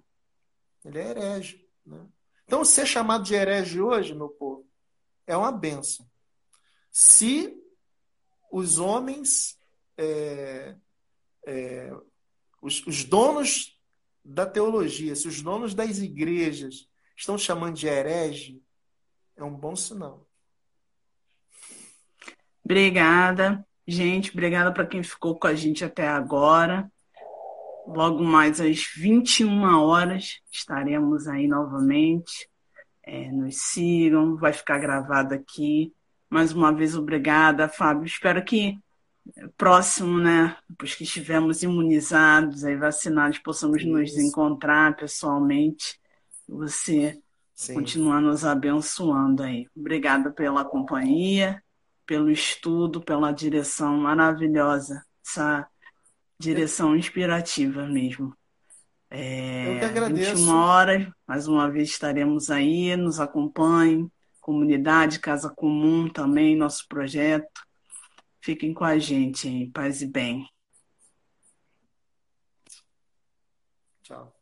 Ele 0.85 0.99
é 1.01 1.11
herege. 1.11 1.69
Né? 1.85 2.07
Então, 2.45 2.65
ser 2.65 2.87
chamado 2.87 3.25
de 3.25 3.35
herege 3.35 3.81
hoje, 3.81 4.15
meu 4.15 4.29
povo, 4.29 4.65
é 5.27 5.37
uma 5.37 5.51
benção. 5.51 6.07
Se 6.91 7.53
os 8.51 8.79
homens, 8.79 9.59
é, 9.97 10.77
é, 11.47 11.93
os, 12.61 12.87
os 12.87 13.05
donos 13.05 13.77
da 14.25 14.47
teologia, 14.47 15.17
se 15.17 15.27
os 15.27 15.43
donos 15.43 15.75
das 15.75 15.99
igrejas 15.99 16.92
estão 17.17 17.37
chamando 17.39 17.77
de 17.77 17.87
herege, 17.87 18.63
é 19.37 19.45
um 19.45 19.55
bom 19.55 19.75
sinal. 19.75 20.27
Obrigada, 22.65 23.67
gente. 23.87 24.31
Obrigada 24.31 24.73
para 24.73 24.87
quem 24.87 25.03
ficou 25.03 25.39
com 25.39 25.47
a 25.47 25.55
gente 25.55 25.85
até 25.85 26.07
agora. 26.09 26.91
Logo 27.87 28.23
mais 28.23 28.61
às 28.61 28.87
21 28.97 29.63
horas 29.81 30.41
estaremos 30.51 31.27
aí 31.27 31.49
novamente. 31.49 32.49
É, 33.05 33.31
nos 33.33 33.57
sigam, 33.57 34.37
vai 34.37 34.53
ficar 34.53 34.79
gravado 34.79 35.35
aqui. 35.35 35.93
Mais 36.31 36.53
uma 36.53 36.73
vez, 36.73 36.97
obrigada, 36.97 37.69
Fábio. 37.69 38.07
Espero 38.07 38.45
que 38.45 38.79
próximo, 39.57 40.19
né? 40.19 40.57
Depois 40.69 40.95
que 40.95 41.05
estivermos 41.05 41.63
imunizados, 41.63 42.65
aí 42.65 42.77
vacinados, 42.77 43.39
possamos 43.39 43.83
Isso. 43.83 43.91
nos 43.91 44.17
encontrar 44.17 44.97
pessoalmente. 44.97 46.01
Você 46.57 47.21
Sim. 47.55 47.75
continuar 47.75 48.21
nos 48.21 48.45
abençoando 48.45 49.43
aí. 49.43 49.67
Obrigada 49.75 50.31
pela 50.31 50.65
companhia 50.65 51.63
pelo 52.07 52.31
estudo, 52.31 53.01
pela 53.01 53.33
direção 53.33 53.97
maravilhosa, 53.97 55.05
essa 55.25 55.67
direção 56.39 56.97
inspirativa 56.97 57.87
mesmo. 57.87 58.37
É, 59.09 59.77
Eu 59.77 59.79
que 59.79 59.85
agradeço. 59.85 60.37
21 60.37 60.55
horas, 60.55 61.09
mais 61.27 61.47
uma 61.47 61.71
vez 61.71 61.91
estaremos 61.91 62.51
aí, 62.51 62.97
nos 62.97 63.21
acompanhem, 63.21 64.11
comunidade, 64.41 65.21
Casa 65.21 65.49
Comum 65.49 66.09
também, 66.09 66.57
nosso 66.57 66.87
projeto. 66.89 67.63
Fiquem 68.41 68.75
com 68.75 68.85
a 68.85 68.99
gente, 68.99 69.49
em 69.49 69.71
paz 69.71 70.03
e 70.03 70.07
bem. 70.07 70.47
Tchau. 74.03 74.42